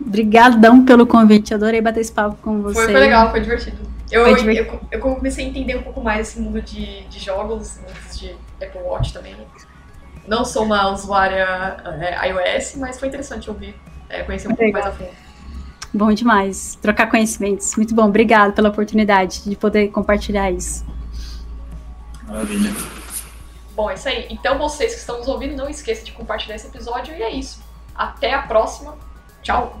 Obrigadão 0.00 0.84
pelo 0.84 1.06
convite, 1.06 1.54
adorei 1.54 1.80
bater 1.80 2.00
esse 2.00 2.12
papo 2.12 2.36
com 2.42 2.60
você. 2.60 2.74
Foi, 2.74 2.84
foi 2.84 3.00
legal, 3.00 3.30
foi 3.30 3.40
divertido. 3.40 3.93
Eu. 4.14 4.28
Eu, 4.28 4.80
eu, 4.92 5.00
comecei 5.00 5.44
a 5.44 5.48
entender 5.48 5.76
um 5.76 5.82
pouco 5.82 6.00
mais 6.00 6.28
esse 6.28 6.40
mundo 6.40 6.62
de, 6.62 7.04
de 7.08 7.18
jogos, 7.18 7.80
antes 7.80 8.16
de 8.16 8.30
Apple 8.62 8.80
Watch 8.80 9.12
também. 9.12 9.34
Não 10.26 10.44
sou 10.44 10.62
uma 10.64 10.88
usuária 10.90 11.82
é, 12.00 12.28
iOS, 12.28 12.76
mas 12.76 12.98
foi 12.98 13.08
interessante 13.08 13.50
ouvir, 13.50 13.74
é, 14.08 14.22
conhecer 14.22 14.46
um 14.46 14.52
Legal. 14.52 14.72
pouco 14.72 14.72
mais 14.72 14.86
a 14.86 14.92
fundo. 14.92 15.24
Bom 15.92 16.12
demais, 16.12 16.78
trocar 16.80 17.10
conhecimentos. 17.10 17.74
Muito 17.74 17.92
bom, 17.92 18.04
obrigado 18.04 18.52
pela 18.52 18.68
oportunidade 18.68 19.42
de 19.42 19.56
poder 19.56 19.88
compartilhar 19.88 20.48
isso. 20.48 20.84
Maravilha. 22.22 22.72
Bom, 23.74 23.90
é 23.90 23.94
isso 23.94 24.08
aí. 24.08 24.28
Então, 24.30 24.56
vocês 24.56 24.92
que 24.92 25.00
estão 25.00 25.18
nos 25.18 25.26
ouvindo, 25.26 25.56
não 25.56 25.68
esqueçam 25.68 26.04
de 26.04 26.12
compartilhar 26.12 26.54
esse 26.54 26.68
episódio. 26.68 27.14
E 27.14 27.22
é 27.22 27.30
isso. 27.30 27.60
Até 27.94 28.32
a 28.32 28.42
próxima. 28.42 28.96
Tchau. 29.42 29.80